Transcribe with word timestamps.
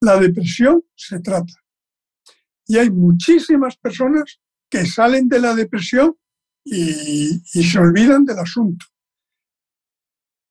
La 0.00 0.18
depresión 0.18 0.84
se 0.94 1.20
trata. 1.20 1.52
Y 2.66 2.76
hay 2.78 2.90
muchísimas 2.90 3.76
personas 3.76 4.40
que 4.70 4.84
salen 4.86 5.28
de 5.28 5.40
la 5.40 5.54
depresión 5.54 6.16
y, 6.64 7.40
se 7.40 7.78
olvidan 7.78 8.24
del 8.24 8.38
asunto. 8.38 8.86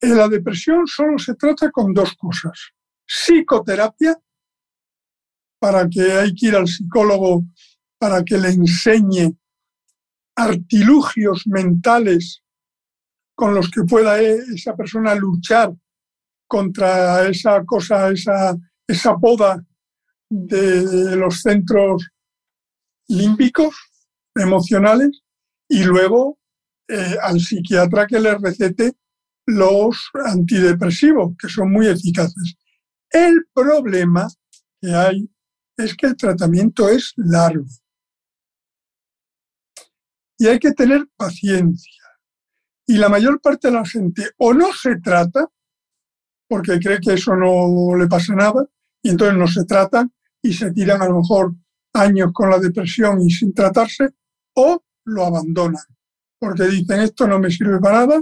En 0.02 0.18
la 0.18 0.28
depresión 0.28 0.86
solo 0.88 1.18
se 1.18 1.36
trata 1.36 1.72
con 1.72 1.94
dos 1.94 2.16
cosas. 2.16 2.72
Psicoterapia, 3.06 4.20
para 5.60 5.88
que 5.88 6.02
hay 6.02 6.34
que 6.34 6.48
ir 6.48 6.56
al 6.56 6.68
psicólogo 6.68 7.46
para 8.00 8.24
que 8.24 8.38
le 8.38 8.50
enseñe 8.50 9.36
artilugios 10.36 11.48
mentales 11.48 12.44
con 13.36 13.56
los 13.56 13.70
que 13.72 13.84
pueda 13.84 14.20
esa 14.20 14.76
persona 14.76 15.16
luchar 15.16 15.74
contra 16.48 17.28
esa 17.28 17.64
cosa, 17.66 18.10
esa, 18.10 18.56
esa 18.88 19.16
poda 19.18 19.64
de 20.30 21.16
los 21.16 21.42
centros 21.42 22.10
límbicos 23.08 23.76
emocionales 24.36 25.22
y 25.70 25.84
luego 25.84 26.40
eh, 26.88 27.18
al 27.22 27.40
psiquiatra 27.40 28.08
que 28.08 28.20
le 28.20 28.38
recete 28.38 28.94
los 29.46 30.10
antidepresivos, 30.26 31.36
que 31.38 31.48
son 31.48 31.72
muy 31.72 31.88
eficaces. 31.88 32.56
El 33.10 33.46
problema 33.54 34.28
que 34.82 34.94
hay 34.94 35.30
es 35.78 35.96
que 35.96 36.08
el 36.08 36.18
tratamiento 36.18 36.90
es 36.90 37.14
largo 37.16 37.66
y 40.38 40.48
hay 40.48 40.60
que 40.60 40.72
tener 40.72 41.08
paciencia. 41.16 42.04
Y 42.88 42.98
la 42.98 43.10
mayor 43.10 43.42
parte 43.42 43.68
de 43.68 43.74
la 43.74 43.86
gente 43.86 44.32
o 44.38 44.54
no 44.54 44.72
se 44.74 44.98
trata, 44.98 45.48
porque 46.48 46.80
cree 46.80 47.00
que 47.00 47.14
eso 47.14 47.36
no 47.36 47.96
le 47.98 48.08
pasa 48.08 48.34
nada, 48.34 48.66
y 49.08 49.10
entonces 49.10 49.38
no 49.38 49.48
se 49.48 49.64
tratan 49.64 50.12
y 50.42 50.52
se 50.52 50.72
tiran 50.72 51.02
a 51.02 51.08
lo 51.08 51.22
mejor 51.22 51.56
años 51.94 52.32
con 52.34 52.50
la 52.50 52.60
depresión 52.60 53.22
y 53.22 53.32
sin 53.32 53.54
tratarse, 53.54 54.10
o 54.54 54.84
lo 55.06 55.26
abandonan, 55.26 55.86
porque 56.38 56.66
dicen 56.66 57.00
esto 57.00 57.26
no 57.26 57.40
me 57.40 57.50
sirve 57.50 57.80
para 57.80 58.00
nada, 58.00 58.22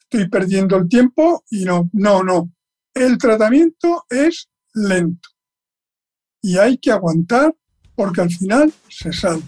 estoy 0.00 0.26
perdiendo 0.30 0.78
el 0.78 0.88
tiempo 0.88 1.44
y 1.50 1.66
no, 1.66 1.90
no, 1.92 2.22
no. 2.22 2.50
El 2.94 3.18
tratamiento 3.18 4.06
es 4.08 4.48
lento 4.72 5.28
y 6.40 6.56
hay 6.56 6.78
que 6.78 6.92
aguantar 6.92 7.54
porque 7.94 8.22
al 8.22 8.30
final 8.30 8.72
se 8.88 9.12
sale. 9.12 9.42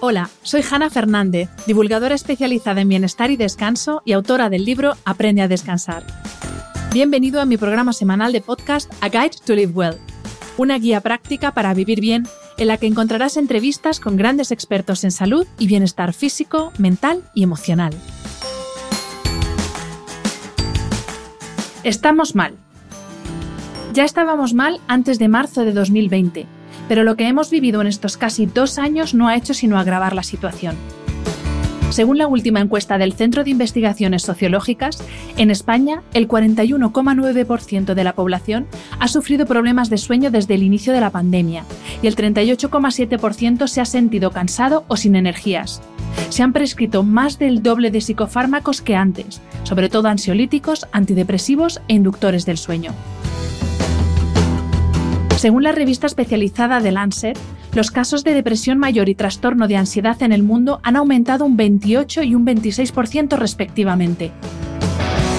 Hola, 0.00 0.30
soy 0.40 0.62
Hanna 0.62 0.88
Fernández, 0.88 1.50
divulgadora 1.66 2.14
especializada 2.14 2.80
en 2.80 2.88
bienestar 2.88 3.30
y 3.30 3.36
descanso 3.36 4.00
y 4.06 4.12
autora 4.12 4.48
del 4.48 4.64
libro 4.64 4.94
Aprende 5.04 5.42
a 5.42 5.48
descansar. 5.48 6.19
Bienvenido 6.92 7.40
a 7.40 7.44
mi 7.44 7.56
programa 7.56 7.92
semanal 7.92 8.32
de 8.32 8.40
podcast 8.40 8.92
A 9.00 9.08
Guide 9.08 9.36
to 9.46 9.54
Live 9.54 9.72
Well, 9.72 9.96
una 10.58 10.76
guía 10.76 11.00
práctica 11.00 11.54
para 11.54 11.72
vivir 11.72 12.00
bien 12.00 12.26
en 12.58 12.66
la 12.66 12.78
que 12.78 12.88
encontrarás 12.88 13.36
entrevistas 13.36 14.00
con 14.00 14.16
grandes 14.16 14.50
expertos 14.50 15.04
en 15.04 15.12
salud 15.12 15.46
y 15.56 15.68
bienestar 15.68 16.12
físico, 16.12 16.72
mental 16.78 17.22
y 17.32 17.44
emocional. 17.44 17.94
Estamos 21.84 22.34
mal. 22.34 22.54
Ya 23.92 24.04
estábamos 24.04 24.52
mal 24.52 24.80
antes 24.88 25.20
de 25.20 25.28
marzo 25.28 25.64
de 25.64 25.72
2020 25.72 26.48
pero 26.90 27.04
lo 27.04 27.14
que 27.14 27.28
hemos 27.28 27.50
vivido 27.50 27.80
en 27.80 27.86
estos 27.86 28.16
casi 28.16 28.46
dos 28.46 28.76
años 28.76 29.14
no 29.14 29.28
ha 29.28 29.36
hecho 29.36 29.54
sino 29.54 29.78
agravar 29.78 30.12
la 30.12 30.24
situación. 30.24 30.74
Según 31.90 32.18
la 32.18 32.28
última 32.28 32.60
encuesta 32.60 32.98
del 32.98 33.14
Centro 33.14 33.42
de 33.42 33.50
Investigaciones 33.50 34.22
Sociológicas, 34.22 35.02
en 35.36 35.50
España 35.50 36.02
el 36.14 36.28
41,9% 36.28 37.94
de 37.94 38.04
la 38.04 38.14
población 38.14 38.68
ha 39.00 39.08
sufrido 39.08 39.44
problemas 39.44 39.90
de 39.90 39.98
sueño 39.98 40.30
desde 40.30 40.54
el 40.54 40.62
inicio 40.62 40.92
de 40.92 41.00
la 41.00 41.10
pandemia 41.10 41.64
y 42.00 42.06
el 42.06 42.14
38,7% 42.14 43.66
se 43.66 43.80
ha 43.80 43.84
sentido 43.84 44.30
cansado 44.30 44.84
o 44.86 44.96
sin 44.96 45.16
energías. 45.16 45.82
Se 46.28 46.44
han 46.44 46.52
prescrito 46.52 47.02
más 47.02 47.40
del 47.40 47.60
doble 47.60 47.90
de 47.90 48.00
psicofármacos 48.00 48.82
que 48.82 48.94
antes, 48.94 49.40
sobre 49.64 49.88
todo 49.88 50.08
ansiolíticos, 50.08 50.86
antidepresivos 50.92 51.80
e 51.88 51.94
inductores 51.94 52.46
del 52.46 52.58
sueño. 52.58 52.92
Según 55.36 55.64
la 55.64 55.72
revista 55.72 56.06
especializada 56.06 56.80
The 56.80 56.92
Lancet, 56.92 57.38
los 57.74 57.90
casos 57.90 58.24
de 58.24 58.34
depresión 58.34 58.78
mayor 58.78 59.08
y 59.08 59.14
trastorno 59.14 59.68
de 59.68 59.76
ansiedad 59.76 60.22
en 60.22 60.32
el 60.32 60.42
mundo 60.42 60.80
han 60.82 60.96
aumentado 60.96 61.44
un 61.44 61.56
28 61.56 62.22
y 62.22 62.34
un 62.34 62.44
26% 62.44 63.36
respectivamente. 63.36 64.32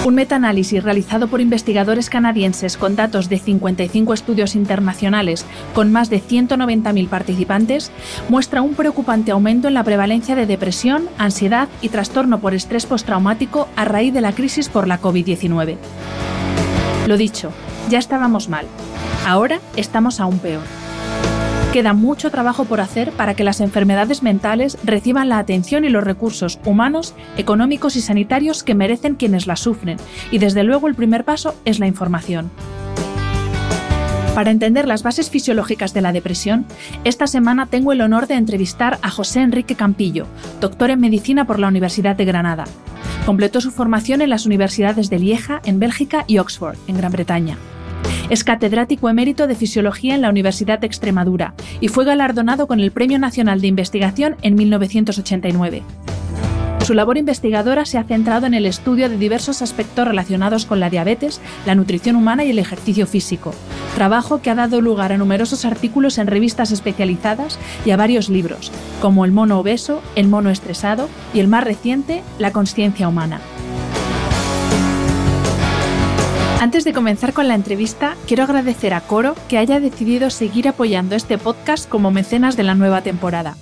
Un 0.04 0.16
metaanálisis 0.16 0.82
realizado 0.82 1.28
por 1.28 1.40
investigadores 1.40 2.10
canadienses 2.10 2.76
con 2.76 2.96
datos 2.96 3.28
de 3.28 3.38
55 3.38 4.14
estudios 4.14 4.56
internacionales 4.56 5.46
con 5.74 5.92
más 5.92 6.10
de 6.10 6.20
190.000 6.20 7.08
participantes 7.08 7.92
muestra 8.28 8.62
un 8.62 8.74
preocupante 8.74 9.30
aumento 9.30 9.68
en 9.68 9.74
la 9.74 9.84
prevalencia 9.84 10.34
de 10.34 10.46
depresión, 10.46 11.08
ansiedad 11.18 11.68
y 11.82 11.90
trastorno 11.90 12.40
por 12.40 12.52
estrés 12.52 12.84
postraumático 12.86 13.68
a 13.76 13.84
raíz 13.84 14.12
de 14.12 14.22
la 14.22 14.32
crisis 14.32 14.68
por 14.68 14.88
la 14.88 15.00
COVID-19. 15.00 15.76
Lo 17.06 17.16
dicho, 17.16 17.52
ya 17.88 17.98
estábamos 17.98 18.48
mal, 18.48 18.66
Ahora 19.26 19.60
estamos 19.76 20.18
aún 20.18 20.38
peor. 20.38 20.81
Queda 21.72 21.94
mucho 21.94 22.30
trabajo 22.30 22.66
por 22.66 22.82
hacer 22.82 23.12
para 23.12 23.32
que 23.32 23.44
las 23.44 23.62
enfermedades 23.62 24.22
mentales 24.22 24.76
reciban 24.84 25.30
la 25.30 25.38
atención 25.38 25.86
y 25.86 25.88
los 25.88 26.04
recursos 26.04 26.60
humanos, 26.66 27.14
económicos 27.38 27.96
y 27.96 28.02
sanitarios 28.02 28.62
que 28.62 28.74
merecen 28.74 29.14
quienes 29.14 29.46
las 29.46 29.60
sufren, 29.60 29.96
y 30.30 30.36
desde 30.36 30.64
luego 30.64 30.86
el 30.86 30.94
primer 30.94 31.24
paso 31.24 31.54
es 31.64 31.78
la 31.78 31.86
información. 31.86 32.50
Para 34.34 34.50
entender 34.50 34.86
las 34.86 35.02
bases 35.02 35.30
fisiológicas 35.30 35.94
de 35.94 36.02
la 36.02 36.12
depresión, 36.12 36.66
esta 37.04 37.26
semana 37.26 37.64
tengo 37.64 37.92
el 37.92 38.02
honor 38.02 38.26
de 38.26 38.34
entrevistar 38.34 38.98
a 39.00 39.10
José 39.10 39.40
Enrique 39.40 39.74
Campillo, 39.74 40.26
doctor 40.60 40.90
en 40.90 41.00
medicina 41.00 41.46
por 41.46 41.58
la 41.58 41.68
Universidad 41.68 42.16
de 42.16 42.26
Granada. 42.26 42.64
Completó 43.24 43.62
su 43.62 43.70
formación 43.70 44.20
en 44.20 44.28
las 44.28 44.44
universidades 44.44 45.08
de 45.08 45.18
Lieja, 45.18 45.62
en 45.64 45.78
Bélgica, 45.78 46.24
y 46.26 46.36
Oxford, 46.36 46.76
en 46.86 46.98
Gran 46.98 47.12
Bretaña. 47.12 47.56
Es 48.30 48.44
catedrático 48.44 49.08
emérito 49.08 49.46
de 49.46 49.54
Fisiología 49.54 50.14
en 50.14 50.22
la 50.22 50.30
Universidad 50.30 50.78
de 50.78 50.86
Extremadura 50.86 51.54
y 51.80 51.88
fue 51.88 52.04
galardonado 52.04 52.66
con 52.66 52.80
el 52.80 52.90
Premio 52.90 53.18
Nacional 53.18 53.60
de 53.60 53.66
Investigación 53.66 54.36
en 54.42 54.54
1989. 54.54 55.82
Su 56.84 56.94
labor 56.94 57.16
investigadora 57.16 57.84
se 57.84 57.96
ha 57.98 58.04
centrado 58.04 58.46
en 58.46 58.54
el 58.54 58.66
estudio 58.66 59.08
de 59.08 59.16
diversos 59.16 59.62
aspectos 59.62 60.06
relacionados 60.06 60.66
con 60.66 60.80
la 60.80 60.90
diabetes, 60.90 61.40
la 61.64 61.76
nutrición 61.76 62.16
humana 62.16 62.44
y 62.44 62.50
el 62.50 62.58
ejercicio 62.58 63.06
físico, 63.06 63.54
trabajo 63.94 64.42
que 64.42 64.50
ha 64.50 64.56
dado 64.56 64.80
lugar 64.80 65.12
a 65.12 65.16
numerosos 65.16 65.64
artículos 65.64 66.18
en 66.18 66.26
revistas 66.26 66.72
especializadas 66.72 67.58
y 67.86 67.92
a 67.92 67.96
varios 67.96 68.28
libros, 68.28 68.72
como 69.00 69.24
El 69.24 69.30
mono 69.30 69.60
obeso, 69.60 70.02
El 70.16 70.26
mono 70.26 70.50
estresado 70.50 71.08
y 71.32 71.38
el 71.38 71.46
más 71.46 71.62
reciente, 71.62 72.24
La 72.40 72.50
conciencia 72.50 73.08
humana. 73.08 73.40
Antes 76.62 76.84
de 76.84 76.92
comenzar 76.92 77.32
con 77.32 77.48
la 77.48 77.56
entrevista, 77.56 78.14
quiero 78.28 78.44
agradecer 78.44 78.94
a 78.94 79.00
Coro 79.00 79.34
que 79.48 79.58
haya 79.58 79.80
decidido 79.80 80.30
seguir 80.30 80.68
apoyando 80.68 81.16
este 81.16 81.36
podcast 81.36 81.88
como 81.88 82.12
mecenas 82.12 82.56
de 82.56 82.62
la 82.62 82.76
nueva 82.76 83.02
temporada. 83.02 83.56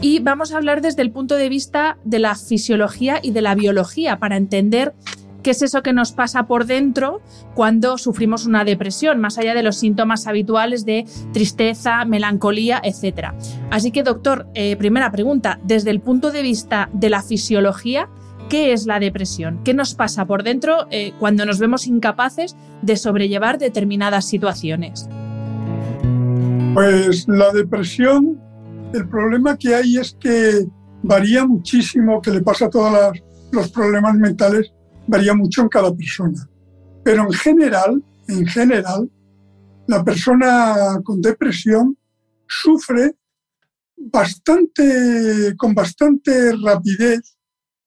Y 0.00 0.20
vamos 0.20 0.52
a 0.52 0.58
hablar 0.58 0.80
desde 0.80 1.02
el 1.02 1.10
punto 1.10 1.34
de 1.34 1.48
vista 1.48 1.98
de 2.04 2.20
la 2.20 2.36
fisiología 2.36 3.18
y 3.20 3.32
de 3.32 3.42
la 3.42 3.56
biología 3.56 4.20
para 4.20 4.36
entender 4.36 4.94
qué 5.42 5.50
es 5.50 5.62
eso 5.62 5.82
que 5.82 5.92
nos 5.92 6.12
pasa 6.12 6.46
por 6.46 6.66
dentro 6.66 7.20
cuando 7.54 7.98
sufrimos 7.98 8.46
una 8.46 8.64
depresión, 8.64 9.20
más 9.20 9.38
allá 9.38 9.54
de 9.54 9.62
los 9.62 9.76
síntomas 9.76 10.26
habituales 10.26 10.84
de 10.84 11.04
tristeza, 11.32 12.04
melancolía, 12.04 12.80
etc. 12.82 13.28
Así 13.70 13.90
que, 13.90 14.02
doctor, 14.02 14.46
eh, 14.54 14.76
primera 14.76 15.10
pregunta, 15.10 15.58
desde 15.64 15.90
el 15.90 16.00
punto 16.00 16.30
de 16.30 16.42
vista 16.42 16.88
de 16.92 17.10
la 17.10 17.22
fisiología, 17.22 18.08
¿qué 18.48 18.72
es 18.72 18.86
la 18.86 19.00
depresión? 19.00 19.60
¿Qué 19.64 19.74
nos 19.74 19.94
pasa 19.94 20.26
por 20.26 20.42
dentro 20.42 20.86
eh, 20.90 21.12
cuando 21.18 21.46
nos 21.46 21.58
vemos 21.58 21.86
incapaces 21.86 22.56
de 22.82 22.96
sobrellevar 22.96 23.58
determinadas 23.58 24.26
situaciones? 24.26 25.08
Pues 26.74 27.26
la 27.28 27.52
depresión, 27.52 28.40
el 28.94 29.08
problema 29.08 29.56
que 29.56 29.74
hay 29.74 29.96
es 29.96 30.16
que 30.18 30.66
varía 31.02 31.46
muchísimo, 31.46 32.20
que 32.22 32.30
le 32.30 32.40
pasa 32.40 32.66
a 32.66 32.70
todos 32.70 33.18
los 33.50 33.70
problemas 33.70 34.14
mentales, 34.14 34.72
varía 35.06 35.34
mucho 35.34 35.62
en 35.62 35.68
cada 35.68 35.94
persona. 35.94 36.48
Pero 37.04 37.24
en 37.24 37.32
general, 37.32 38.02
en 38.28 38.46
general, 38.46 39.10
la 39.86 40.04
persona 40.04 41.00
con 41.02 41.20
depresión 41.20 41.96
sufre 42.46 43.16
bastante, 43.96 45.54
con 45.56 45.74
bastante 45.74 46.52
rapidez, 46.56 47.36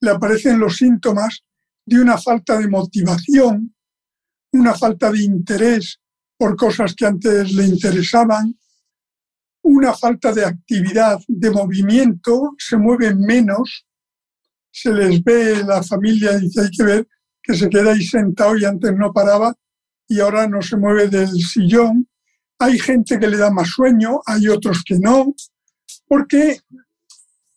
le 0.02 0.12
aparecen 0.12 0.60
los 0.60 0.78
síntomas 0.78 1.44
de 1.86 2.00
una 2.00 2.18
falta 2.18 2.58
de 2.58 2.68
motivación, 2.68 3.74
una 4.52 4.74
falta 4.74 5.12
de 5.12 5.24
interés 5.24 6.00
por 6.38 6.56
cosas 6.56 6.94
que 6.96 7.06
antes 7.06 7.54
le 7.54 7.66
interesaban, 7.66 8.58
una 9.64 9.94
falta 9.94 10.32
de 10.32 10.46
actividad, 10.46 11.20
de 11.28 11.50
movimiento, 11.50 12.54
se 12.58 12.78
mueven 12.78 13.20
menos, 13.20 13.86
se 14.76 14.92
les 14.92 15.24
ve 15.24 15.64
la 15.64 15.82
familia, 15.82 16.38
dice, 16.38 16.60
hay 16.60 16.70
que 16.70 16.84
ver 16.84 17.08
que 17.42 17.54
se 17.54 17.70
queda 17.70 17.94
ahí 17.94 18.04
sentado 18.04 18.58
y 18.58 18.66
antes 18.66 18.94
no 18.94 19.14
paraba 19.14 19.56
y 20.06 20.20
ahora 20.20 20.50
no 20.50 20.62
se 20.62 20.76
mueve 20.76 21.08
del 21.08 21.30
sillón. 21.30 22.10
Hay 22.60 22.78
gente 22.78 23.18
que 23.18 23.28
le 23.28 23.38
da 23.38 23.50
más 23.52 23.70
sueño, 23.70 24.20
hay 24.26 24.50
otros 24.50 24.84
que 24.86 25.00
no, 25.00 25.34
porque 26.08 26.60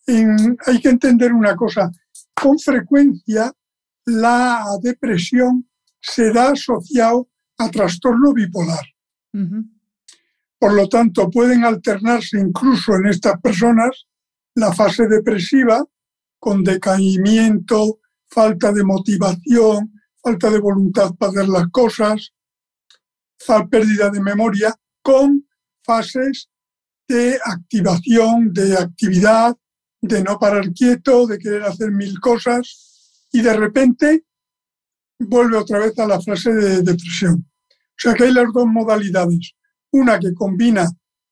hay 0.07 0.81
que 0.81 0.89
entender 0.89 1.33
una 1.33 1.57
cosa, 1.57 1.91
con 2.35 2.57
frecuencia 2.57 3.53
la 4.07 4.65
depresión 4.81 5.69
se 6.01 6.33
da 6.33 6.53
asociado 6.53 7.29
a 7.59 7.69
trastorno 7.69 8.33
bipolar. 8.33 8.87
Por 10.57 10.73
lo 10.73 10.89
tanto, 10.89 11.29
pueden 11.29 11.65
alternarse 11.65 12.39
incluso 12.39 12.95
en 12.95 13.09
estas 13.09 13.41
personas 13.41 14.07
la 14.55 14.73
fase 14.73 15.09
depresiva 15.09 15.85
con 16.39 16.65
decaimiento, 16.65 18.01
falta 18.29 18.73
de 18.73 18.85
motivación, 18.85 19.93
falta 20.23 20.51
de 20.51 20.59
voluntad 20.59 21.15
para 21.15 21.33
hacer 21.33 21.49
las 21.49 21.69
cosas, 21.71 22.33
pérdida 23.71 24.11
de 24.11 24.21
memoria, 24.21 24.75
con 25.03 25.47
fases 25.83 26.49
de 27.09 27.39
activación, 27.45 28.53
de 28.53 28.77
actividad, 28.77 29.57
de 30.01 30.23
no 30.23 30.39
parar 30.39 30.73
quieto, 30.73 31.27
de 31.27 31.39
querer 31.39 31.63
hacer 31.63 31.91
mil 31.91 32.21
cosas 32.21 33.27
y 33.33 33.41
de 33.41 33.55
repente 33.55 34.25
vuelve 35.19 35.57
otra 35.57 35.79
vez 35.79 35.99
a 35.99 36.07
la 36.07 36.21
fase 36.21 36.53
de 36.53 36.83
depresión. 36.83 37.47
O 37.71 38.01
sea 38.01 38.15
que 38.15 38.25
hay 38.25 38.33
las 38.33 38.53
dos 38.53 38.67
modalidades, 38.67 39.55
una 39.91 40.19
que 40.19 40.35
combina 40.35 40.87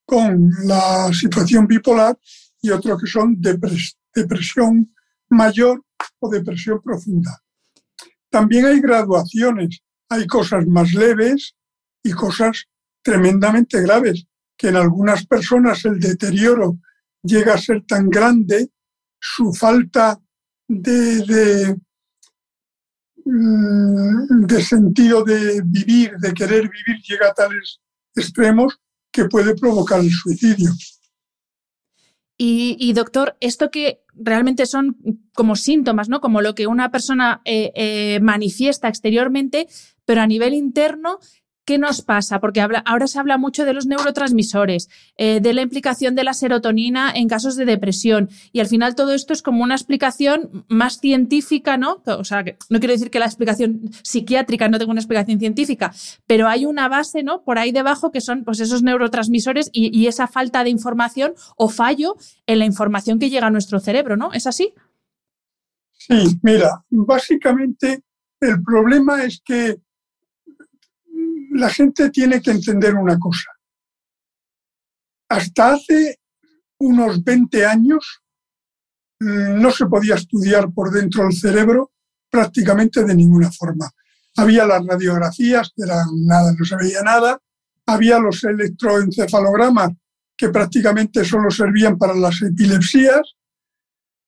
con 0.05 0.51
la 0.65 1.13
situación 1.13 1.67
bipolar 1.67 2.19
y 2.63 2.71
otra 2.71 2.97
que 2.99 3.07
son 3.07 3.37
depresión 3.41 4.96
mayor 5.31 5.83
o 6.21 6.29
depresión 6.29 6.81
profunda. 6.83 7.43
También 8.31 8.67
hay 8.67 8.81
graduaciones, 8.81 9.81
hay 10.09 10.27
cosas 10.27 10.67
más 10.67 10.93
leves 10.93 11.55
y 12.03 12.13
cosas 12.13 12.67
tremendamente 13.03 13.81
graves, 13.83 14.27
que 14.57 14.69
en 14.69 14.77
algunas 14.77 15.27
personas 15.27 15.85
el 15.85 16.01
deterioro 16.01 16.79
llega 17.23 17.55
a 17.55 17.59
ser 17.59 17.85
tan 17.87 18.09
grande, 18.09 18.71
su 19.21 19.53
falta 19.53 20.21
de, 20.69 21.25
de, 21.25 21.77
mm, 23.25 24.49
sentido 24.61 25.25
de 25.25 25.63
vivir, 25.65 26.17
de 26.19 26.33
querer 26.33 26.63
vivir, 26.69 27.03
llega 27.09 27.29
a 27.29 27.35
tales 27.35 27.81
extremos 28.15 28.79
que 29.13 29.27
puede 29.27 29.55
provocar 29.55 30.01
el 30.01 30.11
suicidio. 30.11 30.71
Y, 32.39 32.93
doctor, 32.93 33.37
esto 33.41 33.71
que 33.71 34.03
realmente 34.15 34.67
son 34.67 34.97
como 35.35 35.57
síntomas, 35.57 36.11
¿no? 36.11 36.21
Como 36.21 36.43
lo 36.43 36.55
que 36.55 36.67
una 36.67 36.91
persona 36.91 37.41
eh, 37.47 37.73
eh, 37.75 38.21
manifiesta 38.21 38.89
exteriormente, 38.89 39.69
pero 40.05 40.21
a 40.21 40.27
nivel 40.27 40.53
interno 40.53 41.19
¿Qué 41.67 41.79
nos 41.79 42.01
pasa? 42.01 42.39
Porque 42.39 42.61
ahora 42.61 43.07
se 43.09 43.19
habla 43.19 43.39
mucho 43.39 43.65
de 43.65 43.75
los 43.75 43.87
neurotransmisores, 43.87 44.89
eh, 45.17 45.41
de 45.41 45.53
la 45.53 45.63
implicación 45.63 46.15
de 46.15 46.23
la 46.23 46.33
serotonina 46.33 47.11
en 47.13 47.27
casos 47.29 47.57
de 47.57 47.65
depresión. 47.65 48.31
Y 48.53 48.61
al 48.61 48.69
final 48.69 48.95
todo 48.95 49.13
esto 49.13 49.33
es 49.33 49.43
como 49.43 49.65
una 49.65 49.75
explicación 49.75 50.65
más 50.69 51.01
científica, 51.01 51.77
¿no? 51.77 52.03
O 52.07 52.23
sea, 52.23 52.45
no 52.71 52.79
quiero 52.79 52.93
decir 52.93 53.11
que 53.11 53.19
la 53.19 53.27
explicación 53.27 53.91
psiquiátrica 54.05 54.69
no 54.69 54.79
tenga 54.79 54.93
una 54.93 55.01
explicación 55.01 55.41
científica, 55.41 55.93
pero 56.29 56.47
hay 56.47 56.67
una 56.67 56.89
base, 56.89 57.25
¿no? 57.25 57.43
Por 57.43 57.59
ahí 57.59 57.73
debajo 57.73 58.13
que 58.13 58.21
son 58.21 58.45
pues, 58.45 58.61
esos 58.61 58.85
neurotransmisores 58.85 59.69
y 59.73 60.07
esa 60.07 60.29
falta 60.29 60.63
de 60.63 60.71
información 60.71 61.35
o 61.57 61.69
fallo 61.69 62.15
en 62.47 62.61
la 62.61 62.65
información 62.65 63.19
que 63.19 63.29
llega 63.29 63.49
a 63.49 63.51
nuestro 63.51 63.81
cerebro, 63.81 64.17
¿no? 64.17 64.33
¿Es 64.33 64.47
así? 64.47 64.73
Sí, 65.91 66.39
mira, 66.43 66.85
básicamente 66.91 68.03
el 68.41 68.63
problema 68.63 69.25
es 69.25 69.41
que 69.45 69.81
la 71.57 71.71
gente 71.71 72.11
tiene 72.11 72.41
que 72.41 72.51
entender 72.51 72.95
una 72.95 73.19
cosa. 73.19 73.51
Hasta 75.29 75.73
hace 75.73 76.21
unos 76.79 77.25
20 77.25 77.67
años 77.67 78.23
mm, 79.21 79.61
no 79.61 79.71
se 79.71 79.87
podía 79.87 80.15
estudiar 80.15 80.73
por 80.73 80.91
dentro 80.91 81.25
del 81.25 81.33
cerebro 81.33 81.93
prácticamente 82.31 83.05
de 83.05 83.15
ninguna 83.15 83.51
forma. 83.51 83.91
Había 84.37 84.67
las 84.67 84.85
radiografías, 84.85 85.73
que 85.75 85.85
eran 85.85 86.07
nada, 86.27 86.53
no 86.57 86.65
se 86.65 86.77
veía 86.77 87.03
nada. 87.03 87.41
Había 87.87 88.19
los 88.19 88.45
electroencefalogramas, 88.45 89.93
que 90.37 90.51
prácticamente 90.51 91.25
solo 91.25 91.51
servían 91.51 91.97
para 91.97 92.15
las 92.15 92.43
epilepsias. 92.43 93.37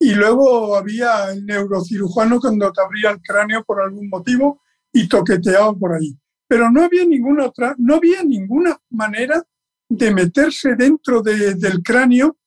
Y 0.00 0.14
luego 0.14 0.76
había 0.76 1.32
el 1.32 1.44
neurocirujano 1.44 2.40
cuando 2.40 2.72
te 2.72 2.80
abría 2.80 3.10
el 3.10 3.20
cráneo 3.20 3.64
por 3.64 3.82
algún 3.82 4.08
motivo 4.08 4.62
y 4.92 5.06
toqueteaba 5.06 5.74
por 5.74 5.94
ahí 5.94 6.16
pero 6.48 6.70
no 6.70 6.82
había 6.82 7.04
ninguna 7.04 7.46
otra, 7.46 7.74
no 7.78 7.96
había 7.96 8.24
ninguna 8.24 8.80
manera 8.90 9.42
de 9.88 10.12
meterse 10.12 10.74
dentro 10.74 11.22
del 11.22 11.82
cráneo 11.84 12.38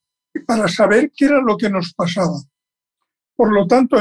para 0.46 0.68
saber 0.68 1.12
qué 1.16 1.26
era 1.26 1.42
lo 1.42 1.56
que 1.56 1.70
nos 1.70 1.94
pasaba. 1.94 2.40
Por 3.36 3.54
lo 3.54 3.66
tanto, 3.68 3.98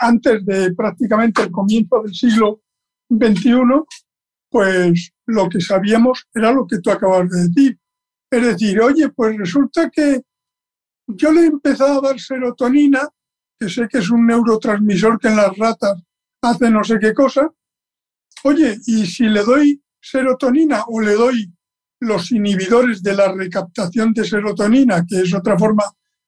antes 0.00 0.44
de 0.44 0.74
prácticamente 0.74 1.42
el 1.42 1.50
comienzo 1.50 2.02
del 2.02 2.14
siglo 2.14 2.62
XXI, 3.10 3.54
pues 4.50 5.12
lo 5.26 5.48
que 5.48 5.60
sabíamos 5.60 6.26
era 6.34 6.52
lo 6.52 6.66
que 6.66 6.80
tú 6.80 6.90
acabas 6.90 7.28
de 7.30 7.48
decir. 7.48 7.78
Es 8.30 8.42
decir, 8.42 8.80
oye, 8.80 9.08
pues 9.10 9.36
resulta 9.36 9.90
que 9.90 10.22
yo 11.06 11.32
le 11.32 11.42
he 11.42 11.46
empezado 11.46 11.98
a 11.98 12.08
dar 12.08 12.20
serotonina, 12.20 13.08
que 13.58 13.68
sé 13.68 13.88
que 13.88 13.98
es 13.98 14.10
un 14.10 14.26
neurotransmisor 14.26 15.18
que 15.18 15.28
en 15.28 15.36
las 15.36 15.56
ratas 15.56 16.02
hace 16.42 16.70
no 16.70 16.84
sé 16.84 16.98
qué 16.98 17.14
cosa. 17.14 17.50
Oye, 18.44 18.78
y 18.86 19.06
si 19.06 19.24
le 19.24 19.42
doy 19.42 19.82
serotonina 20.00 20.84
o 20.86 21.00
le 21.00 21.14
doy 21.14 21.52
los 22.00 22.30
inhibidores 22.30 23.02
de 23.02 23.14
la 23.14 23.32
recaptación 23.32 24.12
de 24.12 24.24
serotonina, 24.24 25.04
que 25.06 25.20
es 25.20 25.34
otra 25.34 25.58
forma 25.58 25.84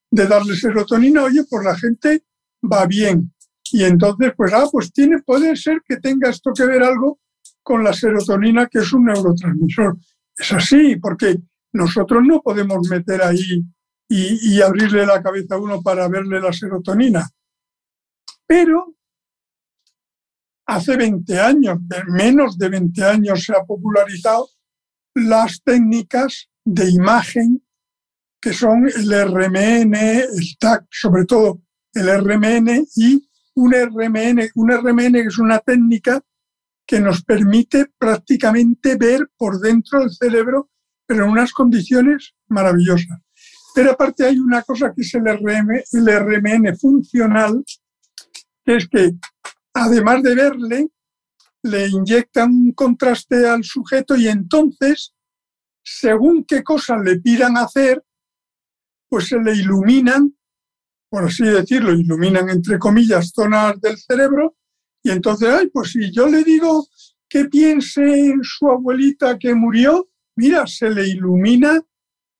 de 0.09 0.27
darle 0.27 0.55
serotonina, 0.55 1.23
oye, 1.23 1.43
pues 1.49 1.63
la 1.63 1.75
gente 1.77 2.25
va 2.61 2.85
bien. 2.85 3.33
Y 3.71 3.83
entonces, 3.85 4.33
pues, 4.35 4.51
ah, 4.53 4.67
pues 4.69 4.91
tiene, 4.91 5.21
puede 5.21 5.55
ser 5.55 5.81
que 5.87 5.97
tenga 5.97 6.29
esto 6.29 6.51
que 6.53 6.65
ver 6.65 6.83
algo 6.83 7.19
con 7.63 7.83
la 7.83 7.93
serotonina, 7.93 8.67
que 8.67 8.79
es 8.79 8.91
un 8.91 9.05
neurotransmisor. 9.05 9.97
Es 10.37 10.51
así, 10.51 10.97
porque 10.97 11.37
nosotros 11.71 12.21
no 12.25 12.41
podemos 12.41 12.87
meter 12.89 13.23
ahí 13.23 13.63
y, 14.09 14.55
y 14.55 14.61
abrirle 14.61 15.05
la 15.05 15.21
cabeza 15.21 15.55
a 15.55 15.59
uno 15.59 15.81
para 15.81 16.09
verle 16.09 16.41
la 16.41 16.51
serotonina. 16.51 17.29
Pero 18.45 18.95
hace 20.75 20.95
20 20.95 21.39
años, 21.39 21.79
menos 22.07 22.57
de 22.57 22.69
20 22.69 23.03
años 23.03 23.43
se 23.43 23.53
ha 23.53 23.63
popularizado 23.63 24.49
las 25.15 25.61
técnicas 25.61 26.49
de 26.63 26.89
imagen 26.89 27.61
que 28.39 28.53
son 28.53 28.87
el 28.87 29.11
RMN, 29.11 29.93
el 29.95 30.57
TAC, 30.57 30.85
sobre 30.89 31.25
todo 31.25 31.61
el 31.93 32.07
RMN 32.07 32.87
y 32.95 33.29
un 33.55 33.73
RMN, 33.73 34.49
un 34.55 34.71
RMN 34.71 35.13
que 35.13 35.27
es 35.27 35.37
una 35.37 35.59
técnica 35.59 36.21
que 36.87 36.99
nos 36.99 37.21
permite 37.23 37.87
prácticamente 37.97 38.95
ver 38.95 39.29
por 39.37 39.59
dentro 39.59 39.99
del 39.99 40.11
cerebro, 40.11 40.69
pero 41.05 41.25
en 41.25 41.31
unas 41.31 41.51
condiciones 41.51 42.33
maravillosas. 42.47 43.19
Pero 43.75 43.91
aparte 43.91 44.25
hay 44.25 44.39
una 44.39 44.61
cosa 44.63 44.93
que 44.93 45.01
es 45.01 45.13
el, 45.13 45.23
el 45.27 46.19
RMN 46.19 46.77
funcional, 46.77 47.63
que 48.65 48.75
es 48.77 48.87
que 48.87 49.15
además 49.73 50.23
de 50.23 50.35
verle, 50.35 50.87
le 51.63 51.87
inyectan 51.87 52.51
un 52.51 52.71
contraste 52.73 53.47
al 53.47 53.63
sujeto 53.63 54.15
y 54.15 54.27
entonces, 54.27 55.13
según 55.83 56.43
qué 56.43 56.63
cosas 56.63 56.97
le 57.03 57.19
pidan 57.19 57.57
hacer, 57.57 58.03
pues 59.09 59.27
se 59.27 59.39
le 59.39 59.55
iluminan, 59.55 60.35
por 61.09 61.25
así 61.25 61.43
decirlo, 61.43 61.93
iluminan 61.93 62.49
entre 62.49 62.79
comillas 62.79 63.31
zonas 63.35 63.79
del 63.81 63.97
cerebro 63.97 64.55
y 65.03 65.11
entonces, 65.11 65.49
ay, 65.49 65.69
pues 65.69 65.91
si 65.91 66.11
yo 66.11 66.27
le 66.27 66.43
digo 66.43 66.87
que 67.27 67.45
piense 67.45 68.01
en 68.01 68.43
su 68.43 68.69
abuelita 68.69 69.37
que 69.37 69.53
murió, 69.55 70.09
mira, 70.35 70.67
se 70.67 70.89
le 70.89 71.07
ilumina 71.07 71.81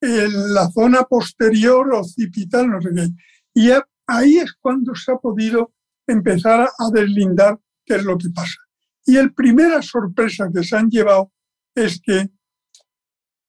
en 0.02 0.54
la 0.54 0.70
zona 0.72 1.04
posterior 1.04 1.94
occipital, 1.94 2.70
no 2.70 2.82
sé 2.82 2.90
qué. 2.96 3.08
Y 3.54 3.70
ahí 4.08 4.38
es 4.38 4.54
cuando 4.60 4.96
se 4.96 5.12
ha 5.12 5.18
podido 5.18 5.74
empezar 6.12 6.70
a 6.78 6.90
deslindar 6.92 7.60
qué 7.86 7.96
es 7.96 8.04
lo 8.04 8.18
que 8.18 8.30
pasa. 8.30 8.58
Y 9.06 9.18
el 9.18 9.34
primera 9.34 9.82
sorpresa 9.82 10.50
que 10.54 10.64
se 10.64 10.76
han 10.76 10.90
llevado 10.90 11.32
es 11.76 12.00
que 12.02 12.30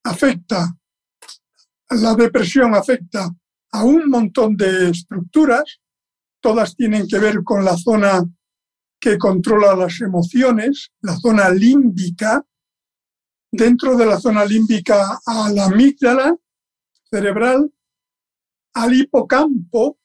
afecta, 0.03 0.75
la 1.89 2.15
depresión 2.15 2.73
afecta 2.73 3.29
a 3.71 3.83
un 3.83 4.09
montón 4.09 4.55
de 4.55 4.89
estructuras, 4.89 5.79
todas 6.39 6.75
tienen 6.75 7.07
que 7.07 7.19
ver 7.19 7.43
con 7.43 7.63
la 7.63 7.77
zona 7.77 8.23
que 8.99 9.17
controla 9.17 9.75
las 9.75 9.99
emociones, 10.01 10.91
la 11.01 11.15
zona 11.17 11.49
límbica, 11.49 12.45
dentro 13.51 13.95
de 13.95 14.05
la 14.05 14.19
zona 14.19 14.45
límbica 14.45 15.19
a 15.25 15.51
la 15.51 15.65
amígdala 15.65 16.35
cerebral, 17.09 17.71
al 18.73 18.93
hipocampo, 18.93 19.99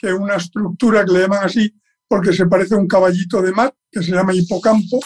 que 0.00 0.08
es 0.08 0.14
una 0.14 0.36
estructura 0.36 1.04
que 1.04 1.12
le 1.12 1.20
llaman 1.20 1.44
así 1.44 1.74
porque 2.08 2.32
se 2.32 2.46
parece 2.46 2.74
a 2.74 2.78
un 2.78 2.88
caballito 2.88 3.40
de 3.40 3.52
mar, 3.52 3.72
que 3.88 4.02
se 4.02 4.10
llama 4.10 4.34
hipocampo, 4.34 4.98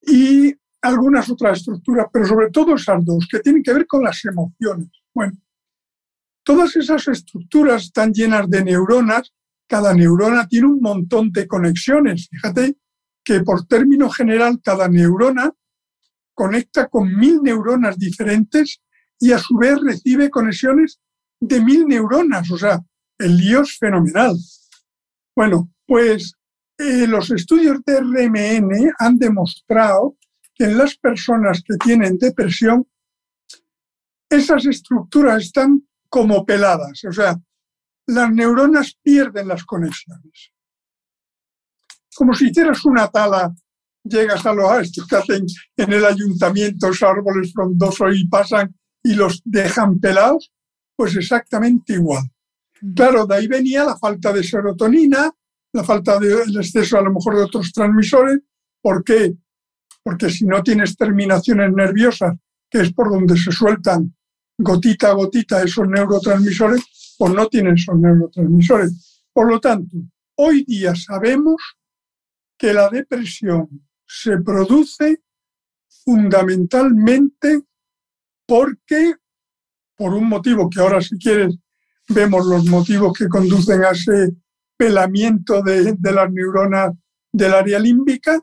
y 0.00 0.54
algunas 0.80 1.28
otras 1.28 1.58
estructuras, 1.58 2.06
pero 2.10 2.24
sobre 2.24 2.50
todo 2.50 2.76
esas 2.76 3.04
dos, 3.04 3.26
que 3.30 3.40
tienen 3.40 3.62
que 3.62 3.74
ver 3.74 3.86
con 3.86 4.02
las 4.02 4.24
emociones. 4.24 4.88
Bueno, 5.12 5.34
todas 6.42 6.76
esas 6.76 7.08
estructuras 7.08 7.84
están 7.84 8.12
llenas 8.12 8.48
de 8.48 8.64
neuronas, 8.64 9.34
cada 9.68 9.92
neurona 9.92 10.48
tiene 10.48 10.68
un 10.68 10.80
montón 10.80 11.30
de 11.30 11.46
conexiones. 11.46 12.28
Fíjate 12.30 12.78
que 13.22 13.40
por 13.40 13.66
término 13.66 14.08
general 14.08 14.60
cada 14.64 14.88
neurona 14.88 15.52
conecta 16.32 16.88
con 16.88 17.14
mil 17.14 17.42
neuronas 17.42 17.98
diferentes 17.98 18.80
y 19.20 19.32
a 19.32 19.38
su 19.38 19.58
vez 19.58 19.78
recibe 19.82 20.30
conexiones 20.30 21.00
de 21.38 21.60
mil 21.60 21.86
neuronas. 21.86 22.50
O 22.50 22.56
sea, 22.56 22.80
el 23.18 23.36
lío 23.36 23.62
es 23.62 23.76
fenomenal. 23.78 24.36
Bueno, 25.34 25.70
pues 25.86 26.32
eh, 26.78 27.06
los 27.06 27.30
estudios 27.30 27.78
de 27.84 28.00
RMN 28.00 28.92
han 28.98 29.18
demostrado 29.18 30.16
que 30.54 30.64
en 30.64 30.78
las 30.78 30.96
personas 30.96 31.62
que 31.62 31.76
tienen 31.76 32.18
depresión, 32.18 32.86
esas 34.30 34.66
estructuras 34.66 35.44
están 35.44 35.82
como 36.08 36.44
peladas, 36.44 37.04
o 37.04 37.12
sea, 37.12 37.36
las 38.06 38.32
neuronas 38.32 38.96
pierden 39.02 39.48
las 39.48 39.64
conexiones. 39.64 40.52
Como 42.14 42.34
si 42.34 42.48
hicieras 42.48 42.84
una 42.84 43.08
tala, 43.08 43.54
llegas 44.02 44.44
a 44.46 44.52
los 44.52 44.82
estos 44.82 45.06
que 45.06 45.16
hacen 45.16 45.46
en 45.76 45.92
el 45.92 46.04
ayuntamiento, 46.04 46.88
esos 46.88 47.02
árboles 47.02 47.52
frondosos 47.52 48.16
y 48.16 48.26
pasan 48.26 48.74
y 49.02 49.14
los 49.14 49.42
dejan 49.44 49.98
pelados, 50.00 50.52
pues 50.96 51.16
exactamente 51.16 51.94
igual. 51.94 52.24
Claro, 52.94 53.26
de 53.26 53.34
ahí 53.34 53.48
venía 53.48 53.84
la 53.84 53.96
falta 53.96 54.32
de 54.32 54.42
serotonina, 54.42 55.32
la 55.72 55.84
falta 55.84 56.18
del 56.18 56.56
exceso 56.56 56.98
a 56.98 57.02
lo 57.02 57.12
mejor 57.12 57.36
de 57.36 57.42
otros 57.42 57.72
transmisores. 57.72 58.38
¿Por 58.80 59.04
qué? 59.04 59.34
Porque 60.02 60.30
si 60.30 60.46
no 60.46 60.62
tienes 60.62 60.96
terminaciones 60.96 61.72
nerviosas, 61.72 62.34
que 62.70 62.80
es 62.80 62.92
por 62.92 63.10
donde 63.10 63.36
se 63.36 63.50
sueltan 63.50 64.14
gotita 64.58 65.10
a 65.10 65.14
gotita 65.14 65.62
esos 65.62 65.88
neurotransmisores, 65.88 67.14
pues 67.18 67.32
no 67.32 67.46
tienes 67.48 67.82
esos 67.82 67.98
neurotransmisores. 67.98 69.22
Por 69.32 69.48
lo 69.48 69.60
tanto, 69.60 69.96
hoy 70.36 70.64
día 70.64 70.94
sabemos 70.94 71.62
que 72.58 72.72
la 72.72 72.88
depresión 72.88 73.68
se 74.06 74.38
produce 74.38 75.22
fundamentalmente 76.04 77.62
porque, 78.46 79.14
por 79.96 80.14
un 80.14 80.28
motivo 80.28 80.68
que 80.70 80.80
ahora 80.80 81.00
si 81.00 81.18
quieres 81.18 81.56
vemos 82.08 82.46
los 82.46 82.64
motivos 82.66 83.12
que 83.16 83.28
conducen 83.28 83.84
a 83.84 83.90
ese 83.90 84.34
pelamiento 84.76 85.62
de, 85.62 85.96
las 86.00 86.30
neuronas 86.32 86.92
del 87.32 87.54
área 87.54 87.78
límbica. 87.78 88.40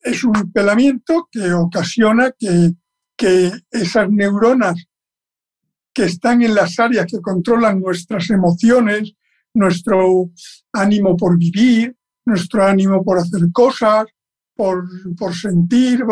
Es 0.00 0.24
un 0.24 0.52
pelamiento 0.52 1.28
que 1.30 1.52
ocasiona 1.52 2.32
que, 2.38 2.72
que 3.16 3.52
esas 3.70 4.10
neuronas 4.10 4.86
que 5.92 6.04
están 6.04 6.42
en 6.42 6.54
las 6.54 6.78
áreas 6.78 7.06
que 7.06 7.20
controlan 7.20 7.80
nuestras 7.80 8.30
emociones, 8.30 9.14
nuestro 9.54 10.30
ánimo 10.72 11.16
por 11.16 11.36
vivir, 11.36 11.96
nuestro 12.24 12.64
ánimo 12.64 13.02
por 13.02 13.18
hacer 13.18 13.40
cosas, 13.52 14.06
por, 14.54 14.84
por 15.16 15.34
sentir, 15.34 16.04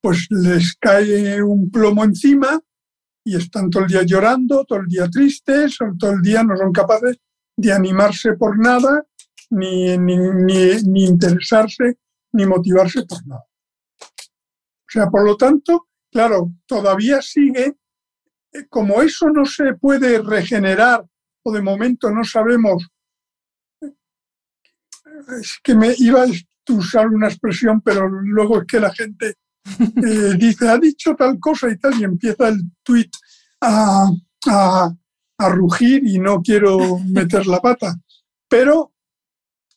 pues 0.00 0.26
les 0.30 0.76
cae 0.76 1.42
un 1.42 1.70
plomo 1.70 2.04
encima 2.04 2.60
y 3.28 3.36
están 3.36 3.68
todo 3.68 3.82
el 3.82 3.90
día 3.90 4.02
llorando, 4.04 4.64
todo 4.64 4.80
el 4.80 4.86
día 4.86 5.06
tristes, 5.10 5.76
todo 5.98 6.12
el 6.12 6.22
día 6.22 6.42
no 6.42 6.56
son 6.56 6.72
capaces 6.72 7.18
de 7.54 7.72
animarse 7.72 8.32
por 8.38 8.58
nada, 8.58 9.04
ni, 9.50 9.98
ni, 9.98 11.04
interesarse, 11.04 11.98
ni 12.32 12.46
motivarse 12.46 13.04
por 13.04 13.26
nada. 13.26 13.44
O 14.00 14.90
sea, 14.90 15.10
por 15.10 15.26
lo 15.26 15.36
tanto, 15.36 15.88
claro, 16.10 16.52
todavía 16.64 17.20
sigue, 17.20 17.76
eh, 18.52 18.66
como 18.70 19.02
eso 19.02 19.28
no 19.28 19.44
se 19.44 19.74
puede 19.74 20.22
regenerar, 20.22 21.04
o 21.42 21.52
de 21.52 21.60
momento 21.60 22.10
no 22.10 22.24
sabemos, 22.24 22.88
es 25.38 25.58
que 25.62 25.74
me 25.74 25.92
iba 25.98 26.22
a 26.22 26.72
usar 26.72 27.08
una 27.08 27.28
expresión, 27.28 27.82
pero 27.82 28.08
luego 28.08 28.62
es 28.62 28.66
que 28.66 28.80
la 28.80 28.90
gente 28.90 29.34
eh, 29.80 30.34
dice, 30.38 30.68
ha 30.68 30.78
dicho 30.78 31.14
tal 31.14 31.38
cosa 31.38 31.68
y 31.70 31.78
tal, 31.78 32.00
y 32.00 32.04
empieza 32.04 32.48
el 32.48 32.60
tuit 32.82 33.10
a, 33.60 34.10
a 35.38 35.48
rugir 35.48 36.06
y 36.06 36.18
no 36.18 36.42
quiero 36.42 36.98
meter 36.98 37.46
la 37.46 37.60
pata, 37.60 37.96
pero 38.48 38.92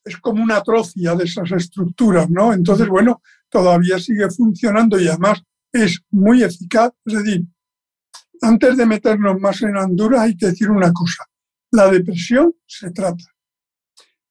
es 0.03 0.17
como 0.17 0.43
una 0.43 0.57
atrofia 0.57 1.15
de 1.15 1.25
esas 1.25 1.51
estructuras, 1.51 2.29
¿no? 2.29 2.53
Entonces, 2.53 2.87
bueno, 2.87 3.21
todavía 3.49 3.99
sigue 3.99 4.29
funcionando 4.29 4.99
y 4.99 5.07
además 5.07 5.43
es 5.71 6.01
muy 6.09 6.43
eficaz. 6.43 6.91
Es 7.05 7.13
decir, 7.13 7.45
antes 8.41 8.77
de 8.77 8.85
meternos 8.85 9.39
más 9.39 9.61
en 9.61 9.77
Honduras 9.77 10.21
hay 10.21 10.35
que 10.35 10.47
decir 10.47 10.69
una 10.71 10.91
cosa, 10.91 11.25
la 11.71 11.89
depresión 11.91 12.55
se 12.65 12.91
trata. 12.91 13.23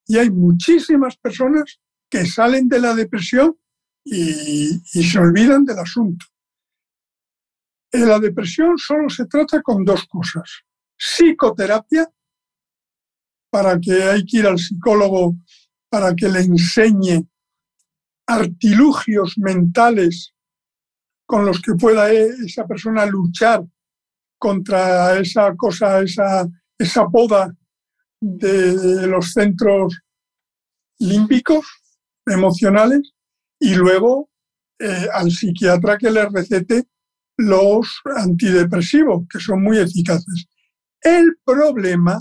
Y 0.07 0.19
hay 0.19 0.31
muchísimas 0.31 1.17
personas 1.17 1.79
que 2.11 2.27
salen 2.27 2.69
de 2.69 2.81
la 2.81 2.95
depresión 2.95 3.57
y, 4.11 5.03
se 5.03 5.19
olvidan 5.19 5.65
del 5.65 5.79
asunto. 5.79 6.27
En 7.93 8.09
la 8.09 8.19
depresión 8.19 8.77
solo 8.77 9.09
se 9.09 9.27
trata 9.27 9.63
con 9.63 9.85
dos 9.85 10.05
cosas 10.07 10.51
psicoterapia, 10.97 12.11
para 13.51 13.81
que 13.81 14.03
hay 14.03 14.25
que 14.25 14.39
ir 14.39 14.47
al 14.47 14.59
psicólogo 14.59 15.35
para 15.89 16.15
que 16.15 16.29
le 16.29 16.41
enseñe 16.41 17.27
artilugios 18.27 19.37
mentales 19.39 20.35
con 21.27 21.45
los 21.47 21.61
que 21.61 21.75
pueda 21.75 22.13
e, 22.13 22.29
esa 22.47 22.65
persona 22.67 23.07
luchar 23.07 23.65
contra 24.39 25.19
esa 25.19 25.57
cosa, 25.57 26.01
esa, 26.01 26.47
esa 26.79 27.09
poda 27.09 27.53
de 28.21 29.07
los 29.09 29.33
centros 29.33 30.01
límbicos 30.99 31.67
emocionales 32.27 33.15
y 33.61 33.75
luego 33.75 34.31
eh, 34.79 35.07
al 35.13 35.31
psiquiatra 35.31 35.99
que 35.99 36.11
le 36.11 36.27
recete 36.29 36.89
los 37.37 38.01
antidepresivos, 38.17 39.27
que 39.29 39.39
son 39.39 39.63
muy 39.63 39.79
eficaces. 39.79 40.47
El 41.01 41.39
problema 41.45 42.19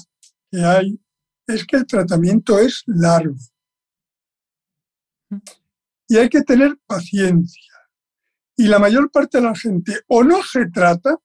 que 0.51 0.60
hay 0.63 1.00
es 1.48 1.65
que 1.65 1.77
el 1.77 1.86
tratamiento 1.86 2.60
es 2.60 2.84
largo. 2.86 3.36
Y 6.08 6.17
hay 6.17 6.29
que 6.29 6.41
tener 6.41 6.77
paciencia. 6.86 7.74
Y 8.58 8.67
la 8.67 8.79
mayor 8.79 9.10
parte 9.10 9.38
de 9.38 9.46
la 9.46 9.55
gente 9.55 10.01
o 10.08 10.24
no 10.24 10.43
se 10.43 10.69
trata, 10.69 11.17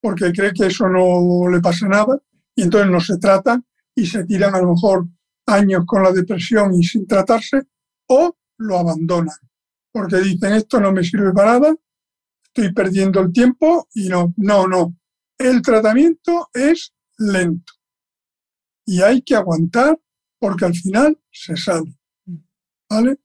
porque 0.00 0.32
cree 0.32 0.52
que 0.52 0.66
eso 0.66 0.88
no 0.88 1.48
le 1.48 1.60
pasa 1.60 1.86
nada, 1.86 2.20
y 2.56 2.62
entonces 2.62 2.90
no 2.90 3.00
se 3.00 3.18
tratan 3.18 3.64
y 3.94 4.06
se 4.06 4.24
tiran 4.24 4.54
a 4.54 4.60
lo 4.60 4.72
mejor 4.72 5.06
años 5.46 5.84
con 5.86 6.02
la 6.02 6.12
depresión 6.12 6.74
y 6.74 6.82
sin 6.82 7.06
tratarse, 7.06 7.62
o 8.08 8.36
lo 8.62 8.78
abandonan, 8.78 9.36
porque 9.92 10.18
dicen 10.18 10.54
esto 10.54 10.80
no 10.80 10.92
me 10.92 11.04
sirve 11.04 11.32
para 11.32 11.58
nada, 11.58 11.74
estoy 12.44 12.72
perdiendo 12.72 13.20
el 13.20 13.32
tiempo 13.32 13.88
y 13.94 14.08
no, 14.08 14.34
no, 14.36 14.66
no. 14.66 14.96
El 15.38 15.62
tratamiento 15.62 16.48
es 16.54 16.94
lento 17.18 17.72
y 18.86 19.02
hay 19.02 19.22
que 19.22 19.34
aguantar 19.34 19.98
porque 20.38 20.64
al 20.64 20.74
final 20.74 21.18
se 21.30 21.56
sale. 21.56 21.94
¿Vale? 22.88 23.18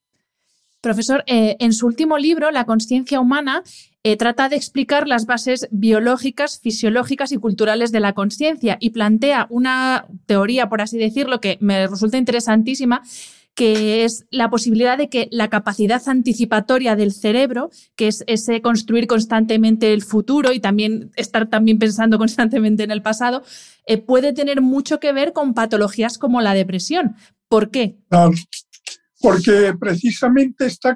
Profesor, 0.82 1.24
eh, 1.28 1.58
en 1.60 1.74
su 1.74 1.88
último 1.88 2.18
libro, 2.18 2.52
La 2.52 2.66
conciencia 2.66 3.20
humana, 3.20 3.64
eh, 4.04 4.16
trata 4.16 4.48
de 4.48 4.56
explicar 4.56 5.08
las 5.08 5.26
bases 5.26 5.68
biológicas, 5.72 6.60
fisiológicas 6.60 7.32
y 7.32 7.38
culturales 7.38 7.92
de 7.92 8.00
la 8.00 8.14
conciencia 8.14 8.78
y 8.80 8.92
plantea 8.92 9.48
una 9.50 10.06
teoría, 10.28 10.70
por 10.70 10.82
así 10.82 10.98
decirlo, 10.98 11.42
que 11.42 11.58
me 11.60 11.88
resulta 11.88 12.18
interesantísima, 12.18 13.02
que 13.58 14.06
es 14.06 14.28
la 14.30 14.52
posibilidad 14.52 15.00
de 15.00 15.10
que 15.10 15.30
la 15.32 15.48
capacidad 15.48 16.08
anticipatoria 16.08 16.96
del 16.96 17.12
cerebro, 17.12 17.72
que 17.96 18.08
es 18.08 18.24
ese 18.28 18.62
construir 18.62 19.08
constantemente 19.08 19.94
el 19.94 20.04
futuro 20.04 20.54
y 20.54 20.60
también 20.60 21.10
estar 21.16 21.50
también 21.50 21.80
pensando 21.80 22.20
constantemente 22.24 22.84
en 22.84 22.92
el 22.92 23.02
pasado, 23.02 23.42
eh, 23.88 23.98
puede 23.98 24.32
tener 24.32 24.62
mucho 24.62 25.00
que 25.00 25.12
ver 25.12 25.34
con 25.34 25.56
patologías 25.56 26.20
como 26.20 26.40
la 26.40 26.54
depresión. 26.54 27.16
¿Por 27.50 27.72
qué? 27.72 27.98
porque 29.20 29.74
precisamente 29.80 30.68
está, 30.68 30.96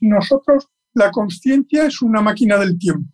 nosotros, 0.00 0.66
la 0.92 1.12
conciencia 1.12 1.86
es 1.86 2.02
una 2.02 2.20
máquina 2.20 2.58
del 2.58 2.76
tiempo. 2.76 3.08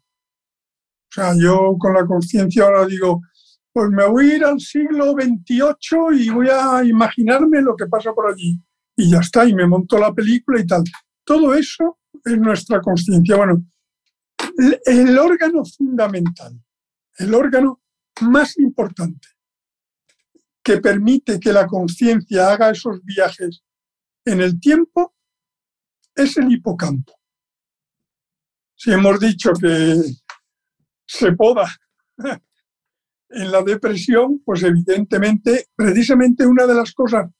O 1.10 1.14
sea, 1.14 1.34
yo 1.38 1.76
con 1.78 1.92
la 1.92 2.06
conciencia 2.06 2.64
ahora 2.64 2.86
digo, 2.86 3.20
pues 3.72 3.90
me 3.90 4.06
voy 4.06 4.30
a 4.30 4.36
ir 4.36 4.44
al 4.44 4.60
siglo 4.60 5.12
XXVIII 5.12 6.24
y 6.24 6.28
voy 6.28 6.48
a 6.50 6.84
imaginarme 6.84 7.62
lo 7.62 7.74
que 7.74 7.86
pasa 7.86 8.12
por 8.12 8.30
allí. 8.30 8.60
Y 8.96 9.10
ya 9.10 9.20
está, 9.20 9.46
y 9.46 9.54
me 9.54 9.66
monto 9.66 9.98
la 9.98 10.12
película 10.12 10.60
y 10.60 10.66
tal. 10.66 10.82
Todo 11.24 11.54
eso 11.54 11.98
es 12.24 12.38
nuestra 12.38 12.80
conciencia. 12.80 13.36
Bueno, 13.36 13.64
el 14.84 15.18
órgano 15.18 15.64
fundamental, 15.64 16.52
el 17.18 17.34
órgano 17.34 17.80
más 18.20 18.58
importante 18.58 19.28
que 20.62 20.78
permite 20.78 21.40
que 21.40 21.52
la 21.52 21.66
conciencia 21.66 22.52
haga 22.52 22.70
esos 22.70 23.02
viajes 23.02 23.62
en 24.24 24.40
el 24.40 24.60
tiempo 24.60 25.14
es 26.14 26.36
el 26.36 26.52
hipocampo. 26.52 27.12
Si 28.76 28.92
hemos 28.92 29.18
dicho 29.18 29.52
que 29.60 29.96
se 31.06 31.32
poda 31.32 31.68
en 33.32 33.50
la 33.50 33.62
depresión, 33.62 34.42
pues 34.44 34.62
evidentemente, 34.62 35.68
precisamente 35.74 36.46
una 36.46 36.66
de 36.66 36.74
las 36.74 36.92
cosas 36.92 37.30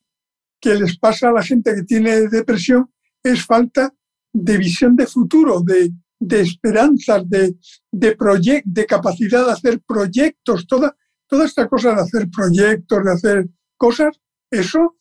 que 0.61 0.75
les 0.75 0.99
pasa 0.99 1.29
a 1.29 1.33
la 1.33 1.43
gente 1.43 1.75
que 1.75 1.83
tiene 1.83 2.29
depresión 2.29 2.91
es 3.23 3.45
falta 3.45 3.93
de 4.33 4.59
visión 4.59 4.97
de 4.97 5.07
futuro, 5.07 5.61
de, 5.61 5.93
esperanzas, 6.41 7.29
de, 7.29 7.57
de, 7.91 8.63
de 8.65 8.87
capacidad 8.87 9.45
de 9.45 9.53
hacer 9.53 9.81
proyectos, 9.87 10.67
toda, 10.67 10.97
toda 11.27 11.45
esta 11.45 11.69
cosa 11.69 11.95
de 11.95 12.01
hacer 12.01 12.29
proyectos, 12.31 13.05
de 13.05 13.13
hacer 13.13 13.49
cosas, 13.77 14.19
eso 14.51 14.97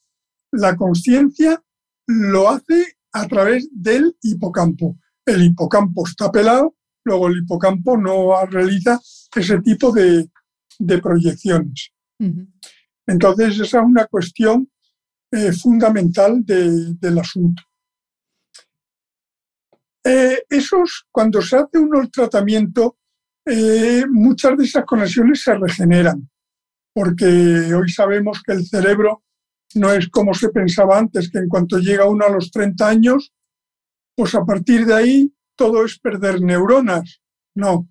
la 0.51 0.75
conciencia 0.75 1.63
lo 2.08 2.49
hace 2.49 2.97
a 3.13 3.27
través 3.27 3.69
del 3.71 4.17
hipocampo. 4.21 4.97
El 5.25 5.43
hipocampo 5.43 6.06
está 6.06 6.32
pelado, 6.32 6.75
luego 7.04 7.27
el 7.27 7.38
hipocampo 7.38 7.97
no 7.97 8.45
realiza 8.47 8.99
ese 9.36 9.62
tipo 9.62 9.91
de, 9.91 10.30
de 10.86 10.98
proyecciones. 11.00 11.91
Entonces, 13.08 13.60
esa 13.60 13.80
es 13.80 13.86
una 13.86 14.06
cuestión 14.06 14.70
eh, 15.32 15.52
fundamental 15.52 16.44
del 16.46 17.17
asunto. 17.20 17.63
Eh, 20.04 20.44
esos, 20.50 21.08
cuando 21.12 21.41
se 21.41 21.58
hace 21.58 21.78
uno 21.78 22.02
el 22.02 22.12
tratamiento, 22.12 22.98
eh, 23.46 24.04
muchas 24.10 24.58
de 24.58 24.65
esas 24.65 24.86
conexiones 24.86 25.41
se 25.44 25.54
regeneran, 25.56 26.30
porque 26.94 27.26
hoy 27.74 27.89
sabemos 27.89 28.41
que 28.46 28.54
el 28.54 28.65
cerebro 28.65 29.24
no 29.76 29.91
es 29.94 30.10
como 30.10 30.34
se 30.34 30.50
pensaba 30.50 30.98
antes, 30.98 31.30
que 31.30 31.39
en 31.39 31.48
cuanto 31.48 31.78
llega 31.78 32.10
uno 32.10 32.26
a 32.26 32.32
los 32.32 32.52
30 32.52 32.88
años, 32.88 33.34
pues 34.15 34.36
a 34.36 34.44
partir 34.44 34.86
de 34.86 34.94
ahí 34.94 35.34
todo 35.56 35.86
es 35.86 36.00
perder 36.00 36.41
neuronas. 36.41 37.22
No, 37.56 37.88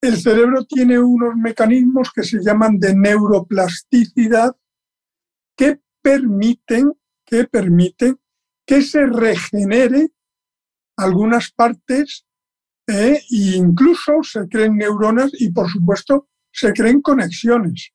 el 0.00 0.20
cerebro 0.20 0.64
tiene 0.64 0.98
unos 0.98 1.34
mecanismos 1.36 2.10
que 2.14 2.22
se 2.22 2.42
llaman 2.42 2.78
de 2.78 2.94
neuroplasticidad 2.94 4.56
que 5.56 5.80
permiten, 6.02 6.92
que 7.24 7.44
permiten 7.44 8.18
que 8.66 8.82
se 8.82 9.06
regenere 9.06 10.10
algunas 10.96 11.50
partes 11.50 12.26
e 12.86 13.20
incluso 13.30 14.22
se 14.22 14.48
creen 14.48 14.76
neuronas 14.76 15.30
y 15.38 15.50
por 15.50 15.68
supuesto 15.68 16.28
se 16.52 16.72
creen 16.72 17.00
conexiones. 17.00 17.92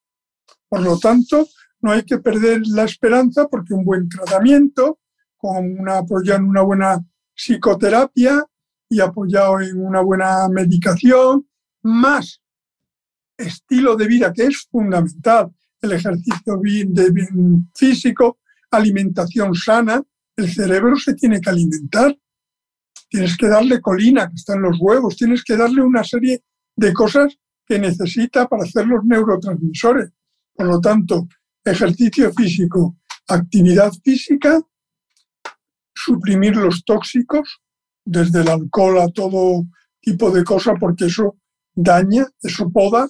Por 0.70 0.82
lo 0.82 0.98
tanto, 1.00 1.48
no 1.82 1.92
hay 1.92 2.04
que 2.04 2.20
perder 2.20 2.62
la 2.68 2.84
esperanza 2.84 3.48
porque 3.48 3.74
un 3.74 3.84
buen 3.84 4.08
tratamiento, 4.08 5.00
con 5.38 5.80
una, 5.80 6.00
apoyado 6.00 6.40
en 6.40 6.46
una 6.46 6.62
buena 6.62 7.00
psicoterapia 7.34 8.46
y 8.90 9.00
apoyado 9.00 9.62
en 9.62 9.84
una 9.84 10.02
buena 10.02 10.48
medicación, 10.50 11.48
más 11.84 12.41
estilo 13.38 13.96
de 13.96 14.08
vida 14.08 14.32
que 14.34 14.44
es 14.44 14.67
fundamental, 14.70 15.52
el 15.82 15.91
ejercicio 15.94 16.62
físico, 17.76 18.39
alimentación 18.70 19.56
sana, 19.56 20.02
el 20.36 20.52
cerebro 20.52 20.96
se 20.96 21.13
tiene 21.15 21.41
que 21.41 21.50
alimentar. 21.50 22.15
Tienes 23.10 23.36
que 23.36 23.48
darle 23.48 23.82
colina, 23.82 24.30
que 24.30 24.36
está 24.36 24.54
en 24.54 24.62
los 24.62 24.78
huevos, 24.80 25.17
tienes 25.17 25.44
que 25.44 25.58
darle 25.58 25.82
una 25.82 26.04
serie 26.04 26.44
de 26.76 26.94
cosas 26.94 27.38
que 27.65 27.78
necesita 27.78 28.48
para 28.48 28.63
hacer 28.63 28.88
los 28.88 29.04
neurotransmisores. 29.04 30.12
Por 30.54 30.67
lo 30.67 30.80
tanto, 30.80 31.28
ejercicio 31.63 32.32
físico, 32.32 32.98
actividad 33.28 33.91
física, 34.04 34.62
suprimir 35.94 36.56
los 36.56 36.86
tóxicos, 36.86 37.62
desde 38.06 38.41
el 38.41 38.50
alcohol 38.50 39.00
a 39.00 39.10
todo 39.10 39.65
tipo 40.00 40.32
de 40.32 40.44
cosas, 40.44 40.76
porque 40.80 41.06
eso 41.06 41.38
daña, 41.74 42.28
eso 42.42 42.70
poda 42.72 43.08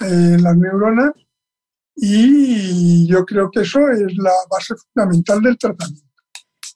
eh, 0.00 0.36
las 0.40 0.56
neuronas 0.56 1.12
y 1.94 3.06
yo 3.06 3.24
creo 3.26 3.50
que 3.50 3.60
eso 3.60 3.80
es 3.90 4.16
la 4.16 4.32
base 4.50 4.74
fundamental 4.76 5.42
del 5.42 5.58
tratamiento. 5.58 6.10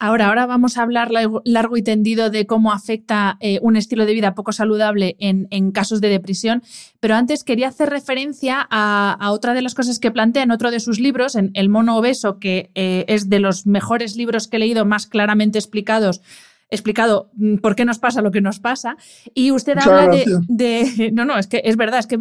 Ahora, 0.01 0.29
ahora 0.29 0.47
vamos 0.47 0.77
a 0.77 0.83
hablar 0.83 1.11
largo 1.45 1.77
y 1.77 1.83
tendido 1.83 2.29
de 2.29 2.47
cómo 2.47 2.73
afecta 2.73 3.37
eh, 3.41 3.59
un 3.63 3.77
estilo 3.77 4.07
de 4.07 4.13
vida 4.13 4.35
poco 4.35 4.53
saludable 4.53 5.17
en, 5.19 5.71
casos 5.71 6.01
de 6.01 6.09
depresión, 6.09 6.63
pero 7.01 7.15
antes 7.15 7.45
quería 7.45 7.69
hacer 7.69 7.91
referencia 7.91 8.67
a, 8.71 9.31
otra 9.31 9.55
de 9.55 9.63
las 9.63 9.75
cosas 9.75 10.01
que 10.01 10.11
plantea 10.11 10.43
en 10.43 10.51
otro 10.51 10.71
de 10.71 10.81
sus 10.81 10.99
libros, 10.99 11.37
en 11.37 11.51
El 11.55 11.69
mono 11.69 11.97
obeso, 11.97 12.39
que 12.39 12.71
eh, 12.75 13.05
es 13.09 13.31
de 13.31 13.39
los 13.39 13.67
mejores 13.67 14.17
libros 14.17 14.49
que 14.49 14.57
he 14.57 14.61
leído 14.61 14.85
más 14.85 15.07
claramente 15.07 15.59
explicados 15.59 16.21
explicado 16.71 17.31
mm, 17.35 17.57
por 17.57 17.75
qué 17.75 17.85
nos 17.85 17.99
pasa 17.99 18.23
lo 18.23 18.31
que 18.31 18.41
nos 18.41 18.61
pasa. 18.61 18.97
Y 19.35 19.51
usted 19.51 19.79
habla 19.79 20.09
de, 20.49 21.11
No, 21.13 21.25
no, 21.25 21.39
es 21.39 21.47
que 21.47 21.63
es 21.65 21.77
verdad, 21.77 22.01
es 22.01 22.07
que 22.07 22.19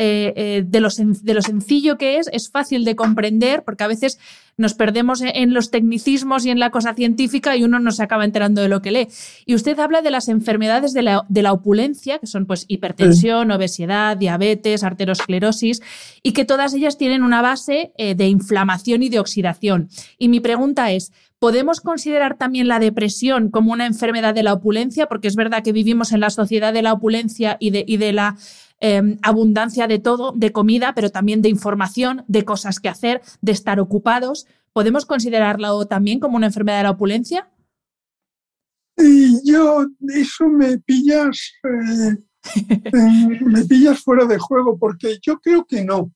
eh, 0.00 0.62
de, 0.64 0.80
lo 0.80 0.90
de, 0.90 1.34
lo 1.34 1.42
sencillo 1.42 1.98
que 1.98 2.18
es, 2.18 2.28
es 2.32 2.50
fácil 2.50 2.84
de 2.84 2.94
comprender, 2.94 3.64
porque 3.64 3.82
a 3.82 3.88
veces 3.88 4.20
nos 4.56 4.74
perdemos 4.74 5.22
en 5.22 5.54
los 5.54 5.72
tecnicismos 5.72 6.46
y 6.46 6.50
en 6.50 6.60
la 6.60 6.70
cosa 6.70 6.94
científica 6.94 7.56
y 7.56 7.64
uno 7.64 7.80
no 7.80 7.90
se 7.90 8.04
acaba 8.04 8.24
enterando 8.24 8.62
de 8.62 8.68
lo 8.68 8.80
que 8.80 8.92
lee. 8.92 9.08
Y 9.44 9.56
usted 9.56 9.78
habla 9.80 10.00
de 10.00 10.12
las 10.12 10.28
enfermedades 10.28 10.92
de 10.92 11.02
la, 11.02 11.52
opulencia, 11.52 12.20
que 12.20 12.28
son 12.28 12.46
pues 12.46 12.64
hipertensión, 12.68 13.50
obesidad, 13.50 14.16
diabetes, 14.16 14.84
arteriosclerosis, 14.84 15.80
y 16.22 16.32
que 16.32 16.44
todas 16.44 16.74
ellas 16.74 16.96
tienen 16.96 17.24
una 17.24 17.42
base 17.42 17.92
eh, 17.98 18.14
de 18.14 18.26
inflamación 18.26 19.02
y 19.02 19.08
de 19.08 19.18
oxidación. 19.18 19.88
Y 20.16 20.28
mi 20.28 20.38
pregunta 20.38 20.92
es, 20.92 21.12
¿Podemos 21.38 21.80
considerar 21.80 22.36
también 22.36 22.66
la 22.66 22.80
depresión 22.80 23.50
como 23.50 23.72
una 23.72 23.86
enfermedad 23.86 24.34
de 24.34 24.42
la 24.42 24.54
opulencia? 24.54 25.06
Porque 25.06 25.28
es 25.28 25.36
verdad 25.36 25.62
que 25.62 25.72
vivimos 25.72 26.12
en 26.12 26.20
la 26.20 26.30
sociedad 26.30 26.72
de 26.72 26.82
la 26.82 26.92
opulencia 26.92 27.56
y 27.60 27.70
de, 27.70 27.84
y 27.86 27.96
de 27.96 28.12
la 28.12 28.36
Em, 28.80 29.18
abundancia 29.22 29.88
de 29.88 29.98
todo, 29.98 30.32
de 30.36 30.52
comida, 30.52 30.94
pero 30.94 31.10
también 31.10 31.42
de 31.42 31.48
información, 31.48 32.24
de 32.28 32.44
cosas 32.44 32.78
que 32.78 32.88
hacer, 32.88 33.22
de 33.40 33.50
estar 33.50 33.80
ocupados. 33.80 34.46
¿Podemos 34.72 35.04
considerarlo 35.04 35.86
también 35.86 36.20
como 36.20 36.36
una 36.36 36.46
enfermedad 36.46 36.78
de 36.78 36.82
la 36.84 36.92
opulencia? 36.92 37.50
Y 38.96 39.50
yo, 39.50 39.84
eso 40.08 40.48
me 40.48 40.78
pillas, 40.78 41.54
eh, 41.64 42.18
me 43.44 43.64
pillas 43.64 44.00
fuera 44.00 44.26
de 44.26 44.38
juego, 44.38 44.78
porque 44.78 45.18
yo 45.22 45.40
creo 45.40 45.64
que 45.64 45.84
no. 45.84 46.12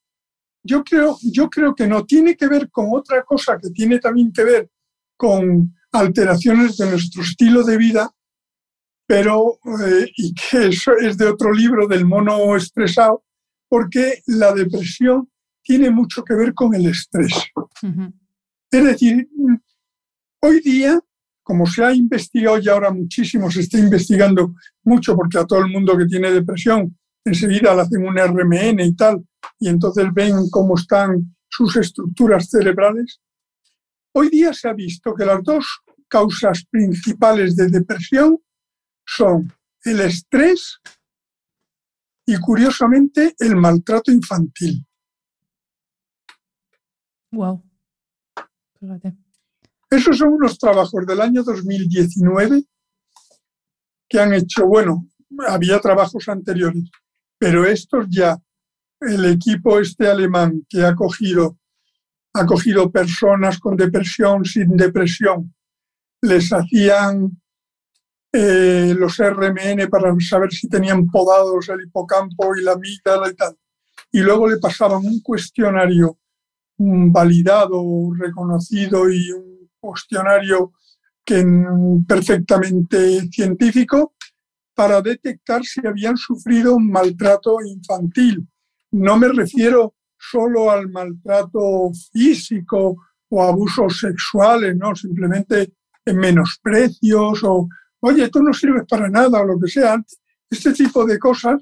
Yo 0.64 0.85
creo, 0.85 1.16
yo 1.20 1.50
creo 1.50 1.74
que 1.74 1.88
no. 1.88 2.04
Tiene 2.06 2.37
que 2.37 2.46
ver 2.46 2.70
con 2.70 2.90
otra 2.92 3.24
cosa 3.24 3.58
que 3.61 3.70
tiene 3.70 3.98
también 3.98 4.32
que 4.32 4.44
ver 4.44 4.70
con 5.22 5.72
alteraciones 5.92 6.76
de 6.78 6.90
nuestro 6.90 7.22
estilo 7.22 7.62
de 7.62 7.76
vida 7.76 8.12
pero 9.12 9.58
eh, 9.85 10.11
y 10.16 10.32
que 10.32 10.68
eso 10.68 10.96
es 10.96 11.18
de 11.18 11.26
otro 11.26 11.52
libro 11.52 11.87
del 11.87 12.06
mono 12.06 12.56
estresado, 12.56 13.22
porque 13.68 14.22
la 14.26 14.54
depresión 14.54 15.28
tiene 15.62 15.90
mucho 15.90 16.24
que 16.24 16.35
ver 16.35 16.54
con 16.54 16.74
el 16.74 16.87
estrés. 16.87 17.35
Es 18.70 18.85
decir, 18.85 19.28
hoy 20.40 20.61
día, 20.61 20.98
como 21.42 21.66
se 21.66 21.85
ha 21.85 21.92
investigado 21.92 22.58
y 22.58 22.70
ahora 22.70 22.90
muchísimo, 22.90 23.50
se 23.50 23.61
está 23.61 23.78
investigando 23.78 24.54
mucho 24.82 25.14
porque 25.14 25.38
a 25.38 25.44
todo 25.44 25.58
el 25.58 25.70
mundo 25.70 25.98
que 25.98 26.06
tiene 26.06 26.30
depresión 26.30 26.96
enseguida 27.22 27.74
le 27.74 27.82
hacen 27.82 28.06
un 28.06 28.16
RMN 28.16 28.80
y 28.80 28.96
tal, 28.96 29.22
y 29.61 29.68
entonces 29.68 30.06
ven 30.14 30.48
cómo 30.50 30.74
están 30.74 31.37
sus 31.50 31.76
estructuras 31.76 32.48
cerebrales. 32.48 33.20
Hoy 34.14 34.29
día 34.29 34.53
se 34.53 34.68
ha 34.68 34.72
visto 34.72 35.14
que 35.14 35.25
las 35.25 35.42
dos 35.42 35.64
causas 36.09 36.64
principales 36.70 37.57
de 37.57 37.68
depresión 37.68 38.38
son 39.07 39.53
el 39.85 40.01
estrés 40.01 40.81
y, 42.27 42.38
curiosamente, 42.38 43.35
el 43.38 43.57
maltrato 43.57 44.12
infantil. 44.12 44.87
Wow. 47.31 47.64
Esos 49.90 50.18
son 50.18 50.35
unos 50.35 50.59
trabajos 50.59 51.07
del 51.07 51.20
año 51.20 51.42
2019 51.42 52.64
que 54.09 54.20
han 54.20 54.35
hecho, 54.35 54.66
bueno, 54.66 55.09
había 55.48 55.81
trabajos 55.81 56.29
anteriores, 56.29 56.90
pero 57.38 57.64
estos 57.64 58.07
ya, 58.11 58.37
el 59.01 59.25
equipo 59.25 59.81
este 59.81 60.07
alemán 60.09 60.66
que 60.68 60.85
ha 60.85 60.94
cogido, 60.94 61.59
ha 62.34 62.46
cogido 62.46 62.90
personas 62.90 63.58
con 63.58 63.76
depresión, 63.76 64.44
sin 64.44 64.76
depresión, 64.76 65.54
les 66.22 66.52
hacían 66.52 67.42
eh, 68.32 68.94
los 68.96 69.18
RMN 69.18 69.88
para 69.90 70.14
saber 70.20 70.50
si 70.52 70.68
tenían 70.68 71.06
podados 71.06 71.68
el 71.68 71.82
hipocampo 71.82 72.56
y 72.56 72.62
la 72.62 72.72
amígdala 72.72 73.30
y 73.30 73.34
tal. 73.34 73.56
Y 74.10 74.20
luego 74.20 74.48
le 74.48 74.58
pasaban 74.58 75.04
un 75.04 75.20
cuestionario 75.20 76.18
validado, 76.78 77.82
reconocido 78.16 79.10
y 79.10 79.30
un 79.32 79.70
cuestionario 79.78 80.72
que, 81.24 81.44
perfectamente 82.06 83.28
científico 83.30 84.14
para 84.74 85.02
detectar 85.02 85.62
si 85.64 85.86
habían 85.86 86.16
sufrido 86.16 86.76
un 86.76 86.90
maltrato 86.90 87.58
infantil. 87.64 88.48
No 88.90 89.18
me 89.18 89.28
refiero 89.28 89.94
solo 90.30 90.70
al 90.70 90.88
maltrato 90.88 91.90
físico 92.12 92.96
o 93.28 93.42
abusos 93.42 93.98
sexuales, 93.98 94.76
no, 94.76 94.94
simplemente 94.94 95.72
en 96.04 96.16
menosprecios 96.16 97.42
o 97.44 97.68
oye, 98.00 98.28
tú 98.28 98.42
no 98.42 98.52
sirves 98.52 98.85
para 98.88 99.08
nada 99.08 99.40
o 99.40 99.46
lo 99.46 99.58
que 99.58 99.68
sea, 99.68 100.02
este 100.50 100.72
tipo 100.72 101.04
de 101.04 101.18
cosas. 101.18 101.61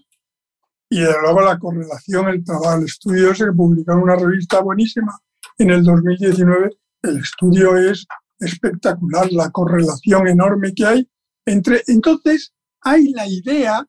Y 0.91 1.01
luego 1.01 1.41
la 1.41 1.59
correlación, 1.59 2.29
el 2.29 2.45
trabajo, 2.45 2.79
el 2.79 2.85
estudio 2.85 3.35
se 3.35 3.53
publicó 3.53 3.93
en 3.93 3.99
una 3.99 4.17
revista 4.17 4.61
buenísima 4.61 5.17
en 5.59 5.71
el 5.71 5.85
2019. 5.85 6.71
El 7.03 7.19
estudio 7.19 7.77
es 7.77 8.07
espectacular, 8.41 9.31
la 9.31 9.51
correlación 9.51 10.27
enorme 10.27 10.75
que 10.75 10.87
hay 10.87 11.09
entre. 11.47 11.83
Entonces, 11.87 12.53
hay 12.81 13.13
la 13.13 13.27
idea, 13.29 13.87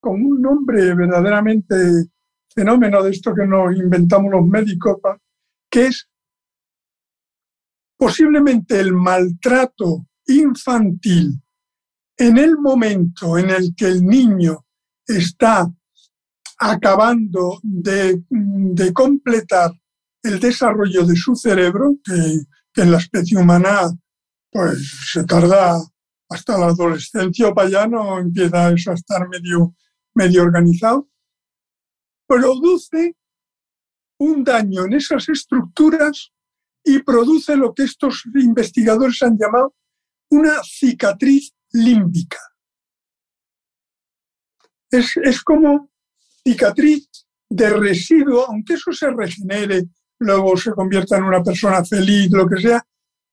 con 0.00 0.24
un 0.24 0.40
nombre 0.40 0.94
verdaderamente 0.94 1.74
fenómeno 2.60 3.02
de 3.02 3.10
esto 3.10 3.34
que 3.34 3.46
nos 3.46 3.74
inventamos 3.74 4.30
los 4.30 4.46
médicos, 4.46 4.98
que 5.70 5.86
es 5.86 6.06
posiblemente 7.96 8.78
el 8.78 8.92
maltrato 8.92 10.06
infantil, 10.26 11.40
en 12.18 12.36
el 12.36 12.58
momento 12.58 13.38
en 13.38 13.48
el 13.48 13.74
que 13.74 13.86
el 13.86 14.04
niño 14.04 14.66
está 15.06 15.72
acabando 16.58 17.60
de, 17.62 18.22
completar 18.92 19.72
el 20.22 20.38
desarrollo 20.38 21.06
de 21.06 21.16
su 21.16 21.34
cerebro, 21.34 21.96
que, 22.04 22.82
en 22.82 22.92
la 22.92 22.98
especie 22.98 23.38
humana 23.38 23.90
pues 24.52 25.10
se 25.12 25.24
tarda 25.24 25.82
hasta 26.28 26.58
la 26.58 26.66
adolescencia 26.66 27.48
o 27.48 27.54
para 27.54 27.68
allá 27.68 27.86
no 27.86 28.18
empieza 28.18 28.70
eso 28.70 28.90
a 28.90 28.94
estar 28.94 29.28
medio, 29.28 29.74
medio 30.14 30.42
organizado, 30.42 31.08
produce 32.30 33.16
un 34.20 34.44
daño 34.44 34.84
en 34.84 34.92
esas 34.92 35.28
estructuras 35.28 36.30
y 36.84 37.02
produce 37.02 37.56
lo 37.56 37.74
que 37.74 37.82
estos 37.82 38.22
investigadores 38.36 39.20
han 39.22 39.36
llamado 39.36 39.74
una 40.30 40.62
cicatriz 40.62 41.52
límbica. 41.72 42.38
Es, 44.88 45.42
como 45.42 45.90
cicatriz 46.44 47.08
de 47.48 47.70
residuo, 47.70 48.46
aunque 48.46 48.74
eso 48.74 48.92
se 48.92 49.10
regenere, 49.10 49.88
luego 50.20 50.56
se 50.56 50.70
convierta 50.70 51.16
en 51.16 51.24
una 51.24 51.42
persona 51.42 51.84
feliz, 51.84 52.30
lo 52.30 52.46
que 52.46 52.60
sea, 52.60 52.86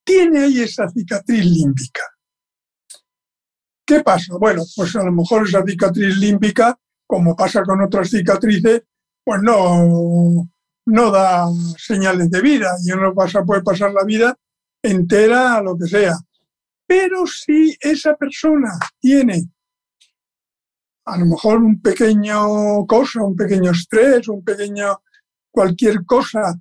tiene 0.03 0.39
ahí 0.39 0.61
esa 0.61 0.89
cicatriz 0.89 1.45
límbica. 1.45 2.01
¿Qué 3.85 4.01
pasa? 4.01 4.37
Bueno, 4.39 4.63
pues 4.75 4.95
a 4.95 5.03
lo 5.03 5.11
mejor 5.11 5.47
esa 5.47 5.63
cicatriz 5.63 6.17
límbica, 6.17 6.79
como 7.07 7.35
pasa 7.35 7.63
con 7.63 7.81
otras 7.81 8.09
cicatrices, 8.09 8.83
pues 9.23 9.41
no, 9.41 10.49
no 10.85 11.11
da 11.11 11.47
señales 11.77 12.29
de 12.29 12.41
vida 12.41 12.71
y 12.83 12.91
uno 12.91 13.13
pasa, 13.15 13.43
puede 13.43 13.63
pasar 13.63 13.93
la 13.93 14.03
vida 14.03 14.37
entera 14.83 15.55
a 15.55 15.61
lo 15.61 15.77
que 15.77 15.87
sea. 15.87 16.17
Pero 16.85 17.25
si 17.25 17.75
esa 17.79 18.15
persona 18.15 18.69
tiene 18.99 19.49
a 21.05 21.17
lo 21.17 21.25
mejor 21.25 21.63
un 21.63 21.81
pequeño 21.81 22.85
cosa, 22.85 23.23
un 23.23 23.35
pequeño 23.35 23.71
estrés, 23.71 24.27
un 24.27 24.43
pequeño 24.43 25.01
cualquier 25.49 26.05
cosa 26.05 26.59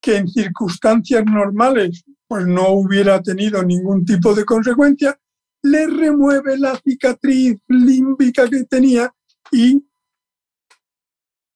que 0.00 0.16
en 0.16 0.28
circunstancias 0.28 1.24
normales 1.24 2.04
pues 2.26 2.46
no 2.46 2.70
hubiera 2.70 3.22
tenido 3.22 3.62
ningún 3.62 4.04
tipo 4.04 4.34
de 4.34 4.44
consecuencia, 4.44 5.16
le 5.62 5.86
remueve 5.86 6.58
la 6.58 6.76
cicatriz 6.76 7.58
límbica 7.68 8.48
que 8.48 8.64
tenía 8.64 9.14
y 9.50 9.86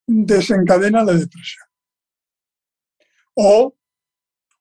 desencadena 0.07 1.05
la 1.05 1.12
depresión. 1.12 1.66
O 3.35 3.74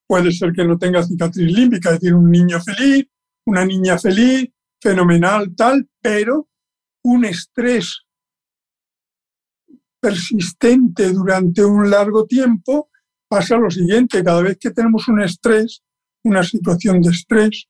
puede 0.06 0.32
ser 0.32 0.54
que 0.54 0.64
no 0.64 0.78
tenga 0.78 1.04
cicatriz 1.04 1.52
límbica, 1.52 1.90
es 1.90 2.00
decir, 2.00 2.14
un 2.14 2.30
niño 2.30 2.60
feliz 2.62 3.08
una 3.48 3.66
niña 3.66 3.98
feliz, 3.98 4.52
fenomenal, 4.80 5.56
tal, 5.56 5.90
pero 6.02 6.50
un 7.04 7.26
estrés 7.26 8.04
persistente 10.00 11.12
durante 11.14 11.64
un 11.64 11.90
largo 11.90 12.26
tiempo 12.26 12.90
pasa 13.28 13.58
lo 13.58 13.70
siguiente, 13.70 14.24
cada 14.24 14.42
vez 14.42 14.58
que 14.60 14.72
tenemos 14.72 15.08
un 15.08 15.22
estrés, 15.22 15.82
una 16.24 16.44
situación 16.44 17.02
de 17.02 17.12
estrés, 17.12 17.68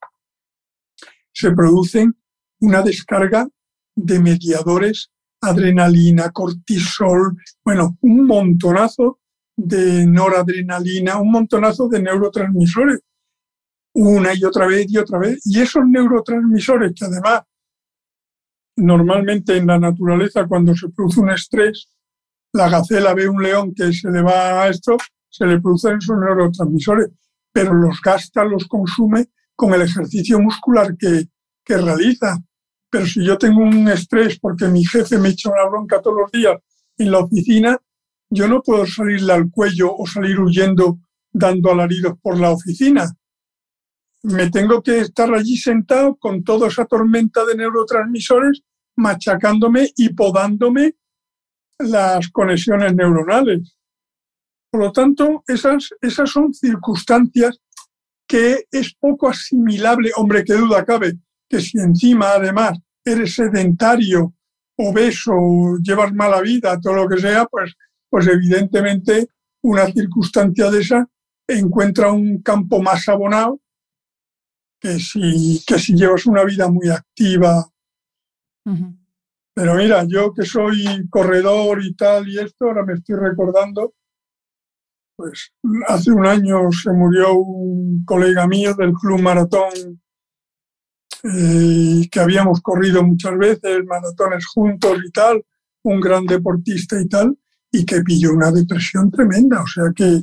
se 1.32 1.52
producen 1.52 2.18
una 2.60 2.82
descarga 2.82 3.48
de 3.96 4.20
mediadores, 4.20 5.12
adrenalina, 5.42 6.32
cortisol, 6.32 7.38
bueno, 7.64 7.98
un 8.02 8.26
montonazo 8.26 9.20
de 9.56 10.06
noradrenalina, 10.06 11.18
un 11.18 11.32
montonazo 11.32 11.88
de 11.88 12.02
neurotransmisores 12.02 13.00
una 13.94 14.32
y 14.36 14.44
otra 14.44 14.68
vez 14.68 14.86
y 14.90 14.98
otra 14.98 15.18
vez. 15.18 15.42
Y 15.46 15.60
esos 15.60 15.84
neurotransmisores 15.88 16.94
que 16.94 17.06
además 17.06 17.42
normalmente 18.76 19.58
en 19.58 19.68
la 19.68 19.80
naturaleza 19.80 20.48
cuando 20.48 20.76
se 20.76 20.90
produce 20.90 21.20
un 21.20 21.32
estrés, 21.32 21.90
la 22.54 22.70
gacela 22.70 23.14
ve 23.16 23.28
un 23.28 23.42
león 23.42 23.74
que 23.76 23.92
se 23.92 24.10
le 24.10 24.22
va 24.22 24.64
a 24.64 24.70
esto, 24.70 24.98
se 25.30 25.46
le 25.46 25.60
producen 25.60 25.98
esos 25.98 26.18
neurotransmisores. 26.18 27.10
pero 27.52 27.74
los 27.74 28.00
gasta, 28.02 28.44
los 28.44 28.68
consume 28.68 29.30
con 29.56 29.74
el 29.74 29.82
ejercicio 29.82 30.40
muscular 30.40 30.96
que, 30.96 31.28
que 31.66 31.78
realiza. 31.78 32.38
Pero 32.90 33.06
si 33.06 33.24
yo 33.24 33.38
tengo 33.38 33.62
un 33.62 33.88
estrés 33.90 34.40
porque 34.40 34.68
mi 34.68 34.86
jefe 34.86 35.18
me 35.18 35.30
echa 35.30 35.50
una 35.50 35.66
bronca 35.70 36.02
todos 36.02 36.22
los 36.22 36.32
días 36.32 36.56
en 36.98 37.12
la 37.12 37.20
oficina, 37.20 37.78
yo 38.30 38.48
no 38.48 38.62
puedo 38.62 38.86
salirle 38.86 39.34
al 39.34 39.50
cuello 39.52 39.96
o 39.96 40.06
salir 40.06 40.40
huyendo 40.40 41.00
dando 41.32 41.72
alaridos 41.72 42.18
por 42.22 42.40
la 42.40 42.52
oficina. 42.52 43.06
Me 44.24 44.50
tengo 44.50 44.82
que 44.82 45.00
estar 45.00 45.34
allí 45.34 45.58
sentado 45.58 46.16
con 46.16 46.44
toda 46.44 46.68
esa 46.68 46.86
tormenta 46.86 47.46
de 47.46 47.56
neurotransmisores 47.56 48.64
machacándome 48.98 49.92
y 49.96 50.10
podándome 50.10 50.96
las 51.80 52.30
conexiones 52.30 52.96
neuronales. 52.96 53.78
Por 54.72 54.82
lo 54.82 54.92
tanto, 54.92 55.44
esas, 55.48 55.90
esas 56.02 56.30
son 56.30 56.54
circunstancias 56.54 57.60
que 58.28 58.66
es 58.72 58.94
poco 58.96 59.30
asimilable, 59.30 60.12
hombre, 60.18 60.44
qué 60.44 60.54
duda 60.54 60.84
cabe, 60.84 61.14
que 61.50 61.62
si 61.62 61.80
encima 61.80 62.32
además 62.32 62.78
eres 63.04 63.36
sedentario, 63.36 64.34
obeso, 64.78 65.78
llevas 65.82 66.14
mala 66.14 66.42
vida, 66.42 66.80
todo 66.80 66.94
lo 66.94 67.08
que 67.08 67.20
sea, 67.20 67.46
pues, 67.46 67.74
pues 68.10 68.28
evidentemente 68.28 69.30
una 69.64 69.86
circunstancia 69.88 70.70
de 70.70 70.82
esa 70.82 71.10
encuentra 71.48 72.12
un 72.12 72.42
campo 72.42 72.82
más 72.82 73.08
abonado 73.08 73.62
que 74.80 75.00
si, 75.00 75.64
que 75.66 75.80
si 75.80 75.96
llevas 75.96 76.26
una 76.26 76.44
vida 76.44 76.70
muy 76.70 76.90
activa. 76.90 77.66
Pero 79.54 79.76
mira, 79.76 80.04
yo 80.08 80.34
que 80.34 80.44
soy 80.44 81.08
corredor 81.10 81.84
y 81.84 81.96
tal 81.96 82.28
y 82.28 82.38
esto, 82.38 82.66
ahora 82.66 82.86
me 82.86 82.94
estoy 82.94 83.16
recordando, 83.16 83.96
pues 85.16 85.52
hace 85.88 86.12
un 86.12 86.28
año 86.28 86.70
se 86.72 86.92
murió 86.92 87.34
un 87.34 88.04
colega 88.06 88.46
mío 88.46 88.76
del 88.76 88.94
Club 88.94 89.20
Maratón 89.22 90.02
que 92.10 92.20
habíamos 92.20 92.62
corrido 92.62 93.04
muchas 93.04 93.38
veces, 93.38 93.86
maratones 93.86 94.46
juntos 94.46 94.98
y 95.06 95.12
tal, 95.12 95.44
un 95.84 96.00
gran 96.00 96.26
deportista 96.26 97.00
y 97.00 97.08
tal, 97.08 97.38
y 97.72 97.86
que 97.86 98.02
pilló 98.02 98.34
una 98.34 98.52
depresión 98.52 99.12
tremenda. 99.12 99.62
O 99.62 99.68
sea 99.68 99.86
que 99.96 100.22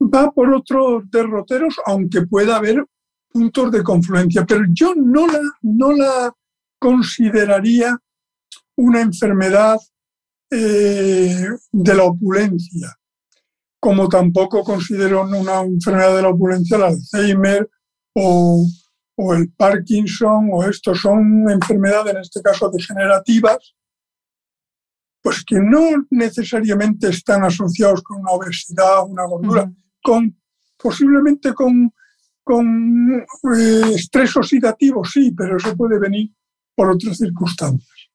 va 0.00 0.30
por 0.30 0.52
otros 0.52 1.04
derroteros, 1.10 1.76
aunque 1.86 2.22
pueda 2.22 2.56
haber 2.56 2.84
puntos 3.30 3.70
de 3.72 3.82
confluencia, 3.82 4.44
pero 4.46 4.64
yo 4.68 4.94
no 4.94 5.26
la, 5.26 5.40
no 5.62 5.92
la 5.92 6.32
consideraría 6.78 7.98
una 8.76 9.00
enfermedad 9.00 9.76
eh, 10.50 11.48
de 11.72 11.94
la 11.94 12.04
opulencia, 12.04 12.96
como 13.80 14.08
tampoco 14.08 14.62
considero 14.62 15.22
una 15.22 15.62
enfermedad 15.62 16.14
de 16.16 16.22
la 16.22 16.28
opulencia 16.28 16.76
el 16.76 16.82
Alzheimer 16.84 17.68
o, 18.14 18.64
o 19.16 19.34
el 19.34 19.52
Parkinson, 19.52 20.48
o 20.52 20.64
estos 20.64 21.00
son 21.00 21.48
enfermedades, 21.50 22.14
en 22.14 22.20
este 22.20 22.42
caso 22.42 22.70
degenerativas, 22.70 23.74
pues 25.22 25.44
que 25.44 25.58
no 25.58 26.06
necesariamente 26.10 27.08
están 27.08 27.44
asociados 27.44 28.02
con 28.02 28.20
una 28.20 28.32
obesidad, 28.32 29.08
una 29.08 29.24
gordura, 29.24 29.72
con 30.02 30.36
posiblemente 30.76 31.54
con, 31.54 31.92
con 32.42 33.24
eh, 33.56 33.94
estrés 33.94 34.36
oxidativo, 34.36 35.02
sí, 35.04 35.30
pero 35.30 35.56
eso 35.56 35.74
puede 35.76 35.98
venir 35.98 36.30
por 36.74 36.90
otras 36.90 37.16
circunstancias. 37.16 38.10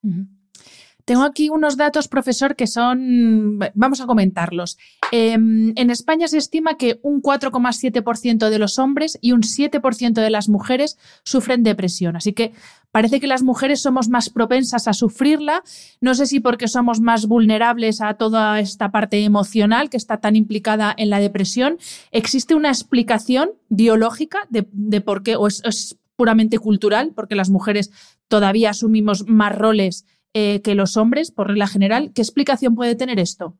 Tengo 1.09 1.23
aquí 1.23 1.49
unos 1.49 1.75
datos, 1.75 2.07
profesor, 2.07 2.55
que 2.55 2.67
son, 2.67 3.57
vamos 3.73 3.99
a 3.99 4.05
comentarlos. 4.05 4.77
Em, 5.11 5.73
en 5.75 5.89
España 5.89 6.27
se 6.27 6.37
estima 6.37 6.77
que 6.77 6.99
un 7.01 7.23
4,7% 7.23 8.51
de 8.51 8.59
los 8.59 8.77
hombres 8.77 9.17
y 9.19 9.31
un 9.31 9.41
7% 9.41 10.21
de 10.21 10.29
las 10.29 10.49
mujeres 10.49 10.99
sufren 11.23 11.63
depresión. 11.63 12.15
Así 12.15 12.33
que 12.33 12.53
parece 12.91 13.19
que 13.19 13.25
las 13.25 13.41
mujeres 13.41 13.81
somos 13.81 14.07
más 14.07 14.29
propensas 14.29 14.87
a 14.87 14.93
sufrirla. 14.93 15.63
No 15.99 16.13
sé 16.13 16.27
si 16.27 16.41
porque 16.41 16.67
somos 16.67 16.99
más 16.99 17.25
vulnerables 17.25 18.01
a 18.01 18.13
toda 18.13 18.59
esta 18.59 18.91
parte 18.91 19.23
emocional 19.23 19.89
que 19.89 19.97
está 19.97 20.17
tan 20.17 20.35
implicada 20.35 20.93
en 20.95 21.09
la 21.09 21.19
depresión. 21.19 21.79
¿Existe 22.11 22.53
una 22.53 22.69
explicación 22.69 23.49
biológica 23.69 24.41
de, 24.51 25.01
por 25.01 25.23
qué 25.23 25.37
o 25.37 25.47
es, 25.47 25.63
es 25.65 25.97
puramente 26.15 26.59
cultural? 26.59 27.13
Porque 27.15 27.33
las 27.33 27.49
mujeres 27.49 27.89
todavía 28.27 28.69
asumimos 28.69 29.27
más 29.27 29.57
roles 29.57 30.05
eh, 30.33 30.61
que 30.61 30.75
los 30.75 30.97
hombres, 30.97 31.31
por 31.31 31.47
regla 31.47 31.67
general. 31.67 32.11
¿Qué 32.13 32.21
explicación 32.21 32.75
puede 32.75 32.95
tener 32.95 33.19
esto? 33.19 33.57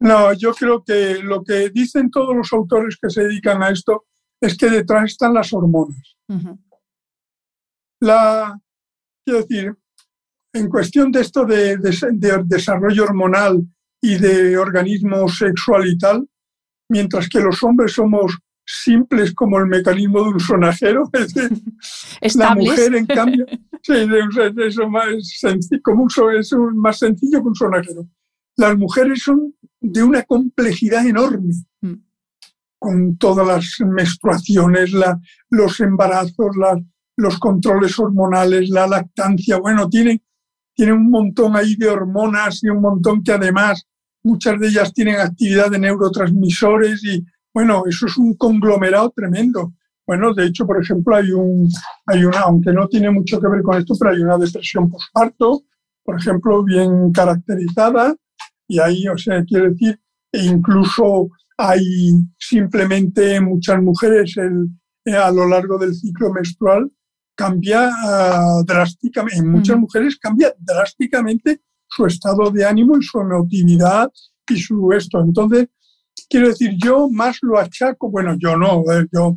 No, 0.00 0.32
yo 0.32 0.52
creo 0.52 0.82
que 0.82 1.22
lo 1.22 1.44
que 1.44 1.70
dicen 1.70 2.10
todos 2.10 2.34
los 2.34 2.52
autores 2.52 2.98
que 3.00 3.08
se 3.08 3.22
dedican 3.22 3.62
a 3.62 3.70
esto 3.70 4.04
es 4.40 4.56
que 4.56 4.68
detrás 4.68 5.12
están 5.12 5.34
las 5.34 5.52
hormonas. 5.52 6.16
La, 8.00 8.58
quiero 9.24 9.42
decir, 9.42 9.76
en 10.52 10.68
cuestión 10.68 11.12
de 11.12 11.20
esto 11.20 11.44
de, 11.44 11.78
desarrollo 12.44 13.04
hormonal 13.04 13.62
y 14.02 14.16
de 14.16 14.56
organismo 14.56 15.28
sexual 15.28 15.86
y 15.86 15.96
tal, 15.96 16.28
mientras 16.88 17.28
que 17.28 17.40
los 17.40 17.62
hombres 17.62 17.92
somos 17.92 18.36
simples 18.64 19.34
como 19.34 19.58
el 19.58 19.66
mecanismo 19.66 20.22
de 20.24 20.30
un 20.30 20.40
sonajero. 20.40 21.10
la 22.34 22.54
mujer, 22.54 22.94
en 22.94 23.06
cambio, 23.06 23.46
sí, 23.82 23.92
es, 23.92 24.78
más 24.88 25.06
sencillo, 25.38 25.80
como 25.82 26.04
un, 26.04 26.10
es 26.38 26.52
más 26.74 26.98
sencillo 26.98 27.42
que 27.42 27.48
un 27.48 27.54
sonajero. 27.54 28.06
Las 28.56 28.76
mujeres 28.76 29.22
son 29.22 29.54
de 29.80 30.02
una 30.02 30.22
complejidad 30.22 31.06
enorme, 31.06 31.54
mm. 31.80 31.94
con 32.78 33.16
todas 33.16 33.46
las 33.46 33.76
menstruaciones, 33.80 34.92
la, 34.92 35.18
los 35.50 35.80
embarazos, 35.80 36.56
los 37.16 37.38
controles 37.38 37.98
hormonales, 37.98 38.68
la 38.68 38.86
lactancia. 38.86 39.58
Bueno, 39.58 39.88
tienen, 39.88 40.22
tienen 40.74 40.96
un 40.96 41.10
montón 41.10 41.56
ahí 41.56 41.76
de 41.76 41.88
hormonas 41.88 42.62
y 42.62 42.68
un 42.68 42.80
montón 42.80 43.22
que 43.22 43.32
además 43.32 43.86
muchas 44.22 44.58
de 44.60 44.68
ellas 44.68 44.92
tienen 44.92 45.16
actividad 45.16 45.70
de 45.70 45.80
neurotransmisores 45.80 47.02
y 47.04 47.24
bueno, 47.54 47.84
eso 47.86 48.06
es 48.06 48.16
un 48.16 48.34
conglomerado 48.34 49.12
tremendo. 49.14 49.72
Bueno, 50.06 50.34
de 50.34 50.46
hecho, 50.46 50.66
por 50.66 50.82
ejemplo, 50.82 51.14
hay, 51.14 51.30
un, 51.30 51.68
hay 52.06 52.24
una, 52.24 52.40
aunque 52.40 52.72
no 52.72 52.88
tiene 52.88 53.10
mucho 53.10 53.40
que 53.40 53.48
ver 53.48 53.62
con 53.62 53.78
esto, 53.78 53.94
pero 53.98 54.10
hay 54.10 54.20
una 54.20 54.36
depresión 54.36 54.90
postparto, 54.90 55.62
por 56.04 56.18
ejemplo, 56.18 56.64
bien 56.64 57.12
caracterizada, 57.12 58.14
y 58.66 58.80
ahí, 58.80 59.06
o 59.06 59.16
sea, 59.16 59.44
quiere 59.44 59.70
decir, 59.70 60.00
e 60.32 60.44
incluso 60.44 61.28
hay 61.56 62.12
simplemente 62.38 63.40
muchas 63.40 63.80
mujeres 63.80 64.36
el, 64.36 64.68
eh, 65.04 65.14
a 65.14 65.30
lo 65.30 65.46
largo 65.46 65.78
del 65.78 65.94
ciclo 65.94 66.32
menstrual 66.32 66.90
cambia 67.34 67.88
uh, 67.88 68.64
drásticamente, 68.64 69.38
en 69.38 69.50
muchas 69.50 69.76
mujeres 69.76 70.18
cambia 70.18 70.54
drásticamente 70.58 71.62
su 71.88 72.06
estado 72.06 72.50
de 72.50 72.64
ánimo 72.64 72.96
y 72.96 73.02
su 73.02 73.20
emotividad 73.20 74.10
y 74.48 74.56
su 74.56 74.92
esto. 74.92 75.20
Entonces, 75.20 75.68
Quiero 76.28 76.48
decir, 76.48 76.72
yo 76.82 77.08
más 77.10 77.38
lo 77.42 77.58
achaco, 77.58 78.10
bueno, 78.10 78.36
yo 78.38 78.56
no, 78.56 78.84
yo, 79.12 79.36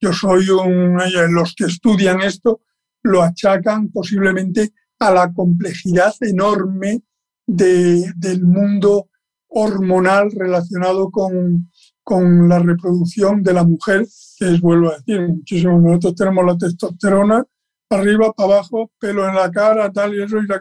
yo 0.00 0.12
soy 0.12 0.48
un, 0.48 1.00
eh, 1.00 1.28
los 1.30 1.54
que 1.54 1.64
estudian 1.64 2.22
esto 2.22 2.62
lo 3.02 3.22
achacan 3.22 3.88
posiblemente 3.90 4.72
a 4.98 5.10
la 5.10 5.32
complejidad 5.32 6.14
enorme 6.20 7.02
de, 7.46 8.12
del 8.16 8.44
mundo 8.44 9.08
hormonal 9.48 10.30
relacionado 10.30 11.10
con, 11.10 11.70
con, 12.02 12.48
la 12.48 12.58
reproducción 12.58 13.42
de 13.42 13.52
la 13.52 13.64
mujer, 13.64 14.06
que 14.38 14.52
es, 14.52 14.60
vuelvo 14.60 14.92
a 14.92 14.98
decir, 14.98 15.20
muchísimo. 15.20 15.80
Nosotros 15.80 16.14
tenemos 16.14 16.44
la 16.46 16.56
testosterona 16.56 17.44
arriba, 17.90 18.32
para 18.32 18.54
abajo, 18.54 18.92
pelo 19.00 19.28
en 19.28 19.34
la 19.34 19.50
cara, 19.50 19.90
tal, 19.90 20.14
y 20.14 20.22
eso, 20.22 20.38
y, 20.38 20.46
la, 20.46 20.60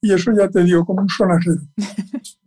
y 0.00 0.12
eso 0.12 0.32
ya 0.36 0.48
te 0.48 0.64
digo, 0.64 0.84
como 0.84 1.02
un 1.02 1.08
sonajero. 1.08 1.60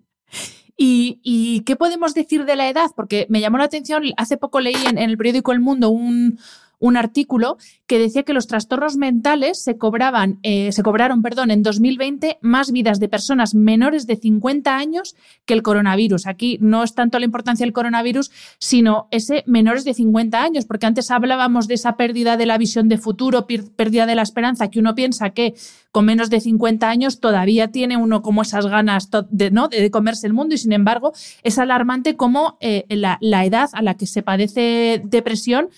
¿Y, 0.75 1.61
qué 1.65 1.75
podemos 1.75 2.13
decir 2.13 2.45
de 2.45 2.55
la 2.55 2.67
edad? 2.67 2.89
Porque 2.95 3.27
me 3.29 3.39
llamó 3.39 3.57
la 3.57 3.65
atención, 3.65 4.03
hace 4.17 4.37
poco 4.37 4.59
leí 4.59 4.75
en, 4.87 4.97
el 4.97 5.17
periódico 5.17 5.51
El 5.51 5.59
Mundo 5.59 5.89
un, 5.89 6.39
un 6.79 6.97
artículo 6.97 7.57
que 7.87 7.99
decía 7.99 8.23
que 8.23 8.33
los 8.33 8.47
trastornos 8.47 8.97
mentales 8.97 9.61
se 9.61 9.77
cobraban, 9.77 10.39
eh, 10.43 10.71
se 10.71 10.83
cobraron, 10.83 11.21
perdón, 11.21 11.51
en 11.51 11.63
2020 11.63 12.39
más 12.41 12.71
vidas 12.71 12.99
de 12.99 13.07
personas 13.07 13.55
menores 13.55 14.07
de 14.07 14.15
50 14.15 14.75
años 14.75 15.15
que 15.45 15.53
el 15.53 15.63
coronavirus. 15.63 16.27
Aquí 16.27 16.57
no 16.61 16.83
es 16.83 16.93
tanto 16.93 17.19
la 17.19 17.25
importancia 17.25 17.65
del 17.65 17.73
coronavirus, 17.73 18.31
sino 18.59 19.07
ese 19.11 19.43
menores 19.47 19.85
de 19.85 19.93
50 19.93 20.41
años, 20.41 20.65
porque 20.65 20.85
antes 20.85 21.11
hablábamos 21.11 21.67
de 21.67 21.75
esa 21.75 21.95
pérdida 21.95 22.37
de 22.37 22.45
la 22.45 22.57
visión 22.57 22.89
de 22.89 22.97
futuro, 22.97 23.47
pérdida 23.47 24.05
de 24.05 24.15
la 24.15 24.21
esperanza, 24.21 24.69
que 24.69 24.79
uno 24.79 24.95
piensa 24.95 25.29
que 25.29 25.53
con 25.91 26.05
menos 26.05 26.29
de 26.29 26.41
50 26.41 26.89
años 26.89 27.19
todavía 27.19 27.69
tiene 27.69 27.97
uno 27.97 28.21
como 28.21 28.41
esas 28.41 28.65
ganas 28.65 29.09
de, 29.29 29.51
¿no? 29.51 29.67
de 29.67 29.91
comerse 29.91 30.25
el 30.25 30.33
mundo 30.33 30.55
y 30.55 30.57
sin 30.57 30.73
embargo 30.73 31.13
es 31.43 31.59
alarmante 31.59 32.15
como 32.15 32.57
eh, 32.61 32.85
la 32.89 33.45
edad 33.45 33.69
a 33.73 33.81
la 33.83 33.93
que 33.95 34.07
se 34.07 34.23
padece 34.23 35.01
depresión 35.05 35.69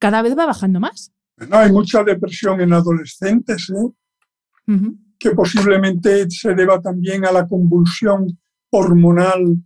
cada 0.00 0.22
vez 0.22 0.36
va 0.36 0.46
bajando 0.46 0.80
más. 0.80 1.12
No, 1.36 1.58
hay 1.58 1.70
mucha 1.70 2.02
depresión 2.02 2.60
en 2.60 2.72
adolescentes, 2.72 3.70
¿eh? 3.70 4.76
que 5.18 5.30
posiblemente 5.32 6.30
se 6.30 6.54
deba 6.54 6.80
también 6.80 7.24
a 7.24 7.32
la 7.32 7.46
convulsión 7.46 8.38
hormonal 8.70 9.56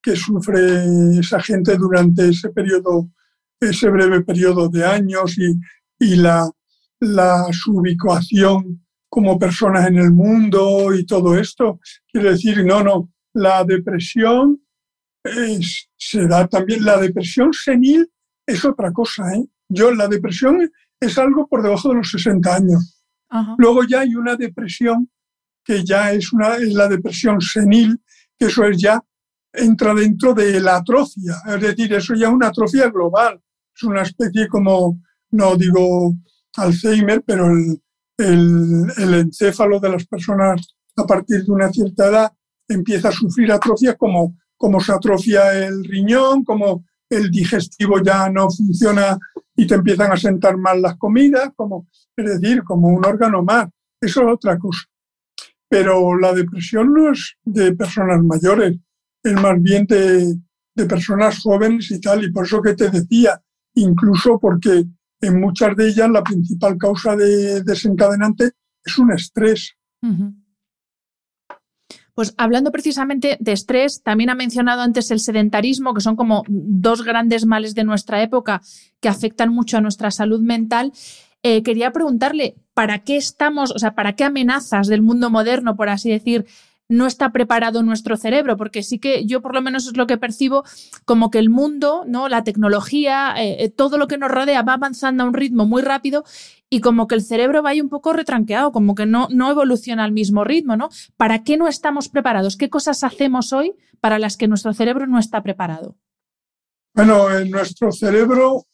que 0.00 0.14
sufre 0.14 1.18
esa 1.18 1.40
gente 1.40 1.76
durante 1.76 2.28
ese 2.28 2.50
periodo 2.50 3.10
ese 3.60 3.88
breve 3.88 4.22
periodo 4.22 4.68
de 4.68 4.84
años 4.84 5.38
y, 5.38 5.54
y 5.98 6.16
la, 6.16 6.50
la, 7.00 7.46
su 7.52 7.78
ubicación 7.78 8.84
como 9.08 9.38
personas 9.38 9.86
en 9.86 9.98
el 9.98 10.12
mundo 10.12 10.94
y 10.94 11.06
todo 11.06 11.38
esto. 11.38 11.80
Quiere 12.10 12.32
decir, 12.32 12.64
no, 12.64 12.82
no, 12.82 13.12
la 13.32 13.64
depresión 13.64 14.60
se 15.96 16.26
da 16.26 16.46
también, 16.46 16.84
la 16.84 16.98
depresión 16.98 17.52
senil 17.52 18.10
es 18.46 18.64
otra 18.64 18.92
cosa. 18.92 19.34
¿eh? 19.34 19.44
Yo, 19.68 19.92
la 19.92 20.08
depresión 20.08 20.70
es 21.00 21.18
algo 21.18 21.46
por 21.46 21.62
debajo 21.62 21.88
de 21.90 21.96
los 21.96 22.10
60 22.10 22.54
años. 22.54 23.02
Luego 23.58 23.82
ya 23.82 24.00
hay 24.00 24.14
una 24.14 24.36
depresión 24.36 25.10
que 25.64 25.84
ya 25.84 26.12
es, 26.12 26.32
una, 26.32 26.56
es 26.56 26.72
la 26.72 26.88
depresión 26.88 27.40
senil, 27.40 28.00
que 28.38 28.46
eso 28.46 28.64
es 28.64 28.80
ya 28.80 29.02
entra 29.52 29.94
dentro 29.94 30.34
de 30.34 30.60
la 30.60 30.76
atrofia, 30.76 31.36
es 31.46 31.60
decir, 31.60 31.92
eso 31.94 32.14
ya 32.14 32.26
es 32.28 32.34
una 32.34 32.48
atrofia 32.48 32.90
global, 32.90 33.40
es 33.74 33.82
una 33.84 34.02
especie 34.02 34.48
como, 34.48 35.00
no 35.30 35.56
digo 35.56 36.14
Alzheimer, 36.56 37.22
pero 37.24 37.46
el, 37.48 37.80
el, 38.96 39.14
encéfalo 39.14 39.80
de 39.80 39.90
las 39.90 40.06
personas 40.06 40.74
a 40.96 41.04
partir 41.04 41.44
de 41.44 41.52
una 41.52 41.70
cierta 41.70 42.08
edad 42.08 42.32
empieza 42.68 43.08
a 43.08 43.12
sufrir 43.12 43.52
atrofia 43.52 43.94
como, 43.94 44.36
como 44.56 44.80
se 44.80 44.92
atrofia 44.92 45.52
el 45.66 45.84
riñón, 45.84 46.44
como 46.44 46.84
el 47.08 47.30
digestivo 47.30 48.02
ya 48.02 48.28
no 48.30 48.48
funciona 48.50 49.18
y 49.56 49.66
te 49.66 49.74
empiezan 49.74 50.12
a 50.12 50.16
sentar 50.16 50.56
mal 50.56 50.82
las 50.82 50.96
comidas, 50.96 51.50
como, 51.54 51.86
es 52.16 52.40
decir, 52.40 52.62
como 52.64 52.88
un 52.88 53.04
órgano 53.04 53.42
más. 53.42 53.68
Eso 54.00 54.22
es 54.22 54.34
otra 54.34 54.58
cosa. 54.58 54.82
Pero 55.68 56.16
la 56.18 56.32
depresión 56.32 56.92
no 56.92 57.12
es 57.12 57.36
de 57.44 57.74
personas 57.74 58.22
mayores, 58.22 58.78
es 59.22 59.32
más 59.40 59.60
bien 59.60 59.86
de, 59.86 60.36
personas 60.86 61.40
jóvenes 61.40 61.90
y 61.90 62.00
tal. 62.00 62.24
Y 62.24 62.32
por 62.32 62.44
eso 62.44 62.60
que 62.60 62.74
te 62.74 62.90
decía, 62.90 63.40
incluso 63.74 64.38
porque 64.38 64.84
en 65.20 65.40
muchas 65.40 65.74
de 65.76 65.88
ellas 65.88 66.10
la 66.10 66.22
principal 66.22 66.76
causa 66.76 67.16
de 67.16 67.62
desencadenante 67.62 68.50
es 68.84 68.98
un 68.98 69.12
estrés. 69.12 69.74
Pues 72.14 72.34
hablando 72.38 72.70
precisamente 72.70 73.36
de 73.40 73.52
estrés, 73.52 74.02
también 74.02 74.30
ha 74.30 74.34
mencionado 74.34 74.82
antes 74.82 75.10
el 75.10 75.18
sedentarismo, 75.18 75.94
que 75.94 76.00
son 76.00 76.14
como 76.14 76.44
dos 76.48 77.02
grandes 77.02 77.44
males 77.44 77.74
de 77.74 77.84
nuestra 77.84 78.22
época 78.22 78.62
que 79.00 79.08
afectan 79.08 79.52
mucho 79.52 79.78
a 79.78 79.80
nuestra 79.80 80.10
salud 80.10 80.40
mental. 80.40 80.92
Eh, 81.42 81.62
quería 81.62 81.92
preguntarle, 81.92 82.54
¿para 82.72 83.00
qué 83.00 83.16
estamos, 83.16 83.72
o 83.72 83.78
sea, 83.78 83.94
para 83.94 84.14
qué 84.14 84.24
amenazas 84.24 84.86
del 84.86 85.02
mundo 85.02 85.28
moderno, 85.28 85.76
por 85.76 85.88
así 85.88 86.08
decir, 86.08 86.46
no 86.88 87.06
está 87.06 87.32
preparado 87.32 87.82
nuestro 87.82 88.16
cerebro, 88.16 88.56
porque 88.56 88.82
sí 88.82 88.98
que 88.98 89.24
yo 89.24 89.40
por 89.40 89.54
lo 89.54 89.62
menos 89.62 89.86
es 89.86 89.96
lo 89.96 90.06
que 90.06 90.18
percibo 90.18 90.64
como 91.04 91.30
que 91.30 91.38
el 91.38 91.48
mundo, 91.48 92.04
¿no? 92.06 92.28
la 92.28 92.44
tecnología, 92.44 93.34
eh, 93.38 93.64
eh, 93.64 93.68
todo 93.70 93.96
lo 93.98 94.06
que 94.06 94.18
nos 94.18 94.30
rodea 94.30 94.62
va 94.62 94.74
avanzando 94.74 95.24
a 95.24 95.26
un 95.26 95.34
ritmo 95.34 95.66
muy 95.66 95.82
rápido 95.82 96.24
y 96.74 96.80
como 96.80 97.06
que 97.06 97.14
el 97.14 97.22
cerebro 97.22 97.62
vaya 97.62 97.80
un 97.80 97.88
poco 97.88 98.12
retranqueado, 98.12 98.72
como 98.72 98.96
que 98.96 99.06
no, 99.06 99.28
no 99.30 99.48
evoluciona 99.48 100.02
al 100.02 100.10
mismo 100.10 100.42
ritmo, 100.42 100.76
¿no? 100.76 100.88
¿Para 101.16 101.44
qué 101.44 101.56
no 101.56 101.68
estamos 101.68 102.08
preparados? 102.08 102.56
¿Qué 102.56 102.68
cosas 102.68 103.04
hacemos 103.04 103.52
hoy 103.52 103.76
para 104.00 104.18
las 104.18 104.36
que 104.36 104.48
nuestro 104.48 104.74
cerebro 104.74 105.06
no 105.06 105.20
está 105.20 105.40
preparado? 105.40 105.96
Bueno, 106.92 107.30
en 107.30 107.48
nuestro 107.48 107.92
cerebro, 107.92 108.66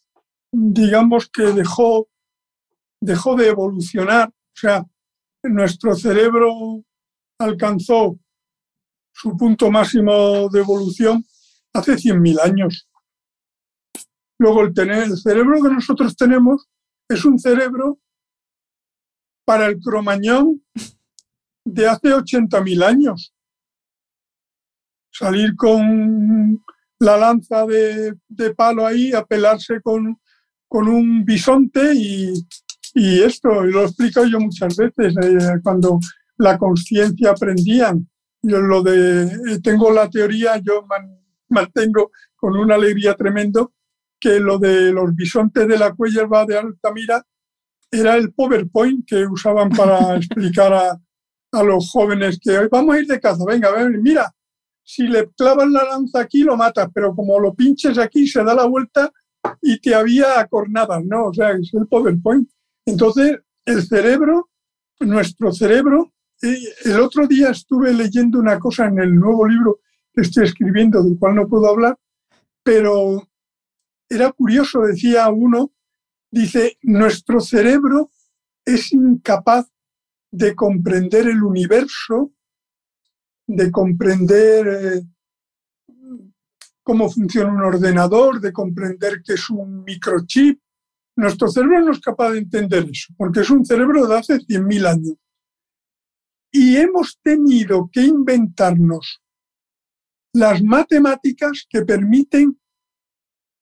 digamos 0.51 1.29
que 1.29 1.43
dejó, 1.43 2.07
dejó 2.99 3.35
de 3.35 3.49
evolucionar, 3.49 4.29
o 4.29 4.59
sea, 4.59 4.83
nuestro 5.43 5.93
cerebro 5.95 6.83
alcanzó 7.37 8.17
su 9.13 9.37
punto 9.37 9.69
máximo 9.69 10.49
de 10.49 10.59
evolución 10.59 11.23
hace 11.71 11.97
100.000 11.97 12.39
años. 12.41 12.89
Luego 14.39 14.63
el, 14.63 14.73
tener, 14.73 15.03
el 15.03 15.17
cerebro 15.17 15.61
que 15.61 15.69
nosotros 15.69 16.15
tenemos 16.15 16.67
es 17.13 17.25
un 17.25 17.37
cerebro 17.39 17.99
para 19.45 19.67
el 19.67 19.79
cromañón 19.79 20.63
de 21.65 21.87
hace 21.87 22.09
80.000 22.09 22.83
años. 22.83 23.33
Salir 25.11 25.55
con 25.55 26.63
la 26.99 27.17
lanza 27.17 27.65
de, 27.65 28.15
palo 28.55 28.85
ahí 28.85 29.11
a 29.13 29.25
pelarse 29.25 29.81
con, 29.81 30.19
con 30.67 30.87
un 30.87 31.25
bisonte 31.25 31.93
y, 31.95 32.33
esto, 33.21 33.65
y 33.65 33.71
lo 33.71 33.81
he 33.81 33.85
explicado 33.85 34.27
yo 34.27 34.39
muchas 34.39 34.75
veces, 34.77 35.15
eh, 35.21 35.59
cuando 35.63 35.99
la 36.37 36.57
conciencia 36.57 37.31
aprendían. 37.31 38.07
Yo 38.43 38.59
lo 38.59 38.81
de, 38.81 39.23
eh, 39.23 39.59
tengo 39.61 39.91
la 39.91 40.09
teoría, 40.09 40.57
yo 40.57 40.85
mantengo 41.49 42.11
con 42.35 42.57
una 42.57 42.75
alegría 42.75 43.15
tremendo 43.15 43.73
que 44.21 44.39
lo 44.39 44.59
de 44.59 44.93
los 44.93 45.13
bisontes 45.15 45.67
de 45.67 45.77
la 45.77 45.93
Cuellarba 45.93 46.45
de 46.45 46.57
Altamira 46.57 47.25
era 47.91 48.15
el 48.15 48.31
PowerPoint 48.31 49.05
que 49.05 49.25
usaban 49.25 49.69
para 49.69 50.15
explicar 50.17 50.71
a, 50.71 50.97
a 51.51 51.63
los 51.63 51.89
jóvenes 51.89 52.39
que 52.39 52.57
hoy 52.57 52.67
vamos 52.71 52.95
a 52.95 52.99
ir 52.99 53.07
de 53.07 53.19
caza, 53.19 53.43
venga, 53.45 53.71
ven, 53.71 54.01
mira, 54.01 54.33
si 54.83 55.07
le 55.07 55.29
clavas 55.31 55.69
la 55.69 55.83
lanza 55.83 56.21
aquí 56.21 56.43
lo 56.43 56.55
matas, 56.55 56.89
pero 56.93 57.15
como 57.15 57.39
lo 57.39 57.53
pinches 57.53 57.97
aquí 57.97 58.27
se 58.27 58.43
da 58.43 58.53
la 58.53 58.65
vuelta 58.65 59.11
y 59.61 59.79
te 59.79 59.95
había 59.95 60.39
acornadas, 60.39 61.03
¿no? 61.05 61.25
O 61.25 61.33
sea, 61.33 61.51
es 61.51 61.73
el 61.73 61.87
PowerPoint. 61.87 62.49
Entonces, 62.85 63.39
el 63.65 63.83
cerebro, 63.83 64.49
nuestro 64.99 65.51
cerebro, 65.51 66.13
el 66.41 66.99
otro 66.99 67.27
día 67.27 67.49
estuve 67.49 67.93
leyendo 67.93 68.39
una 68.39 68.59
cosa 68.59 68.85
en 68.85 68.99
el 68.99 69.15
nuevo 69.15 69.47
libro 69.47 69.79
que 70.13 70.21
estoy 70.21 70.45
escribiendo, 70.45 71.03
del 71.03 71.17
cual 71.17 71.35
no 71.35 71.47
puedo 71.47 71.67
hablar, 71.67 71.97
pero 72.63 73.27
era 74.11 74.31
curioso, 74.33 74.81
decía 74.81 75.29
uno, 75.29 75.71
dice, 76.29 76.77
nuestro 76.83 77.39
cerebro 77.39 78.11
es 78.65 78.91
incapaz 78.91 79.71
de 80.31 80.53
comprender 80.53 81.27
el 81.27 81.41
universo, 81.41 82.33
de 83.47 83.71
comprender 83.71 84.67
eh, 84.67 85.01
cómo 86.83 87.09
funciona 87.09 87.53
un 87.53 87.61
ordenador, 87.61 88.41
de 88.41 88.51
comprender 88.51 89.21
que 89.23 89.33
es 89.33 89.49
un 89.49 89.83
microchip. 89.83 90.59
Nuestro 91.15 91.47
cerebro 91.47 91.81
no 91.81 91.91
es 91.91 91.99
capaz 92.01 92.31
de 92.31 92.39
entender 92.39 92.89
eso, 92.91 93.13
porque 93.17 93.41
es 93.41 93.49
un 93.49 93.65
cerebro 93.65 94.07
de 94.07 94.17
hace 94.17 94.37
100.000 94.39 94.87
años. 94.87 95.15
Y 96.51 96.75
hemos 96.75 97.17
tenido 97.21 97.89
que 97.91 98.01
inventarnos 98.01 99.21
las 100.33 100.61
matemáticas 100.61 101.65
que 101.69 101.83
permiten 101.83 102.60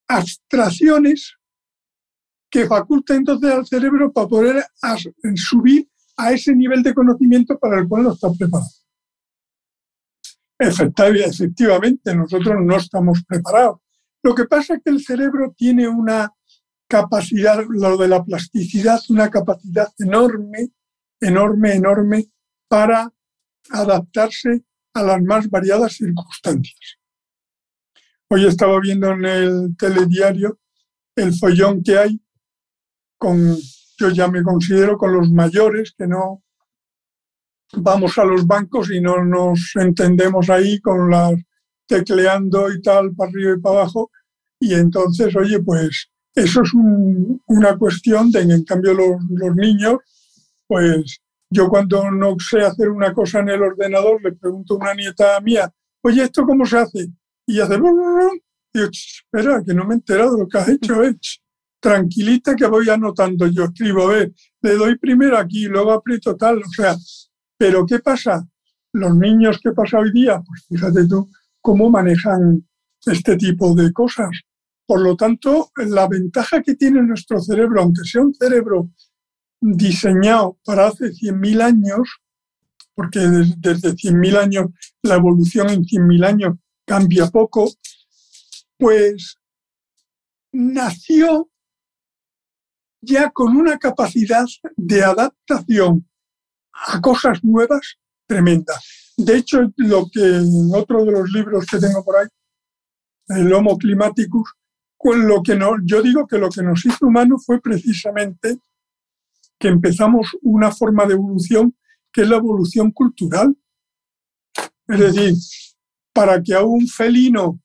abstracciones 0.09 1.35
que 2.49 2.67
facultan 2.67 3.17
entonces 3.17 3.51
al 3.51 3.65
cerebro 3.65 4.11
para 4.11 4.27
poder 4.27 4.65
subir 5.35 5.87
a 6.17 6.33
ese 6.33 6.53
nivel 6.53 6.83
de 6.83 6.93
conocimiento 6.93 7.57
para 7.57 7.79
el 7.79 7.87
cual 7.87 8.03
no 8.03 8.13
está 8.13 8.29
preparado. 8.31 8.69
Efectivamente, 10.57 12.13
nosotros 12.13 12.55
no 12.61 12.75
estamos 12.75 13.23
preparados. 13.25 13.77
Lo 14.21 14.35
que 14.35 14.45
pasa 14.45 14.75
es 14.75 14.81
que 14.83 14.89
el 14.89 15.01
cerebro 15.01 15.53
tiene 15.55 15.87
una 15.87 16.33
capacidad, 16.89 17.63
lo 17.69 17.95
de 17.95 18.07
la 18.09 18.23
plasticidad, 18.23 18.99
una 19.09 19.29
capacidad 19.29 19.87
enorme, 19.99 20.71
enorme, 21.21 21.75
enorme 21.75 22.25
para 22.67 23.13
adaptarse 23.69 24.65
a 24.95 25.03
las 25.03 25.21
más 25.21 25.49
variadas 25.49 25.93
circunstancias. 25.93 26.98
Hoy 28.31 28.45
estaba 28.45 28.79
viendo 28.79 29.11
en 29.11 29.25
el 29.25 29.75
telediario 29.75 30.59
el 31.15 31.33
follón 31.33 31.81
que 31.81 31.97
hay 31.97 32.21
con, 33.17 33.57
yo 33.97 34.09
ya 34.09 34.27
me 34.27 34.43
considero 34.43 34.99
con 34.99 35.13
los 35.13 35.31
mayores, 35.31 35.95
que 35.97 36.05
no 36.05 36.43
vamos 37.73 38.19
a 38.19 38.25
los 38.25 38.45
bancos 38.45 38.91
y 38.91 39.01
no 39.01 39.25
nos 39.25 39.71
entendemos 39.75 40.47
ahí 40.51 40.79
con 40.79 41.09
las 41.09 41.33
tecleando 41.87 42.71
y 42.71 42.79
tal, 42.83 43.15
para 43.15 43.31
arriba 43.31 43.55
y 43.57 43.59
para 43.59 43.79
abajo. 43.79 44.11
Y 44.59 44.75
entonces, 44.75 45.35
oye, 45.35 45.59
pues 45.63 46.11
eso 46.35 46.61
es 46.61 46.71
una 47.47 47.77
cuestión 47.79 48.31
de, 48.31 48.41
en 48.41 48.63
cambio, 48.63 48.93
los, 48.93 49.17
los 49.27 49.55
niños, 49.55 49.97
pues 50.67 51.19
yo 51.49 51.67
cuando 51.67 52.11
no 52.11 52.35
sé 52.37 52.61
hacer 52.61 52.89
una 52.89 53.11
cosa 53.11 53.39
en 53.39 53.49
el 53.49 53.63
ordenador, 53.63 54.21
le 54.23 54.33
pregunto 54.33 54.75
a 54.75 54.77
una 54.77 54.93
nieta 54.93 55.39
mía, 55.41 55.73
oye, 56.03 56.23
¿esto 56.23 56.45
cómo 56.45 56.63
se 56.67 56.77
hace? 56.77 57.07
Y 57.49 57.59
hace, 57.59 57.77
y 57.77 58.77
yo, 58.77 58.85
espera, 58.91 59.63
que 59.65 59.73
no 59.73 59.83
me 59.83 59.95
he 59.95 59.97
enterado 59.97 60.35
de 60.35 60.43
lo 60.43 60.47
que 60.47 60.57
has 60.59 60.69
hecho, 60.69 61.03
eh. 61.03 61.17
tranquilita 61.79 62.55
que 62.55 62.67
voy 62.67 62.87
anotando, 62.87 63.47
yo 63.47 63.63
escribo, 63.63 64.09
ver, 64.09 64.31
le 64.61 64.75
doy 64.75 64.99
primero 64.99 65.35
aquí, 65.35 65.65
luego 65.65 65.91
aprieto 65.91 66.37
tal, 66.37 66.59
o 66.59 66.69
sea, 66.69 66.95
pero 67.57 67.87
¿qué 67.87 67.97
pasa? 67.97 68.47
Los 68.93 69.15
niños 69.15 69.59
que 69.63 69.71
pasa 69.71 69.97
hoy 69.97 70.11
día, 70.11 70.39
pues 70.45 70.65
fíjate 70.69 71.07
tú 71.07 71.27
cómo 71.59 71.89
manejan 71.89 72.67
este 73.03 73.35
tipo 73.35 73.73
de 73.73 73.91
cosas. 73.93 74.29
Por 74.85 75.01
lo 75.01 75.15
tanto, 75.15 75.71
la 75.75 76.07
ventaja 76.07 76.61
que 76.61 76.75
tiene 76.75 77.01
nuestro 77.01 77.39
cerebro, 77.39 77.81
aunque 77.81 78.03
sea 78.03 78.21
un 78.21 78.35
cerebro 78.35 78.91
diseñado 79.59 80.59
para 80.63 80.85
hace 80.85 81.05
100.000 81.13 81.61
años, 81.63 82.21
porque 82.93 83.21
desde, 83.21 83.95
100.000 83.95 84.37
años 84.37 84.65
la 85.01 85.15
evolución 85.15 85.71
en 85.71 85.83
100.000 85.83 86.25
años 86.27 86.53
cambia 86.89 87.27
poco, 87.27 87.71
pues 88.75 89.37
nació 90.51 91.51
ya 92.99 93.29
con 93.29 93.55
una 93.55 93.77
capacidad 93.77 94.45
de 94.75 95.03
adaptación 95.03 96.09
a 96.73 96.99
cosas 96.99 97.43
nuevas 97.43 97.99
tremenda. 98.25 98.73
De 99.15 99.37
hecho, 99.37 99.71
lo 99.77 100.09
que 100.11 100.19
en 100.19 100.71
otro 100.73 101.05
de 101.05 101.11
los 101.11 101.29
libros 101.29 101.67
que 101.67 101.77
tengo 101.77 102.03
por 102.03 102.17
ahí, 102.17 102.27
el 103.27 103.53
Homo 103.53 103.77
Climaticus, 103.77 104.51
con 104.97 105.27
lo 105.27 105.43
que 105.43 105.55
no, 105.55 105.75
yo 105.85 106.01
digo 106.01 106.25
que 106.25 106.39
lo 106.39 106.49
que 106.49 106.63
nos 106.63 106.83
hizo 106.87 107.05
humanos 107.05 107.43
fue 107.45 107.61
precisamente 107.61 108.57
que 109.59 109.67
empezamos 109.67 110.35
una 110.41 110.71
forma 110.71 111.05
de 111.05 111.13
evolución 111.13 111.75
que 112.11 112.23
es 112.23 112.29
la 112.29 112.37
evolución 112.37 112.91
cultural. 112.91 113.55
Es 114.87 114.99
decir, 114.99 115.35
para 116.13 116.41
que 116.41 116.53
a 116.53 116.63
un 116.63 116.87
felino 116.87 117.59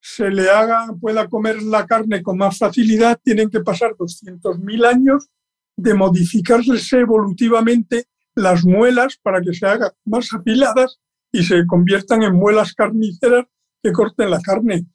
se 0.00 0.30
le 0.30 0.48
haga, 0.50 0.86
pueda 1.00 1.28
comer 1.28 1.62
la 1.62 1.86
carne 1.86 2.22
con 2.22 2.38
más 2.38 2.58
facilidad, 2.58 3.18
tienen 3.22 3.50
que 3.50 3.60
pasar 3.60 3.92
200.000 3.92 4.86
años 4.86 5.28
de 5.76 5.94
modificarse 5.94 6.98
evolutivamente 6.98 8.06
las 8.34 8.64
muelas 8.64 9.18
para 9.22 9.40
que 9.40 9.52
se 9.52 9.66
hagan 9.66 9.90
más 10.04 10.32
afiladas 10.32 11.00
y 11.32 11.42
se 11.42 11.66
conviertan 11.66 12.22
en 12.22 12.34
muelas 12.34 12.74
carníceras 12.74 13.46
que 13.82 13.92
corten 13.92 14.30
la 14.30 14.40
carne. 14.40 14.86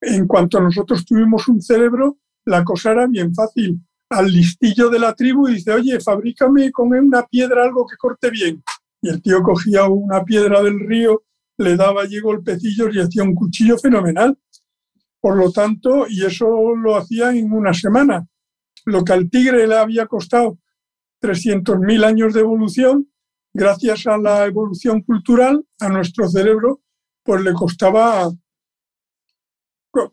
En 0.00 0.26
cuanto 0.26 0.60
nosotros 0.60 1.04
tuvimos 1.04 1.46
un 1.48 1.60
cerebro, 1.60 2.18
la 2.46 2.64
cosa 2.64 2.92
era 2.92 3.06
bien 3.06 3.34
fácil. 3.34 3.80
Al 4.08 4.26
listillo 4.26 4.88
de 4.88 4.98
la 4.98 5.14
tribu 5.14 5.46
dice, 5.46 5.72
oye, 5.72 6.00
fabrícame 6.00 6.72
con 6.72 6.92
una 6.92 7.26
piedra 7.26 7.64
algo 7.64 7.86
que 7.86 7.96
corte 7.96 8.30
bien. 8.30 8.62
Y 9.02 9.08
el 9.08 9.22
tío 9.22 9.42
cogía 9.42 9.84
una 9.84 10.24
piedra 10.24 10.62
del 10.62 10.80
río, 10.80 11.22
le 11.60 11.76
daba 11.76 12.02
allí 12.02 12.20
golpecillos 12.20 12.94
y 12.94 13.00
hacía 13.00 13.22
un 13.22 13.34
cuchillo 13.34 13.76
fenomenal. 13.76 14.38
Por 15.20 15.36
lo 15.36 15.52
tanto, 15.52 16.06
y 16.08 16.24
eso 16.24 16.74
lo 16.74 16.96
hacía 16.96 17.36
en 17.36 17.52
una 17.52 17.74
semana. 17.74 18.26
Lo 18.86 19.04
que 19.04 19.12
al 19.12 19.28
tigre 19.28 19.66
le 19.66 19.76
había 19.76 20.06
costado 20.06 20.58
300.000 21.20 22.04
años 22.04 22.32
de 22.32 22.40
evolución, 22.40 23.12
gracias 23.52 24.06
a 24.06 24.16
la 24.16 24.46
evolución 24.46 25.02
cultural, 25.02 25.62
a 25.80 25.90
nuestro 25.90 26.28
cerebro, 26.28 26.80
pues 27.22 27.42
le 27.42 27.52
costaba... 27.52 28.30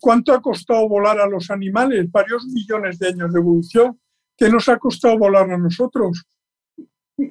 ¿Cuánto 0.01 0.33
ha 0.33 0.41
costado 0.41 0.89
volar 0.89 1.19
a 1.21 1.27
los 1.27 1.49
animales? 1.49 2.11
Varios 2.11 2.45
millones 2.47 2.99
de 2.99 3.07
años 3.07 3.31
de 3.31 3.39
evolución. 3.39 3.97
¿Qué 4.35 4.49
nos 4.49 4.67
ha 4.67 4.77
costado 4.77 5.17
volar 5.17 5.49
a 5.49 5.57
nosotros? 5.57 6.25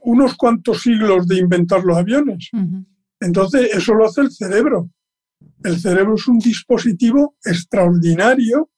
Unos 0.03 0.37
cuantos 0.37 0.81
siglos 0.81 1.27
de 1.29 1.37
inventar 1.37 1.85
los 1.85 1.99
aviones. 1.99 2.49
Entonces, 3.21 3.75
eso 3.75 3.95
lo 3.95 4.07
hace 4.07 4.23
el 4.23 4.31
cerebro. 4.31 4.91
El 5.63 5.81
cerebro 5.81 6.15
es 6.15 6.27
un 6.29 6.39
dispositivo 6.39 7.37
extraordinario 7.45 8.71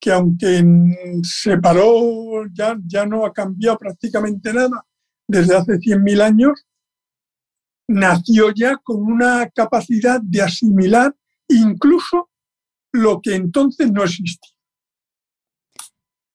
que 0.00 0.10
aunque 0.10 0.64
se 1.22 1.58
paró, 1.58 2.44
ya, 2.52 2.76
ya 2.84 3.06
no 3.06 3.24
ha 3.24 3.32
cambiado 3.32 3.78
prácticamente 3.78 4.52
nada 4.52 4.84
desde 5.28 5.56
hace 5.56 5.78
100.000 5.78 6.20
años, 6.20 6.66
nació 7.88 8.52
ya 8.52 8.76
con 8.78 9.02
una 9.02 9.48
capacidad 9.50 10.20
de 10.20 10.42
asimilar 10.42 11.14
incluso 11.48 12.30
lo 12.92 13.20
que 13.20 13.34
entonces 13.34 13.92
no 13.92 14.02
existía. 14.02 14.52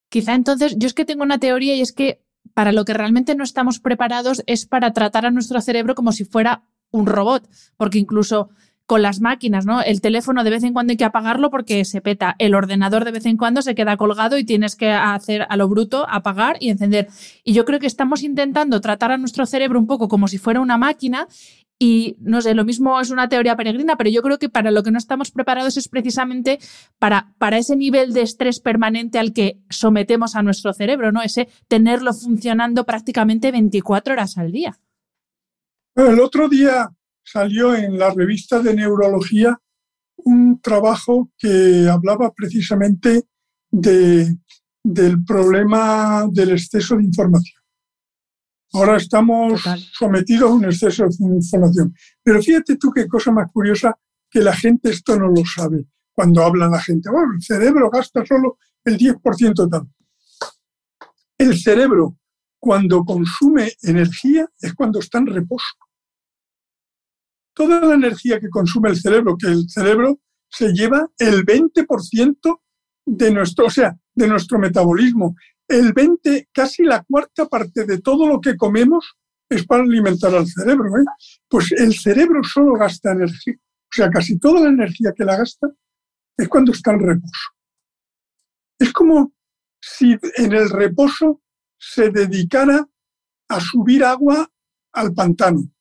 Quizá 0.09 0.33
entonces, 0.33 0.75
yo 0.77 0.87
es 0.87 0.93
que 0.93 1.05
tengo 1.05 1.23
una 1.23 1.39
teoría 1.39 1.75
y 1.75 1.81
es 1.81 1.91
que 1.91 2.23
para 2.53 2.71
lo 2.71 2.85
que 2.85 2.93
realmente 2.93 3.35
no 3.35 3.43
estamos 3.43 3.79
preparados 3.79 4.43
es 4.47 4.65
para 4.65 4.93
tratar 4.93 5.25
a 5.25 5.31
nuestro 5.31 5.59
cerebro 5.59 5.95
como 5.95 6.11
si 6.11 6.23
fuera 6.23 6.63
un 6.91 7.05
robot, 7.05 7.47
porque 7.77 7.99
incluso 7.99 8.49
con 8.87 9.01
las 9.01 9.19
máquinas, 9.19 9.65
¿no? 9.65 9.81
El 9.81 9.99
teléfono 9.99 10.45
de 10.45 10.49
vez 10.49 10.63
en 10.63 10.71
cuando 10.71 10.91
hay 10.91 10.97
que 10.97 11.03
apagarlo 11.03 11.49
porque 11.51 11.83
se 11.83 11.99
peta. 11.99 12.35
El 12.39 12.55
ordenador 12.55 13.03
de 13.03 13.11
vez 13.11 13.25
en 13.25 13.35
cuando 13.35 13.61
se 13.61 13.75
queda 13.75 13.97
colgado 13.97 14.37
y 14.37 14.45
tienes 14.45 14.77
que 14.77 14.89
hacer 14.89 15.45
a 15.49 15.57
lo 15.57 15.67
bruto, 15.67 16.07
apagar 16.09 16.55
y 16.61 16.69
encender. 16.69 17.09
Y 17.43 17.51
yo 17.51 17.65
creo 17.65 17.81
que 17.81 17.87
estamos 17.87 18.23
intentando 18.23 18.79
tratar 18.79 19.11
a 19.11 19.17
nuestro 19.17 19.45
cerebro 19.45 19.77
un 19.77 19.87
poco 19.87 20.07
como 20.07 20.29
si 20.29 20.37
fuera 20.37 20.61
una 20.61 20.77
máquina 20.77 21.27
y 21.79 22.15
no 22.21 22.41
sé, 22.41 22.55
lo 22.55 22.63
mismo 22.63 22.99
es 22.99 23.11
una 23.11 23.27
teoría 23.27 23.57
peregrina, 23.57 23.97
pero 23.97 24.09
yo 24.09 24.21
creo 24.21 24.39
que 24.39 24.49
para 24.49 24.71
lo 24.71 24.81
que 24.83 24.91
no 24.91 24.97
estamos 24.97 25.31
preparados 25.31 25.75
es 25.75 25.89
precisamente 25.89 26.57
para, 26.97 27.33
para 27.37 27.57
ese 27.57 27.75
nivel 27.75 28.13
de 28.13 28.21
estrés 28.21 28.61
permanente 28.61 29.19
al 29.19 29.33
que 29.33 29.59
sometemos 29.69 30.35
a 30.35 30.43
nuestro 30.43 30.73
cerebro, 30.73 31.11
¿no? 31.11 31.21
Ese 31.21 31.49
tenerlo 31.67 32.13
funcionando 32.13 32.85
prácticamente 32.85 33.51
24 33.51 34.13
horas 34.13 34.37
al 34.37 34.53
día. 34.53 34.79
El 35.97 36.19
otro 36.19 36.47
día 36.47 36.87
salió 37.23 37.73
en 37.75 37.97
la 37.97 38.11
revista 38.11 38.59
de 38.59 38.75
neurología 38.75 39.59
un 40.17 40.61
trabajo 40.61 41.31
que 41.39 41.89
hablaba 41.89 42.31
precisamente 42.35 43.23
de, 43.71 44.37
del 44.83 45.23
problema 45.25 46.27
del 46.31 46.51
exceso 46.51 46.97
de 46.97 47.03
información. 47.03 47.59
Ahora 48.73 48.97
estamos 48.97 49.63
sometidos 49.91 50.51
a 50.51 50.53
un 50.53 50.65
exceso 50.65 51.07
de 51.07 51.35
información. 51.35 51.95
Pero 52.21 52.43
fíjate 52.43 52.77
tú 52.77 52.91
qué 52.91 53.07
cosa 53.07 53.31
más 53.31 53.51
curiosa 53.51 53.97
que 54.29 54.41
la 54.41 54.55
gente 54.55 54.91
esto 54.91 55.17
no 55.17 55.29
lo 55.29 55.43
sabe. 55.45 55.87
Cuando 56.13 56.43
habla 56.43 56.69
la 56.69 56.79
gente, 56.79 57.09
bueno, 57.09 57.33
el 57.35 57.41
cerebro 57.41 57.89
gasta 57.89 58.23
solo 58.23 58.59
el 58.85 58.99
10% 58.99 59.67
tal. 59.67 59.89
El 61.39 61.57
cerebro, 61.59 62.19
cuando 62.59 63.03
consume 63.03 63.71
energía, 63.81 64.47
es 64.61 64.75
cuando 64.75 64.99
está 64.99 65.17
en 65.17 65.25
reposo 65.25 65.65
toda 67.57 67.81
la 67.81 67.95
energía 67.95 68.39
que 68.39 68.49
consume 68.49 68.89
el 68.89 68.97
cerebro, 68.97 69.35
que 69.35 69.47
el 69.47 69.67
cerebro 69.67 70.19
se 70.47 70.71
lleva 70.73 71.09
el 71.17 71.43
20% 71.43 72.61
de 73.07 73.31
nuestro, 73.31 73.65
o 73.65 73.69
sea, 73.71 73.97
de 74.13 74.27
nuestro 74.27 74.59
metabolismo. 74.59 75.35
El 75.67 75.91
20, 75.91 76.49
casi 76.53 76.83
la 76.83 77.03
cuarta 77.03 77.47
parte 77.47 77.85
de 77.85 77.99
todo 77.99 78.27
lo 78.27 78.39
que 78.39 78.55
comemos 78.55 79.15
es 79.49 79.65
para 79.65 79.81
alimentar 79.81 80.35
al 80.35 80.45
cerebro. 80.45 80.97
¿eh? 80.97 81.05
Pues 81.49 81.71
el 81.71 81.95
cerebro 81.95 82.43
solo 82.43 82.73
gasta 82.73 83.13
energía. 83.13 83.55
O 83.55 83.95
sea, 83.95 84.11
casi 84.11 84.37
toda 84.37 84.61
la 84.61 84.69
energía 84.69 85.13
que 85.17 85.25
la 85.25 85.37
gasta 85.37 85.67
es 86.37 86.47
cuando 86.47 86.73
está 86.73 86.91
en 86.91 86.99
reposo. 86.99 87.49
Es 88.77 88.93
como 88.93 89.33
si 89.81 90.15
en 90.35 90.53
el 90.53 90.69
reposo 90.69 91.41
se 91.79 92.11
dedicara 92.11 92.87
a 93.49 93.59
subir 93.59 94.03
agua 94.03 94.47
al 94.93 95.13
pantano 95.15 95.71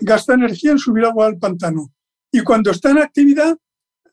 gasta 0.00 0.34
energía 0.34 0.72
en 0.72 0.78
subir 0.78 1.04
agua 1.04 1.26
al 1.26 1.38
pantano. 1.38 1.92
Y 2.32 2.42
cuando 2.42 2.70
está 2.70 2.90
en 2.90 2.98
actividad, 2.98 3.56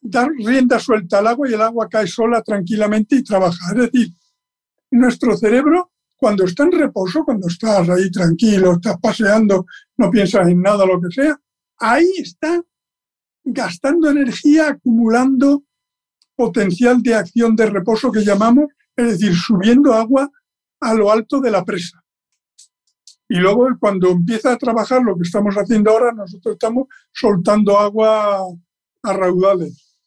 da 0.02 0.28
rienda 0.28 0.80
suelta 0.80 1.20
al 1.20 1.28
agua 1.28 1.50
y 1.50 1.54
el 1.54 1.62
agua 1.62 1.88
cae 1.90 2.08
sola 2.08 2.42
tranquilamente 2.42 3.16
y 3.16 3.24
trabaja. 3.24 3.72
Es 3.72 3.92
decir, 3.92 4.14
nuestro 4.92 5.38
cerebro, 5.38 5.92
cuando 6.18 6.44
está 6.44 6.64
en 6.64 6.74
reposo, 6.74 7.24
cuando 7.24 7.48
estás 7.48 7.90
ahí 7.90 8.12
tranquilo, 8.12 8.74
estás 8.74 8.98
paseando, 9.02 9.66
no 9.98 10.12
piensas 10.12 10.48
en 10.48 10.62
nada, 10.62 10.86
lo 10.86 11.02
que 11.02 11.12
sea, 11.12 11.40
ahí 11.80 12.12
está 12.18 12.62
gastando 13.44 14.10
energía, 14.10 14.70
acumulando 14.70 15.64
potencial 16.36 17.02
de 17.02 17.16
acción 17.16 17.56
de 17.56 17.68
reposo 17.68 18.12
que 18.12 18.24
llamamos, 18.24 18.66
es 18.96 19.20
decir, 19.20 19.36
subiendo 19.36 19.94
agua 19.94 20.30
a 20.80 20.94
lo 20.94 21.12
alto 21.12 21.40
de 21.40 21.52
la 21.52 21.64
presa. 21.64 22.03
Y 23.30 23.38
luego 23.38 23.68
cuando 23.80 24.10
empieza 24.10 24.54
a 24.54 24.58
trabajar 24.58 25.02
lo 25.02 25.16
que 25.16 25.24
estamos 25.24 25.56
haciendo 25.56 25.92
ahora, 25.92 26.12
nosotros 26.12 26.54
estamos 26.54 26.88
soltando 27.12 27.78
agua 27.80 28.46
a 29.04 29.14
raudales. 29.14 29.98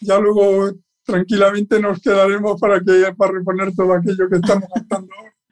Ya 0.00 0.18
luego 0.18 0.72
tranquilamente 1.02 1.80
nos 1.80 2.00
quedaremos 2.00 2.60
para, 2.60 2.80
que, 2.80 3.12
para 3.16 3.32
reponer 3.32 3.74
todo 3.74 3.94
aquello 3.94 4.28
que 4.28 4.36
estamos 4.36 4.68
gastando 4.74 5.14
ahora. 5.16 5.34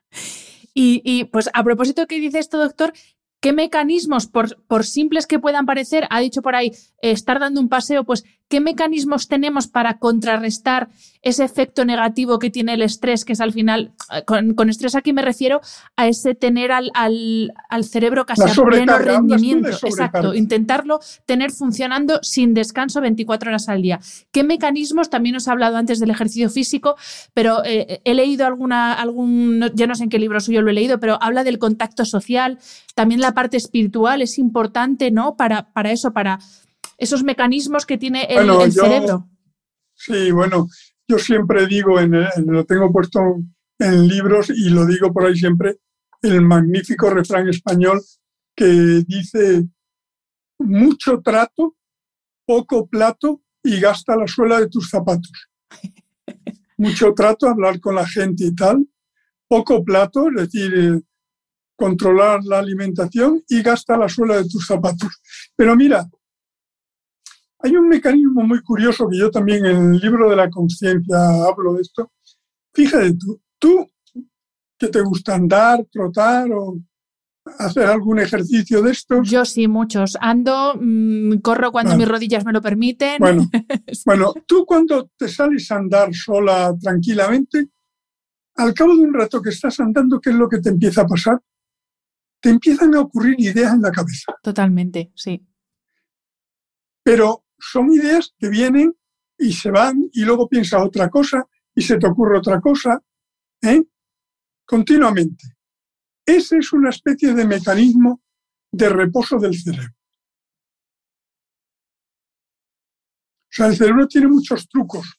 Y, 0.79 1.01
y, 1.07 1.25
pues 1.25 1.49
a 1.55 1.65
propósito 1.65 2.07
que 2.07 2.21
dice 2.21 2.39
esto, 2.39 2.59
doctor, 2.59 2.93
¿Qué 3.41 3.53
mecanismos, 3.53 4.27
por, 4.27 4.61
por, 4.65 4.85
simples 4.85 5.27
que 5.27 5.39
puedan 5.39 5.67
parecer, 5.67 6.07
ha 6.11 6.21
dicho 6.21 6.43
por 6.43 6.57
ahí, 6.57 6.69
eh, 7.03 7.11
estar 7.11 7.39
dando 7.39 7.61
un 7.61 7.69
paseo, 7.69 8.05
pues, 8.05 8.25
¿qué 8.49 8.61
mecanismos 8.61 9.29
tenemos 9.29 9.67
para 9.67 9.99
contrarrestar 9.99 10.89
ese 11.23 11.45
efecto 11.45 11.85
negativo 11.85 12.39
que 12.39 12.51
tiene 12.51 12.75
el 12.75 12.83
estrés, 12.83 13.25
que 13.25 13.33
es 13.33 13.41
al 13.41 13.53
final, 13.53 13.93
eh, 14.13 14.23
con, 14.25 14.71
estrés 14.71 14.95
aquí 14.95 15.13
me 15.13 15.23
refiero 15.23 15.61
a 15.97 16.07
ese 16.07 16.35
tener 16.35 16.71
al, 16.71 16.91
al, 16.95 17.53
al 17.69 17.85
cerebro 17.85 18.25
casi 18.27 18.43
a 18.43 18.65
pleno 18.65 18.99
rendimiento? 18.99 19.69
Exacto, 19.69 20.35
intentarlo 20.35 21.01
tener 21.25 21.51
funcionando 21.51 22.21
sin 22.23 22.55
descanso 22.55 23.01
24 23.01 23.51
horas 23.51 23.69
al 23.69 23.83
día. 23.83 23.99
¿Qué 24.31 24.45
mecanismos? 24.45 25.11
También 25.11 25.37
os 25.37 25.49
he 25.49 25.51
hablado 25.51 25.77
antes 25.77 25.99
del 25.99 26.11
ejercicio 26.11 26.49
físico, 26.49 26.97
pero 27.35 27.65
eh, 27.65 28.01
he 28.05 28.15
leído 28.15 28.47
alguna, 28.47 28.93
algún, 28.93 29.71
ya 29.75 29.87
no 29.89 29.97
sé 29.97 30.05
en 30.05 30.11
qué 30.11 30.21
libro 30.21 30.39
suyo 30.39 30.63
lo 30.63 30.71
he 30.71 30.75
leído, 30.75 31.01
pero 31.01 31.19
habla 31.21 31.43
del 31.43 31.59
contacto 31.59 32.05
social, 32.05 32.59
también 32.95 33.21
la 33.21 33.35
parte 33.35 33.57
espiritual 33.57 34.23
es 34.23 34.39
importante, 34.39 35.11
¿no? 35.11 35.37
Para, 35.37 35.73
para 35.73 35.91
eso, 35.91 36.13
para 36.13 36.39
esos 36.99 37.23
mecanismos 37.23 37.87
que 37.87 37.99
tiene 37.99 38.25
el, 38.29 38.73
cerebro. 38.73 39.29
Sí, 39.95 40.31
bueno, 40.31 40.69
yo 41.09 41.19
siempre 41.19 41.67
digo, 41.67 42.01
en, 42.01 42.13
lo 42.47 42.65
tengo 42.65 42.91
puesto 42.93 43.21
en 43.79 44.09
libros 44.09 44.51
y 44.51 44.71
lo 44.71 44.87
digo 44.87 45.13
por 45.13 45.27
ahí 45.27 45.37
siempre, 45.37 45.79
el 46.23 46.43
magnífico 46.43 47.11
refrán 47.11 47.49
español 47.49 48.03
que 48.55 48.65
dice 49.07 49.67
mucho 50.59 51.21
trato, 51.21 51.77
poco 52.47 52.87
plato 52.87 53.43
y 53.63 53.81
gasta 53.81 54.17
la 54.17 54.27
suela 54.27 54.61
de 54.61 54.69
tus 54.69 54.89
zapatos. 54.89 55.33
Mucho 56.79 57.15
trato, 57.15 57.49
hablar 57.49 57.81
con 57.81 57.95
la 57.95 58.07
gente 58.07 58.45
y 58.45 58.55
tal. 58.55 58.87
Poco 59.49 59.83
plato, 59.83 60.29
es 60.29 60.53
decir, 60.53 60.75
eh, 60.75 61.01
controlar 61.75 62.45
la 62.45 62.59
alimentación 62.59 63.43
y 63.49 63.63
gasta 63.63 63.97
la 63.97 64.09
suela 64.09 64.37
de 64.37 64.49
tus 64.49 64.67
zapatos. 64.67 65.23
Pero 65.57 65.75
mira, 65.75 66.07
hay 67.67 67.77
un 67.77 67.89
mecanismo 67.89 68.43
muy 68.43 68.63
curioso 68.63 69.09
que 69.09 69.19
yo 69.19 69.31
también 69.31 69.67
en 69.67 69.95
el 69.95 70.01
libro 70.01 70.31
de 70.31 70.37
la 70.37 70.49
conciencia 70.49 71.17
hablo 71.49 71.75
de 71.75 71.83
esto. 71.83 72.13
Fíjate 72.73 73.15
tú, 73.15 73.41
tú 73.59 73.91
que 74.79 74.87
te 74.89 75.01
gusta 75.01 75.35
andar, 75.35 75.85
trotar 75.91 76.49
o 76.53 76.79
hacer 77.59 77.87
algún 77.87 78.21
ejercicio 78.21 78.83
de 78.83 78.93
estos. 78.93 79.29
Yo 79.29 79.45
sí, 79.45 79.67
muchos. 79.67 80.17
Ando, 80.21 80.75
mm, 80.81 81.39
corro 81.39 81.73
cuando 81.73 81.97
mis 81.97 82.07
rodillas 82.07 82.45
me 82.45 82.53
lo 82.53 82.63
permiten. 82.63 83.19
Bueno, 83.19 83.49
bueno, 84.07 84.35
tú 84.47 84.65
cuando 84.65 85.11
te 85.17 85.29
sales 85.29 85.71
a 85.73 85.77
andar 85.77 86.15
sola 86.15 86.73
tranquilamente, 86.81 87.69
al 88.55 88.75
cabo 88.75 88.95
de 88.95 89.03
un 89.03 89.15
rato 89.15 89.43
que 89.43 89.51
estás 89.51 89.81
andando, 89.81 90.21
¿qué 90.21 90.31
es 90.31 90.37
lo 90.37 90.49
que 90.49 90.59
te 90.59 90.69
empieza 90.69 91.03
a 91.03 91.07
pasar? 91.07 91.41
Te 92.41 92.51
empiezan 92.51 92.95
a 92.95 93.01
ocurrir 93.01 93.35
ideas 93.41 93.75
en 93.75 93.83
la 93.83 93.91
cabeza. 93.91 94.37
Totalmente, 94.41 95.11
sí. 95.17 95.45
Pero 97.03 97.46
son 97.59 97.93
ideas 97.93 98.35
que 98.39 98.49
vienen 98.49 98.95
y 99.39 99.53
se 99.53 99.71
van 99.71 100.09
y 100.13 100.25
luego 100.25 100.49
piensas 100.49 100.83
otra 100.83 101.09
cosa 101.09 101.45
y 101.75 101.83
se 101.83 101.99
te 101.99 102.07
ocurre 102.07 102.39
otra 102.39 102.61
cosa, 102.61 103.03
¿eh? 103.63 103.83
continuamente. 104.65 105.45
Ese 106.25 106.59
es 106.59 106.73
una 106.73 106.91
especie 106.91 107.35
de 107.35 107.47
mecanismo 107.47 108.23
de 108.73 108.89
reposo 108.89 109.39
del 109.39 109.55
cerebro. 109.55 109.95
O 113.49 113.55
sea, 113.57 113.67
el 113.69 113.77
cerebro 113.77 114.09
tiene 114.09 114.29
muchos 114.29 114.69
trucos. 114.69 115.19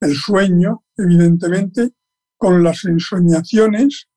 El 0.00 0.14
sueño, 0.14 0.84
evidentemente, 0.96 1.90
con 2.36 2.62
las 2.62 2.84
ensoñaciones 2.84 4.08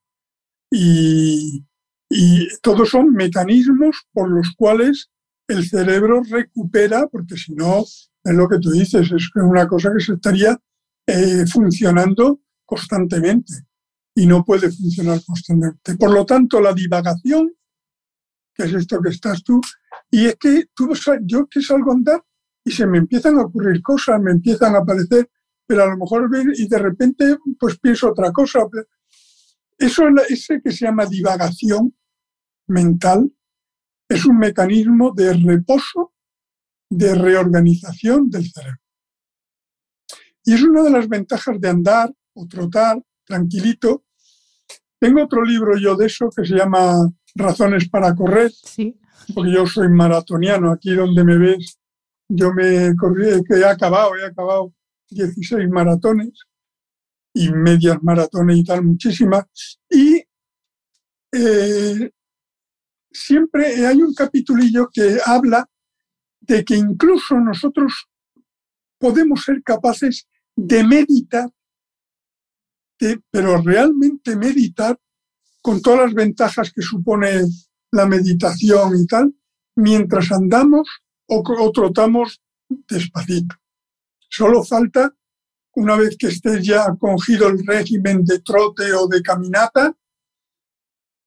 y, 0.72 1.66
y 2.09 2.47
todos 2.62 2.89
son 2.89 3.12
mecanismos 3.14 4.07
por 4.14 4.30
los 4.30 4.53
cuales 4.55 5.09
el 5.52 5.68
cerebro 5.68 6.22
recupera, 6.24 7.08
porque 7.08 7.36
si 7.36 7.54
no, 7.54 7.82
es 7.82 8.34
lo 8.34 8.47
que 8.47 8.60
tú 8.60 8.72
dices, 8.72 9.12
es 9.12 9.30
una 9.36 9.68
cosa 9.68 9.91
que 9.93 10.04
se 10.04 10.14
estaría 10.14 10.58
eh, 11.08 11.45
funcionando 11.52 12.41
constantemente 12.66 13.54
y 14.16 14.26
no 14.26 14.43
puede 14.43 14.72
funcionar 14.72 15.22
constantemente. 15.26 15.95
Por 15.97 16.12
lo 16.12 16.26
tanto, 16.26 16.62
la 16.62 16.74
divagación, 16.74 17.52
que 18.54 18.64
es 18.64 18.74
esto 18.74 19.02
que 19.02 19.10
estás 19.10 19.43
tú, 19.43 19.60
y 20.10 20.26
es 20.26 20.36
que 20.36 20.66
tú, 20.74 20.93
yo 21.24 21.47
que 21.47 21.62
salgo 21.62 21.91
a 21.91 21.95
andar 21.95 22.24
y 22.64 22.72
se 22.72 22.86
me 22.86 22.99
empiezan 22.99 23.38
a 23.38 23.43
ocurrir 23.43 23.82
cosas, 23.82 24.22
me 24.22 24.32
empiezan 24.32 24.76
a 24.76 24.80
aparecer, 24.80 25.30
pero 25.66 25.84
a 25.84 25.88
lo 25.88 25.97
mejor 25.97 26.30
y 26.56 26.68
de 26.68 26.78
repente 26.78 27.38
pues 27.60 27.80
pienso 27.80 28.10
otra 28.10 28.32
cosa. 28.32 28.60
Eso 29.78 30.04
es 30.08 30.32
ese 30.32 30.62
que 30.62 30.72
se 30.72 30.86
llama 30.86 31.06
divagación 31.06 31.95
mental, 32.68 33.32
es 34.12 34.26
un 34.26 34.38
mecanismo 34.38 35.14
de 35.16 35.34
reposo, 35.34 36.14
de 36.89 37.16
reorganización 37.16 38.30
del 38.30 38.51
cerebro. 38.51 38.82
Y 40.43 40.53
es 40.53 40.64
una 40.64 40.84
de 40.84 40.89
las 40.89 41.07
ventajas 41.07 41.59
de 41.59 41.70
andar 41.70 42.12
o 42.34 42.45
trotar 42.47 43.01
tranquilito. 43.24 44.03
Tengo 44.99 45.24
otro 45.24 45.43
libro 45.43 45.78
yo 45.78 45.95
de 45.95 46.07
eso 46.07 46.30
que 46.36 46.45
se 46.45 46.55
llama 46.55 47.09
Razones 47.36 47.88
para 47.89 48.14
correr, 48.14 48.51
sí. 48.51 48.99
porque 49.34 49.53
yo 49.53 49.66
soy 49.66 49.88
maratoniano, 49.88 50.72
aquí 50.72 50.93
donde 50.93 51.24
me 51.24 51.38
ves, 51.38 51.80
yo 52.28 52.53
me 52.53 52.93
corrí, 52.95 53.41
que 53.47 53.55
he 53.59 53.66
acabado, 53.66 54.18
he 54.18 54.26
acabado 54.26 54.74
16 55.09 55.70
maratones 55.70 56.32
y 57.34 57.49
medias 57.49 57.97
maratones 58.01 58.57
y 58.57 58.64
tal, 58.66 58.84
muchísimas. 58.84 59.45
Y 59.89 60.22
eh, 61.32 62.12
siempre 63.12 63.86
hay 63.86 64.01
un 64.01 64.14
capitulillo 64.14 64.89
que 64.93 65.20
habla 65.26 65.70
de 66.39 66.66
que 66.66 66.76
incluso 66.76 67.39
nosotros 67.39 68.07
podemos 68.97 69.43
ser 69.43 69.62
capaces 69.64 70.28
de 70.55 70.84
meditar, 70.84 71.49
pero 73.30 73.57
realmente 73.62 74.36
meditar 74.36 74.99
con 75.62 75.82
todas 75.82 76.01
las 76.05 76.14
ventajas 76.14 76.72
que 76.72 76.82
supone 76.82 77.41
la 77.91 78.05
meditación 78.05 78.95
y 78.97 79.05
tal, 79.05 79.34
mientras 79.76 80.32
andamos 80.32 80.88
o, 81.28 81.43
o 81.45 81.72
trotamos 81.72 82.41
despacito. 82.88 83.55
Solo 84.30 84.64
falta, 84.64 85.14
una 85.76 85.95
vez 85.95 86.16
que 86.18 86.28
estés 86.28 86.66
ya 86.66 86.95
cogido 86.99 87.47
el 87.47 87.66
régimen 87.66 88.24
de 88.24 88.39
trote 88.39 88.93
o 88.93 89.07
de 89.07 89.22
caminata, 89.22 89.95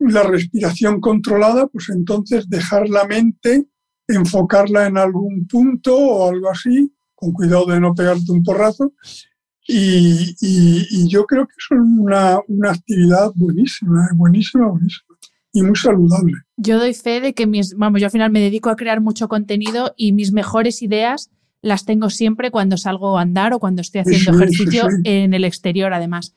la 0.09 0.23
respiración 0.23 1.01
controlada, 1.01 1.67
pues 1.67 1.89
entonces 1.91 2.49
dejar 2.49 2.89
la 2.89 3.05
mente, 3.07 3.67
enfocarla 4.09 4.87
en 4.87 4.99
algún 4.99 5.47
punto 5.47 5.97
o 5.97 6.31
algo 6.31 6.51
así, 6.51 6.93
con 7.15 7.33
cuidado 7.33 7.67
de 7.67 7.81
no 7.81 7.95
pegarte 7.95 8.31
un 8.33 8.43
porrazo. 8.43 8.93
Y, 9.67 11.09
yo 11.09 11.25
creo 11.25 11.47
que 11.47 11.55
es 11.57 11.71
una, 11.71 12.39
una 12.49 12.73
actividad 12.73 13.33
buenísima, 13.35 14.09
buenísima, 14.15 14.69
buenísima 14.69 15.15
y 15.55 15.63
muy 15.63 15.77
saludable. 15.77 16.33
Yo 16.57 16.79
doy 16.79 16.93
fe 16.93 17.21
de 17.21 17.33
que 17.33 17.47
mis, 17.47 17.75
vamos, 17.75 18.01
yo 18.01 18.09
al 18.09 18.11
final 18.11 18.31
me 18.31 18.41
dedico 18.41 18.69
a 18.71 18.77
crear 18.77 19.01
mucho 19.01 19.29
contenido 19.29 19.95
y 19.97 20.13
mis 20.13 20.33
mejores 20.33 20.83
ideas 20.83 21.31
las 21.63 21.87
tengo 21.87 22.11
siempre 22.11 22.51
cuando 22.51 22.77
salgo 22.77 23.17
a 23.17 23.23
andar 23.23 23.55
o 23.55 23.61
cuando 23.61 23.81
estoy 23.81 24.03
haciendo 24.03 24.33
ejercicio 24.33 24.89
en 25.05 25.33
el 25.33 25.45
exterior, 25.45 25.95
además. 25.95 26.35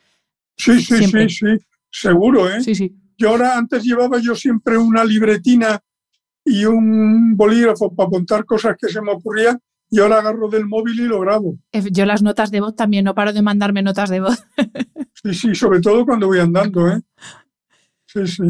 Sí, 0.55 0.81
sí, 0.81 1.03
sí, 1.03 1.29
sí, 1.29 1.45
seguro, 1.91 2.49
¿eh? 2.49 2.61
Sí, 2.63 2.75
sí. 2.75 2.95
Yo 3.17 3.29
ahora 3.29 3.57
antes 3.57 3.83
llevaba 3.83 4.19
yo 4.19 4.35
siempre 4.35 4.77
una 4.77 5.03
libretina 5.03 5.79
y 6.45 6.65
un 6.65 7.35
bolígrafo 7.35 7.93
para 7.93 8.07
apuntar 8.07 8.45
cosas 8.45 8.75
que 8.79 8.89
se 8.89 9.01
me 9.01 9.11
ocurrían 9.11 9.59
y 9.89 9.99
ahora 9.99 10.19
agarro 10.19 10.49
del 10.49 10.65
móvil 10.65 10.99
y 10.99 11.05
lo 11.05 11.19
grabo. 11.21 11.57
Eh, 11.71 11.83
yo 11.91 12.05
las 12.05 12.21
notas 12.21 12.51
de 12.51 12.61
voz 12.61 12.75
también, 12.75 13.05
no 13.05 13.15
paro 13.15 13.33
de 13.33 13.41
mandarme 13.41 13.81
notas 13.81 14.09
de 14.09 14.19
voz. 14.19 14.43
sí, 15.23 15.33
sí, 15.33 15.55
sobre 15.55 15.81
todo 15.81 16.05
cuando 16.05 16.27
voy 16.27 16.39
andando, 16.39 16.87
¿eh? 16.87 17.01
Sí, 18.05 18.27
sí. 18.27 18.43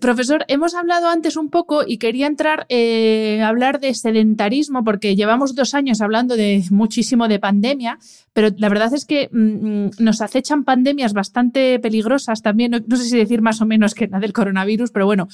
Profesor, 0.00 0.44
hemos 0.48 0.74
hablado 0.74 1.08
antes 1.08 1.36
un 1.36 1.50
poco 1.50 1.82
y 1.86 1.98
quería 1.98 2.26
entrar 2.26 2.64
eh, 2.70 3.42
a 3.42 3.48
hablar 3.48 3.78
de 3.78 3.92
sedentarismo 3.94 4.84
porque 4.84 5.14
llevamos 5.16 5.54
dos 5.54 5.74
años 5.74 6.00
hablando 6.00 6.34
de 6.34 6.64
muchísimo 6.70 7.28
de 7.28 7.38
pandemia, 7.38 7.98
pero 8.32 8.48
la 8.56 8.70
verdad 8.70 8.94
es 8.94 9.04
que 9.04 9.28
mm, 9.30 9.38
mm, 9.38 9.90
nos 9.98 10.22
acechan 10.22 10.64
pandemias 10.64 11.12
bastante 11.12 11.78
peligrosas 11.78 12.40
también, 12.40 12.84
no, 12.86 12.96
sé 12.96 13.04
si 13.04 13.18
decir 13.18 13.42
más 13.42 13.60
o 13.60 13.66
menos 13.66 13.94
que 13.94 14.06
la 14.08 14.18
del 14.18 14.32
coronavirus, 14.32 14.92
pero 14.92 15.04
bueno, 15.04 15.28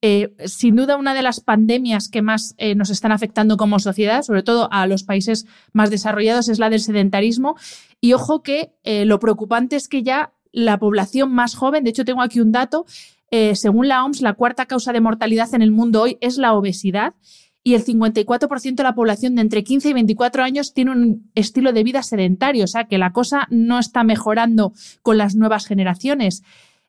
eh, 0.00 0.32
sin 0.44 0.76
duda 0.76 0.96
una 0.96 1.14
de 1.14 1.22
las 1.22 1.40
pandemias 1.40 2.08
que 2.08 2.22
más 2.22 2.54
eh, 2.58 2.76
nos 2.76 2.90
están 2.90 3.10
afectando 3.10 3.56
como 3.56 3.80
sociedad, 3.80 4.22
sobre 4.22 4.44
todo 4.44 4.68
a 4.70 4.86
los 4.86 5.02
países 5.02 5.46
más 5.72 5.90
desarrollados, 5.90 6.48
es 6.48 6.60
la 6.60 6.70
del 6.70 6.80
sedentarismo. 6.80 7.56
Y 8.00 8.12
ojo 8.12 8.42
que 8.42 8.74
lo 8.84 9.18
preocupante 9.18 9.76
es 9.76 9.88
que 9.88 10.02
ya 10.02 10.34
la 10.52 10.78
población 10.78 11.32
más 11.32 11.54
joven, 11.54 11.84
de 11.84 11.90
hecho 11.90 12.04
tengo 12.04 12.22
aquí 12.22 12.38
un 12.40 12.52
dato, 12.52 12.86
eh, 13.30 13.54
según 13.54 13.88
la 13.88 14.04
OMS, 14.04 14.20
la 14.20 14.34
cuarta 14.34 14.66
causa 14.66 14.92
de 14.92 15.00
mortalidad 15.00 15.54
en 15.54 15.62
el 15.62 15.70
mundo 15.70 16.02
hoy 16.02 16.18
es 16.20 16.36
la 16.38 16.54
obesidad 16.54 17.14
y 17.62 17.74
el 17.74 17.84
54% 17.84 18.74
de 18.74 18.82
la 18.82 18.94
población 18.94 19.34
de 19.34 19.40
entre 19.40 19.64
15 19.64 19.88
y 19.88 19.92
24 19.94 20.42
años 20.42 20.74
tiene 20.74 20.92
un 20.92 21.30
estilo 21.34 21.72
de 21.72 21.82
vida 21.82 22.02
sedentario, 22.02 22.64
o 22.64 22.68
sea 22.68 22.84
que 22.84 22.98
la 22.98 23.12
cosa 23.12 23.48
no 23.50 23.78
está 23.78 24.04
mejorando 24.04 24.74
con 25.02 25.16
las 25.16 25.34
nuevas 25.34 25.66
generaciones. 25.66 26.42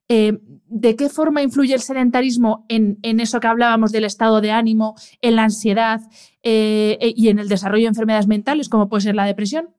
Eh, 0.10 0.38
¿De 0.68 0.96
qué 0.96 1.10
forma 1.10 1.42
influye 1.42 1.74
el 1.74 1.80
sedentarismo 1.80 2.66
en, 2.68 3.00
eso 3.02 3.40
que 3.40 3.48
hablábamos 3.48 3.92
del 3.92 4.04
estado 4.04 4.42
de 4.42 4.52
ánimo, 4.52 4.96
en 5.22 5.38
la 5.38 5.46
ansiedad 5.46 6.02
eh, 6.44 7.14
y 7.16 7.30
en 7.30 7.40
el 7.40 7.48
desarrollo 7.48 7.84
de 7.84 7.90
enfermedades 7.90 8.28
mentales, 8.28 8.70
como 8.70 8.90
puede 8.90 9.02
ser 9.02 9.16
la 9.16 9.26
depresión? 9.26 9.70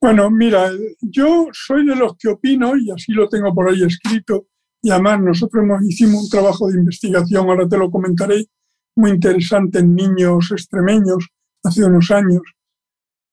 Bueno, 0.00 0.30
mira, 0.30 0.70
yo 1.00 1.48
soy 1.52 1.84
de 1.84 1.96
los 1.96 2.16
que 2.16 2.28
opino, 2.28 2.76
y 2.76 2.90
así 2.90 3.12
lo 3.12 3.28
tengo 3.28 3.52
por 3.52 3.68
ahí 3.68 3.82
escrito, 3.82 4.46
y 4.86 4.90
además 4.92 5.20
nosotros 5.20 5.64
hemos, 5.64 5.82
hicimos 5.82 6.22
un 6.22 6.30
trabajo 6.30 6.68
de 6.68 6.78
investigación, 6.78 7.50
ahora 7.50 7.68
te 7.68 7.76
lo 7.76 7.90
comentaré, 7.90 8.46
muy 8.94 9.10
interesante 9.10 9.80
en 9.80 9.96
niños 9.96 10.52
extremeños 10.52 11.26
hace 11.64 11.84
unos 11.84 12.08
años. 12.12 12.42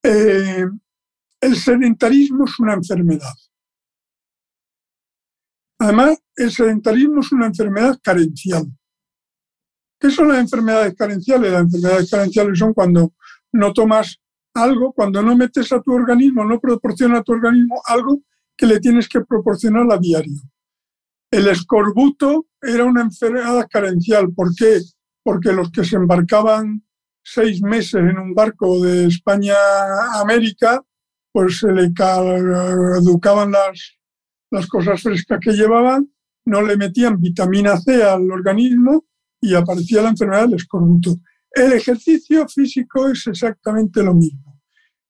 Eh, 0.02 0.66
el 1.42 1.56
sedentarismo 1.56 2.46
es 2.46 2.60
una 2.60 2.74
enfermedad. 2.74 3.36
Además, 5.78 6.18
el 6.36 6.50
sedentarismo 6.50 7.22
es 7.22 7.32
una 7.32 7.46
enfermedad 7.46 8.00
carencial. 8.02 8.66
¿Qué 10.00 10.10
son 10.10 10.30
las 10.30 10.40
enfermedades 10.40 10.96
carenciales? 10.96 11.52
Las 11.52 11.62
enfermedades 11.62 12.10
carenciales 12.10 12.58
son 12.58 12.74
cuando 12.74 13.14
no 13.52 13.74
tomas 13.74 14.20
algo, 14.56 14.92
cuando 14.92 15.22
no 15.22 15.38
metes 15.38 15.72
a 15.72 15.80
tu 15.84 15.94
organismo, 15.94 16.46
no 16.46 16.60
proporciona 16.60 17.20
a 17.20 17.24
tu 17.24 17.34
organismo 17.34 17.80
algo 17.86 18.24
que 18.58 18.66
le 18.66 18.80
tienes 18.80 19.08
que 19.08 19.22
proporcionar 19.22 19.86
a 19.92 20.00
diario. 20.00 20.42
El 21.34 21.48
escorbuto 21.48 22.46
era 22.62 22.86
una 22.86 23.02
enfermedad 23.02 23.68
carencial. 23.68 24.32
¿Por 24.36 24.54
qué? 24.54 24.80
Porque 25.24 25.52
los 25.52 25.72
que 25.72 25.84
se 25.84 25.96
embarcaban 25.96 26.86
seis 27.24 27.60
meses 27.64 27.96
en 27.96 28.20
un 28.20 28.36
barco 28.36 28.80
de 28.84 29.08
España 29.08 29.56
a 29.56 30.22
América, 30.22 30.80
pues 31.32 31.58
se 31.58 31.72
le 31.72 31.92
caducaban 31.92 33.52
las, 33.52 33.98
las 34.52 34.68
cosas 34.68 35.02
frescas 35.02 35.40
que 35.42 35.54
llevaban, 35.54 36.08
no 36.46 36.62
le 36.62 36.78
metían 36.78 37.20
vitamina 37.20 37.78
C 37.78 38.04
al 38.04 38.32
organismo 38.32 39.06
y 39.42 39.56
aparecía 39.56 40.04
la 40.04 40.10
enfermedad 40.10 40.44
del 40.44 40.58
escorbuto. 40.58 41.16
El 41.50 41.74
ejercicio 41.74 42.48
físico 42.48 43.08
es 43.08 43.26
exactamente 43.26 44.04
lo 44.04 44.14
mismo. 44.14 44.62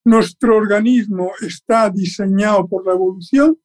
Nuestro 0.06 0.56
organismo 0.56 1.32
está 1.42 1.90
diseñado 1.90 2.66
por 2.66 2.88
la 2.88 2.94
evolución 2.94 3.58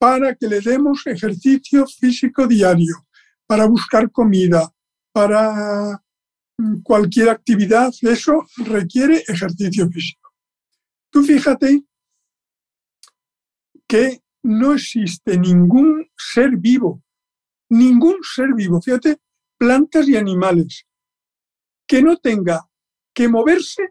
para 0.00 0.34
que 0.34 0.48
le 0.48 0.62
demos 0.62 1.06
ejercicio 1.06 1.86
físico 1.86 2.46
diario, 2.46 3.06
para 3.46 3.66
buscar 3.66 4.10
comida, 4.10 4.72
para 5.12 6.02
mm, 6.56 6.80
cualquier 6.82 7.28
actividad, 7.28 7.92
eso 8.00 8.46
requiere 8.56 9.22
ejercicio 9.28 9.90
físico. 9.90 10.32
Tú 11.10 11.22
fíjate 11.22 11.84
que 13.86 14.22
no 14.42 14.72
existe 14.72 15.38
ningún 15.38 16.10
ser 16.16 16.56
vivo, 16.56 17.02
ningún 17.68 18.20
ser 18.22 18.54
vivo, 18.54 18.80
fíjate, 18.80 19.18
plantas 19.58 20.08
y 20.08 20.16
animales, 20.16 20.86
que 21.86 22.00
no 22.00 22.16
tenga 22.16 22.66
que 23.12 23.28
moverse 23.28 23.90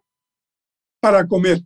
para 1.00 1.28
comer. 1.28 1.62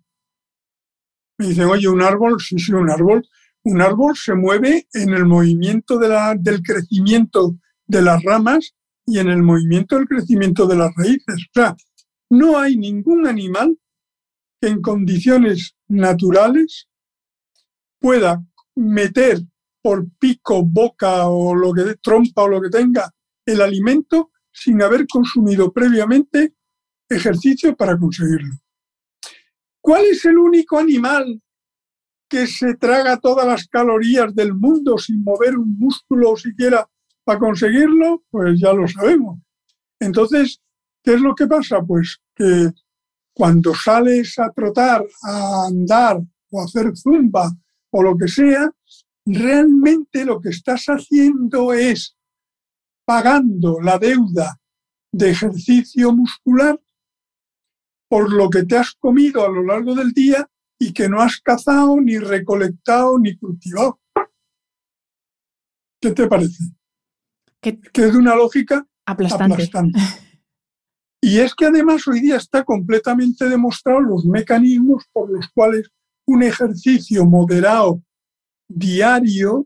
Me 1.37 1.47
dicen, 1.47 1.63
oye, 1.69 1.87
un 1.87 2.01
árbol, 2.01 2.41
sí, 2.41 2.59
sí, 2.59 2.73
un 2.73 2.89
árbol. 2.89 3.25
Un 3.65 3.81
árbol 3.81 4.15
se 4.15 4.35
mueve 4.35 4.87
en 4.93 5.13
el 5.13 5.25
movimiento 5.25 5.97
del 5.97 6.61
crecimiento 6.61 7.55
de 7.87 8.01
las 8.01 8.21
ramas 8.23 8.75
y 9.05 9.19
en 9.19 9.29
el 9.29 9.41
movimiento 9.41 9.95
del 9.95 10.07
crecimiento 10.07 10.67
de 10.67 10.75
las 10.75 10.93
raíces. 10.95 11.35
O 11.49 11.51
sea, 11.53 11.75
no 12.29 12.57
hay 12.57 12.77
ningún 12.77 13.27
animal 13.27 13.77
que 14.59 14.67
en 14.67 14.81
condiciones 14.81 15.75
naturales 15.87 16.87
pueda 17.99 18.43
meter 18.75 19.39
por 19.81 20.07
pico, 20.17 20.63
boca 20.65 21.27
o 21.27 21.53
lo 21.53 21.73
que 21.73 21.95
trompa 22.01 22.43
o 22.43 22.47
lo 22.47 22.61
que 22.61 22.69
tenga 22.69 23.13
el 23.45 23.61
alimento 23.61 24.31
sin 24.51 24.81
haber 24.81 25.05
consumido 25.07 25.71
previamente 25.71 26.55
ejercicio 27.09 27.75
para 27.75 27.97
conseguirlo. 27.97 28.55
¿Cuál 29.81 30.05
es 30.05 30.23
el 30.25 30.37
único 30.37 30.77
animal 30.77 31.41
que 32.33 32.47
se 32.47 32.73
traga 32.73 33.17
todas 33.17 33.45
las 33.45 33.67
calorías 33.67 34.33
del 34.33 34.55
mundo 34.55 34.97
sin 34.97 35.23
mover 35.23 35.55
un 35.55 35.77
músculo 35.77 36.35
siquiera 36.35 36.89
para 37.23 37.37
conseguirlo? 37.37 38.23
Pues 38.31 38.59
ya 38.59 38.73
lo 38.73 38.87
sabemos. 38.87 39.37
Entonces, 39.99 40.59
¿qué 41.03 41.13
es 41.13 41.21
lo 41.21 41.35
que 41.35 41.45
pasa? 41.45 41.83
Pues 41.83 42.17
que 42.35 42.71
cuando 43.35 43.75
sales 43.75 44.39
a 44.39 44.49
trotar, 44.49 45.05
a 45.21 45.67
andar 45.67 46.21
o 46.49 46.59
a 46.59 46.63
hacer 46.63 46.97
zumba 46.97 47.51
o 47.91 48.01
lo 48.01 48.17
que 48.17 48.27
sea, 48.27 48.67
realmente 49.27 50.25
lo 50.25 50.41
que 50.41 50.49
estás 50.49 50.85
haciendo 50.87 51.71
es 51.71 52.17
pagando 53.05 53.79
la 53.79 53.99
deuda 53.99 54.59
de 55.11 55.29
ejercicio 55.29 56.11
muscular 56.11 56.81
por 58.09 58.33
lo 58.33 58.49
que 58.49 58.63
te 58.63 58.75
has 58.75 58.95
comido 58.95 59.45
a 59.45 59.49
lo 59.49 59.61
largo 59.61 59.93
del 59.93 60.13
día 60.13 60.49
y 60.79 60.93
que 60.93 61.09
no 61.09 61.21
has 61.21 61.39
cazado, 61.39 61.99
ni 61.99 62.17
recolectado, 62.17 63.19
ni 63.19 63.37
cultivado. 63.37 63.99
¿Qué 66.01 66.11
te 66.11 66.27
parece? 66.27 66.63
Que, 67.61 67.79
es 67.93 68.13
de 68.13 68.17
una 68.17 68.35
lógica 68.35 68.85
aplastante. 69.05 69.69
Y 71.25 71.39
es 71.39 71.55
que 71.55 71.67
además 71.67 72.05
hoy 72.05 72.19
día 72.19 72.35
está 72.35 72.65
completamente 72.65 73.47
demostrado 73.47 74.01
los 74.01 74.25
mecanismos 74.25 75.05
por 75.13 75.31
los 75.31 75.47
cuales 75.53 75.89
un 76.27 76.43
ejercicio 76.43 77.25
moderado 77.25 78.03
diario 78.67 79.65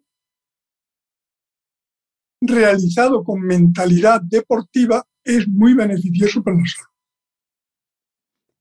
realizado 2.42 3.24
con 3.24 3.42
mentalidad 3.42 4.22
deportiva 4.22 5.04
es 5.24 5.48
muy 5.48 5.74
beneficioso 5.74 6.44
para 6.44 6.58
la 6.58 6.66
salud. 6.66 6.97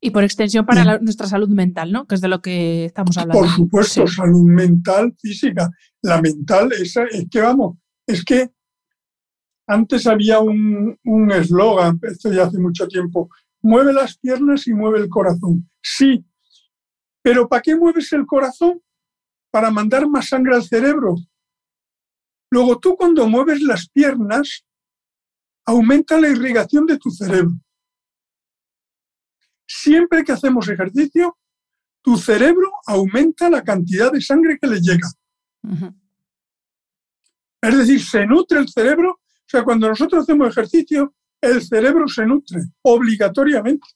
Y 0.01 0.11
por 0.11 0.25
extensión 0.25 0.67
para 0.67 0.99
nuestra 0.99 1.27
salud 1.27 1.49
mental, 1.49 1.91
¿no? 1.91 2.07
Que 2.07 2.17
es 2.17 2.21
de 2.21 2.29
lo 2.29 2.43
que 2.43 2.85
estamos 2.85 3.17
hablando. 3.17 3.43
Por 3.43 3.51
supuesto, 3.51 4.07
salud 4.07 4.45
mental, 4.45 5.15
física. 5.19 5.71
La 6.03 6.21
mental 6.21 6.71
es, 6.73 6.97
es 6.97 7.27
que, 7.31 7.41
vamos, 7.41 7.79
es 8.07 8.25
que 8.25 8.51
antes 9.67 10.07
había 10.07 10.41
un 10.41 11.33
eslogan, 11.33 11.99
esto 12.03 12.33
ya 12.33 12.45
hace 12.45 12.59
mucho 12.59 12.87
tiempo, 12.87 13.31
mueve 13.63 13.93
las 13.93 14.19
piernas 14.19 14.67
y 14.67 14.75
mueve 14.75 15.01
el 15.01 15.09
corazón. 15.09 15.69
Sí, 15.83 16.25
pero 17.27 17.49
¿para 17.49 17.61
qué 17.61 17.75
mueves 17.75 18.13
el 18.13 18.25
corazón? 18.25 18.81
Para 19.51 19.73
mandar 19.73 20.09
más 20.09 20.29
sangre 20.29 20.55
al 20.55 20.63
cerebro. 20.63 21.17
Luego 22.53 22.79
tú 22.79 22.95
cuando 22.97 23.27
mueves 23.29 23.61
las 23.63 23.89
piernas, 23.89 24.65
aumenta 25.67 26.21
la 26.21 26.29
irrigación 26.29 26.87
de 26.87 26.99
tu 26.99 27.11
cerebro. 27.11 27.51
Siempre 29.67 30.25
que 30.25 30.33
hacemos 30.33 30.69
ejercicio, 30.69 31.37
tu 32.03 32.17
cerebro 32.17 32.71
aumenta 32.87 33.51
la 33.51 33.63
cantidad 33.63 34.13
de 34.13 34.21
sangre 34.21 34.59
que 34.61 34.69
le 34.69 34.81
llega. 34.81 35.09
Es 37.61 37.77
decir, 37.77 38.01
se 38.01 38.27
nutre 38.27 38.61
el 38.61 38.69
cerebro. 38.69 39.11
O 39.11 39.49
sea, 39.49 39.65
cuando 39.65 39.89
nosotros 39.89 40.23
hacemos 40.23 40.49
ejercicio, 40.49 41.15
el 41.41 41.63
cerebro 41.63 42.07
se 42.07 42.25
nutre 42.25 42.61
obligatoriamente. 42.83 43.87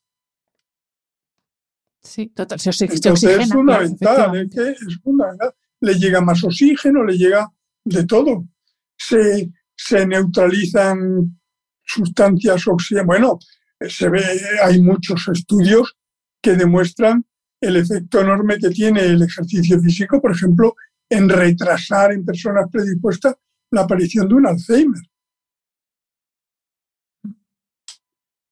Sí, 2.03 2.29
total. 2.29 2.59
Se, 2.59 2.71
Entonces 2.85 3.39
es 3.39 3.49
fundamental, 3.49 4.37
es, 4.37 4.51
que 4.51 4.71
es 4.71 5.01
fundamental. 5.03 5.55
Le 5.81 5.95
llega 5.95 6.21
más 6.21 6.43
oxígeno, 6.43 7.05
le 7.05 7.16
llega 7.16 7.49
de 7.85 8.05
todo. 8.07 8.45
Se, 8.97 9.53
se 9.77 10.07
neutralizan 10.07 11.41
sustancias 11.85 12.66
oxidadas. 12.66 13.07
Bueno, 13.07 13.39
se 13.89 14.09
ve, 14.09 14.22
hay 14.62 14.81
muchos 14.81 15.26
estudios 15.28 15.97
que 16.43 16.53
demuestran 16.53 17.24
el 17.62 17.76
efecto 17.76 18.20
enorme 18.20 18.59
que 18.59 18.70
tiene 18.70 19.03
el 19.03 19.22
ejercicio 19.22 19.81
físico, 19.81 20.20
por 20.20 20.33
ejemplo, 20.33 20.74
en 21.11 21.28
retrasar 21.28 22.12
en 22.12 22.24
personas 22.24 22.66
predispuestas 22.70 23.35
la 23.70 23.83
aparición 23.83 24.28
de 24.28 24.35
un 24.35 24.47
Alzheimer. 24.47 25.03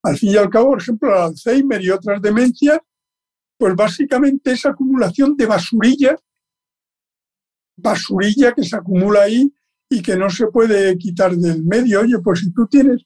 Al 0.05 0.17
fin 0.17 0.31
y 0.31 0.37
al 0.37 0.51
cabo, 0.51 0.71
por 0.71 0.81
ejemplo, 0.81 1.09
el 1.09 1.23
Alzheimer 1.23 1.83
y 1.83 1.91
otras 1.91 2.21
demencias, 2.23 2.79
pues 3.59 3.75
básicamente 3.75 4.53
es 4.53 4.65
acumulación 4.65 5.37
de 5.37 5.47
basurilla, 5.47 6.17
basurilla 7.77 8.53
que 8.53 8.63
se 8.63 8.77
acumula 8.77 9.23
ahí 9.23 9.53
y 9.91 10.03
que 10.03 10.17
no 10.17 10.31
se 10.31 10.47
puede 10.49 10.97
quitar 10.99 11.35
del 11.35 11.65
medio. 11.65 12.01
Oye, 12.01 12.19
pues 12.23 12.41
si 12.41 12.53
tú 12.53 12.67
tienes 12.67 13.05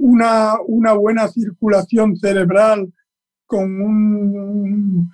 una, 0.00 0.54
una 0.66 0.92
buena 0.92 1.28
circulación 1.28 2.16
cerebral 2.16 2.92
con 3.46 3.80
un, 3.80 5.10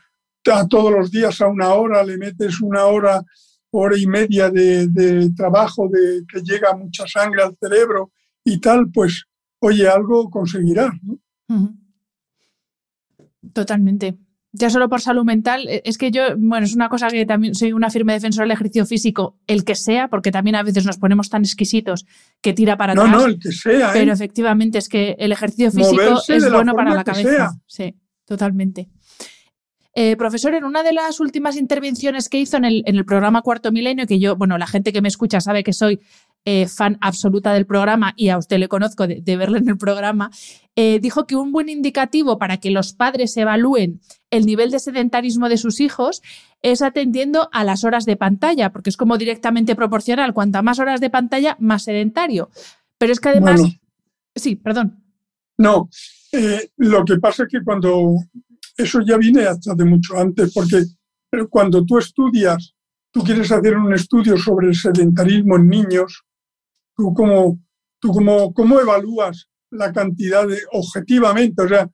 a 0.53 0.67
todos 0.67 0.93
los 0.93 1.11
días 1.11 1.41
a 1.41 1.49
una 1.49 1.75
hora, 1.75 2.03
le 2.03 2.19
metes 2.19 2.61
una 2.61 2.85
hora, 2.87 3.23
hora 3.71 3.99
y 3.99 4.07
media 4.07 4.51
de, 4.51 5.31
trabajo, 5.37 5.89
de 5.89 6.25
que 6.29 6.41
llega 6.41 6.77
mucha 6.77 7.07
sangre 7.07 7.43
al 7.43 7.57
cerebro 7.57 8.13
y 8.45 8.61
tal, 8.61 8.91
pues 8.91 9.25
oye, 9.61 9.89
algo 9.89 10.29
conseguirás. 10.31 10.93
Totalmente 13.53 14.19
ya 14.57 14.71
solo 14.71 14.89
por 14.89 15.01
salud 15.01 15.25
mental, 15.25 15.67
eh, 15.69 15.83
es 15.85 15.99
que 15.99 16.13
yo, 16.13 16.37
bueno, 16.39 16.65
es 16.65 16.75
una 16.77 16.89
cosa 16.89 17.09
que 17.09 17.27
también 17.27 17.57
soy 17.57 17.73
una 17.73 17.91
firme 17.91 18.13
defensora 18.13 18.45
del 18.45 18.53
ejercicio 18.53 18.87
físico, 18.87 19.37
el 19.49 19.65
que 19.65 19.75
sea, 19.75 20.07
porque 20.09 20.31
también 20.31 20.55
a 20.55 20.63
veces 20.63 20.87
nos 20.87 20.97
ponemos 20.97 21.29
tan 21.29 21.43
exquisitos 21.43 22.07
que 22.41 22.53
tira 22.53 22.77
para 22.77 22.93
atrás. 22.93 23.11
No, 23.11 23.19
no, 23.19 23.27
el 23.27 23.41
que 23.41 23.51
sea. 23.51 23.91
Pero 23.93 24.13
¿eh? 24.13 24.15
efectivamente 24.15 24.79
es 24.79 24.89
que 24.89 25.17
el 25.19 25.33
ejercicio 25.33 25.73
físico 25.73 26.21
es 26.29 26.51
bueno 26.53 26.73
para 26.75 26.95
la 26.95 27.03
cabeza. 27.03 27.59
Sí, 27.67 27.97
totalmente. 28.25 28.89
Eh, 29.97 30.17
profesor, 30.17 30.55
en 30.55 30.65
una 30.65 30.83
de 30.83 30.93
las 30.93 31.19
últimas 31.19 31.57
intervenciones 31.57 32.29
que 32.29 32.39
hizo 32.39 32.57
en 32.57 32.65
el, 32.65 32.83
en 32.87 32.97
el, 32.97 33.05
programa 33.05 33.43
Cuarto 33.43 33.73
Milenio, 33.73 34.07
que 34.07 34.19
yo, 34.19 34.37
bueno, 34.37 34.57
la 34.59 34.67
gente 34.67 34.93
que 34.93 35.01
me 35.01 35.09
escucha 35.09 35.41
sabe 35.41 35.63
que 35.63 35.73
soy 35.73 36.01
eh, 36.45 36.69
fan 36.69 36.99
absoluta 37.01 37.53
del 37.53 37.67
programa 37.67 38.13
y 38.17 38.29
a 38.29 38.39
usted 38.39 38.59
le 38.59 38.69
conozco 38.69 39.07
de, 39.07 39.37
verlo 39.37 39.57
en 39.57 39.69
el 39.69 39.79
programa, 39.79 40.31
eh, 40.77 40.99
dijo 41.01 41.27
que 41.27 41.37
un 41.37 41.53
buen 41.53 41.69
indicativo 41.69 42.39
para 42.39 42.59
que 42.59 42.71
los 42.71 42.93
padres 42.93 43.37
evalúen 43.37 44.01
el 44.31 44.47
nivel 44.47 44.71
de 44.71 44.79
sedentarismo 44.79 45.49
de 45.49 45.57
sus 45.57 45.81
hijos 45.81 46.23
es 46.61 46.83
atendiendo 46.83 47.49
a 47.53 47.63
las 47.63 47.85
horas 47.85 48.05
de 48.05 48.17
pantalla, 48.17 48.73
porque 48.73 48.91
es 48.91 48.97
como 48.97 49.19
directamente 49.19 49.77
proporcional. 49.77 50.33
Cuanta 50.33 50.63
más 50.63 50.79
horas 50.79 51.01
de 51.01 51.11
pantalla, 51.11 51.57
más 51.61 51.85
sedentario. 51.85 52.51
Pero 52.99 53.13
es 53.13 53.21
que 53.21 53.29
además... 53.29 53.61
Sí, 54.35 54.57
perdón. 54.57 55.05
No, 55.59 55.89
eh, 56.33 56.71
lo 56.79 57.05
que 57.05 57.19
pasa 57.19 57.45
es 57.45 57.49
que 57.51 57.63
cuando... 57.63 58.17
Eso 58.77 59.01
ya 59.07 59.17
viene 59.17 59.45
hasta 59.45 59.75
de 59.75 59.85
mucho 59.85 60.19
antes, 60.19 60.53
porque 60.53 60.85
cuando 61.49 61.85
tú 61.85 61.99
estudias, 61.99 62.75
tú 63.13 63.23
quieres 63.23 63.53
hacer 63.53 63.77
un 63.77 63.93
estudio 63.93 64.37
sobre 64.37 64.69
el 64.69 64.75
sedentarismo 64.75 65.57
en 65.57 65.69
niños, 65.69 66.25
¿Tú 66.97 67.13
cómo, 67.15 67.59
tú 68.01 68.13
cómo, 68.13 68.53
cómo 68.53 68.81
evalúas 68.81 69.49
la 69.71 69.93
cantidad 69.93 70.47
objetivamente? 70.73 71.63
O 71.63 71.69
sea, 71.69 71.91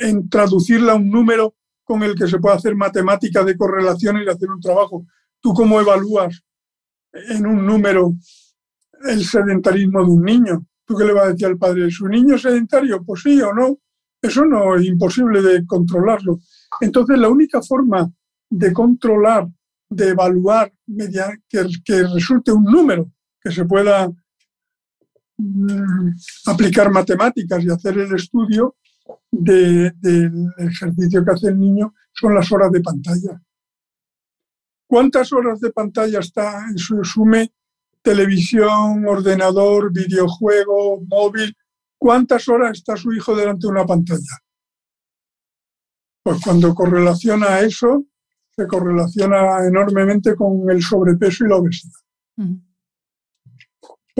en 0.00 0.28
traducirla 0.28 0.92
a 0.92 0.96
un 0.96 1.10
número 1.10 1.54
con 1.84 2.02
el 2.02 2.14
que 2.14 2.28
se 2.28 2.38
puede 2.38 2.56
hacer 2.56 2.74
matemática 2.76 3.44
de 3.44 3.56
correlación 3.56 4.18
y 4.18 4.28
hacer 4.28 4.50
un 4.50 4.60
trabajo. 4.60 5.06
¿Tú 5.40 5.52
cómo 5.52 5.80
evalúas 5.80 6.42
en 7.12 7.46
un 7.46 7.66
número 7.66 8.14
el 9.08 9.24
sedentarismo 9.24 10.04
de 10.04 10.10
un 10.10 10.22
niño? 10.22 10.66
¿Tú 10.84 10.96
qué 10.96 11.04
le 11.04 11.12
vas 11.12 11.26
a 11.26 11.32
decir 11.32 11.46
al 11.46 11.58
padre? 11.58 11.86
¿Es 11.86 12.00
un 12.00 12.10
niño 12.10 12.38
sedentario? 12.38 13.02
Pues 13.04 13.22
sí 13.22 13.40
o 13.40 13.52
no. 13.52 13.78
Eso 14.22 14.44
no 14.44 14.76
es 14.76 14.84
imposible 14.84 15.40
de 15.40 15.64
controlarlo. 15.66 16.40
Entonces, 16.80 17.18
la 17.18 17.28
única 17.28 17.62
forma 17.62 18.10
de 18.50 18.72
controlar, 18.72 19.48
de 19.88 20.08
evaluar, 20.08 20.72
que, 21.48 21.66
que 21.84 22.02
resulte 22.02 22.52
un 22.52 22.64
número 22.64 23.10
que 23.40 23.50
se 23.50 23.64
pueda 23.64 24.10
aplicar 26.46 26.90
matemáticas 26.90 27.64
y 27.64 27.70
hacer 27.70 27.98
el 27.98 28.14
estudio 28.14 28.76
del 29.30 30.52
ejercicio 30.58 31.24
que 31.24 31.30
hace 31.30 31.48
el 31.48 31.58
niño 31.58 31.94
son 32.12 32.34
las 32.34 32.50
horas 32.52 32.70
de 32.70 32.80
pantalla. 32.80 33.40
¿Cuántas 34.86 35.32
horas 35.32 35.60
de 35.60 35.70
pantalla 35.70 36.18
está 36.18 36.66
en 36.68 36.76
su 36.76 37.04
sume 37.04 37.52
televisión, 38.02 39.06
ordenador, 39.06 39.92
videojuego, 39.92 41.00
móvil? 41.06 41.56
¿Cuántas 41.96 42.48
horas 42.48 42.78
está 42.78 42.96
su 42.96 43.12
hijo 43.12 43.36
delante 43.36 43.66
de 43.66 43.72
una 43.72 43.86
pantalla? 43.86 44.38
Pues 46.22 46.40
cuando 46.42 46.74
correlaciona 46.74 47.60
eso, 47.60 48.04
se 48.50 48.66
correlaciona 48.66 49.64
enormemente 49.66 50.34
con 50.34 50.68
el 50.70 50.82
sobrepeso 50.82 51.44
y 51.44 51.48
la 51.48 51.56
obesidad. 51.56 52.00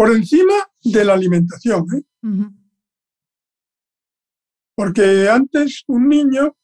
Por 0.00 0.16
encima 0.16 0.54
de 0.82 1.04
la 1.04 1.12
alimentación. 1.12 1.84
¿eh? 1.94 2.02
Porque 4.74 5.28
antes 5.28 5.84
un 5.88 6.08
niño, 6.08 6.56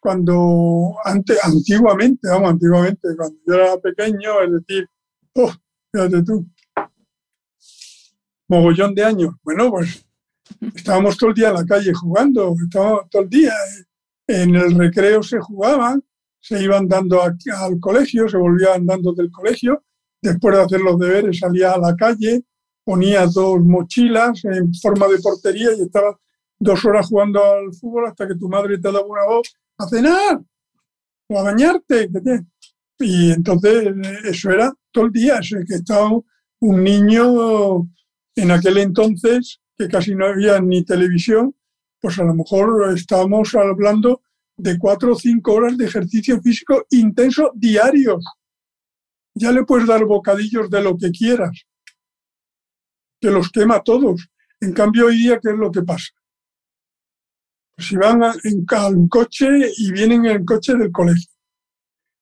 cuando, 0.00 0.96
antes, 1.04 1.38
antiguamente, 1.44 2.28
vamos, 2.28 2.50
antiguamente, 2.50 3.06
cuando 3.16 3.38
yo 3.46 3.54
era 3.54 3.76
pequeño, 3.76 4.42
es 4.42 4.50
decir, 4.50 4.84
oh, 5.34 5.52
fíjate 5.92 6.24
tú, 6.24 6.44
mogollón 8.48 8.96
de 8.96 9.04
años. 9.04 9.32
Bueno, 9.44 9.70
pues 9.70 10.04
estábamos 10.74 11.16
todo 11.18 11.30
el 11.30 11.36
día 11.36 11.50
en 11.50 11.54
la 11.54 11.64
calle 11.64 11.92
jugando, 11.94 12.56
estábamos 12.64 13.08
todo 13.10 13.22
el 13.22 13.28
día. 13.28 13.54
En 14.26 14.56
el 14.56 14.74
recreo 14.74 15.22
se 15.22 15.38
jugaban, 15.38 16.02
se 16.40 16.60
iban 16.60 16.88
dando 16.88 17.22
al 17.22 17.78
colegio, 17.78 18.28
se 18.28 18.38
volvían 18.38 18.86
dando 18.86 19.12
del 19.12 19.30
colegio. 19.30 19.84
Después 20.22 20.56
de 20.56 20.62
hacer 20.62 20.80
los 20.80 20.98
deberes 20.98 21.38
salía 21.38 21.72
a 21.72 21.78
la 21.78 21.94
calle, 21.96 22.44
ponía 22.84 23.26
dos 23.26 23.60
mochilas 23.60 24.44
en 24.44 24.74
forma 24.74 25.06
de 25.08 25.18
portería 25.18 25.70
y 25.76 25.82
estaba 25.82 26.18
dos 26.58 26.84
horas 26.84 27.06
jugando 27.08 27.42
al 27.42 27.72
fútbol 27.72 28.06
hasta 28.06 28.28
que 28.28 28.34
tu 28.34 28.48
madre 28.48 28.78
te 28.78 28.92
daba 28.92 29.06
una 29.06 29.24
voz 29.24 29.54
a 29.78 29.88
cenar 29.88 30.40
o 31.28 31.38
a 31.38 31.42
bañarte. 31.42 32.10
Y 32.98 33.32
entonces 33.32 33.94
eso 34.24 34.50
era 34.50 34.72
todo 34.90 35.06
el 35.06 35.12
día, 35.12 35.38
ese 35.38 35.64
que 35.66 35.76
estaba 35.76 36.10
un 36.60 36.84
niño 36.84 37.88
en 38.36 38.50
aquel 38.50 38.78
entonces 38.78 39.60
que 39.76 39.88
casi 39.88 40.14
no 40.14 40.26
había 40.26 40.60
ni 40.60 40.84
televisión, 40.84 41.54
pues 42.00 42.18
a 42.18 42.24
lo 42.24 42.34
mejor 42.34 42.92
estábamos 42.94 43.54
hablando 43.54 44.20
de 44.56 44.78
cuatro 44.78 45.12
o 45.12 45.16
cinco 45.16 45.54
horas 45.54 45.78
de 45.78 45.86
ejercicio 45.86 46.40
físico 46.42 46.86
intenso 46.90 47.52
diarios. 47.54 48.22
Ya 49.40 49.52
le 49.52 49.64
puedes 49.64 49.86
dar 49.86 50.04
bocadillos 50.04 50.68
de 50.68 50.82
lo 50.82 50.98
que 50.98 51.10
quieras, 51.10 51.64
que 53.20 53.30
los 53.30 53.50
quema 53.50 53.82
todos. 53.82 54.28
En 54.60 54.74
cambio, 54.74 55.06
hoy 55.06 55.16
día, 55.16 55.40
¿qué 55.42 55.50
es 55.50 55.56
lo 55.56 55.70
que 55.70 55.82
pasa? 55.82 56.10
si 57.80 57.96
van 57.96 58.22
en, 58.44 58.66
en 58.68 59.08
coche 59.08 59.48
y 59.76 59.92
vienen 59.92 60.26
en 60.26 60.32
el 60.32 60.44
coche 60.44 60.74
del 60.74 60.92
colegio. 60.92 61.30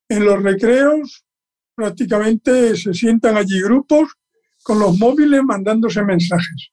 En 0.09 0.25
los 0.25 0.41
recreos 0.43 1.25
prácticamente 1.75 2.77
se 2.77 2.95
sientan 2.95 3.37
allí 3.37 3.61
grupos 3.61 4.15
con 4.63 4.79
los 4.79 4.97
móviles 4.99 5.43
mandándose 5.43 6.03
mensajes. 6.03 6.71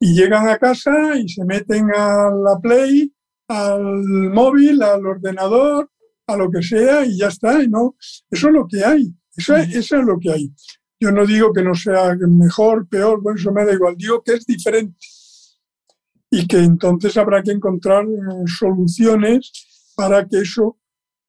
Y 0.00 0.14
llegan 0.14 0.48
a 0.48 0.58
casa 0.58 1.16
y 1.16 1.28
se 1.28 1.44
meten 1.44 1.90
a 1.94 2.30
la 2.30 2.58
Play, 2.60 3.12
al 3.48 3.82
móvil, 4.30 4.82
al 4.82 5.06
ordenador, 5.06 5.90
a 6.26 6.36
lo 6.36 6.50
que 6.50 6.62
sea 6.62 7.04
y 7.04 7.18
ya 7.18 7.28
está. 7.28 7.62
Y 7.62 7.68
no, 7.68 7.94
eso 8.30 8.48
es 8.48 8.54
lo 8.54 8.66
que 8.66 8.84
hay. 8.84 9.14
Eso, 9.36 9.56
es 9.56 9.90
lo 9.90 10.18
que 10.18 10.32
hay. 10.32 10.52
Yo 11.00 11.10
no 11.10 11.26
digo 11.26 11.52
que 11.52 11.62
no 11.62 11.74
sea 11.74 12.14
mejor, 12.28 12.88
peor, 12.88 13.20
bueno, 13.20 13.38
eso 13.38 13.52
me 13.52 13.64
da 13.64 13.72
igual. 13.72 13.96
Digo 13.96 14.22
que 14.22 14.34
es 14.34 14.46
diferente 14.46 14.98
y 16.30 16.46
que 16.46 16.58
entonces 16.58 17.16
habrá 17.16 17.42
que 17.42 17.50
encontrar 17.50 18.04
eh, 18.06 18.44
soluciones 18.46 19.52
para 19.94 20.26
que 20.26 20.38
eso 20.38 20.78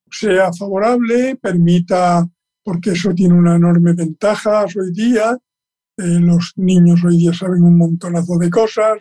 sea 0.09 0.53
favorable, 0.53 1.35
permita, 1.35 2.25
porque 2.63 2.91
eso 2.91 3.13
tiene 3.13 3.33
una 3.33 3.55
enorme 3.55 3.93
ventaja 3.93 4.63
hoy 4.63 4.93
día, 4.93 5.37
eh, 5.97 6.19
los 6.19 6.53
niños 6.55 7.03
hoy 7.03 7.17
día 7.17 7.33
saben 7.33 7.63
un 7.63 7.77
montonazo 7.77 8.37
de 8.37 8.49
cosas, 8.49 8.99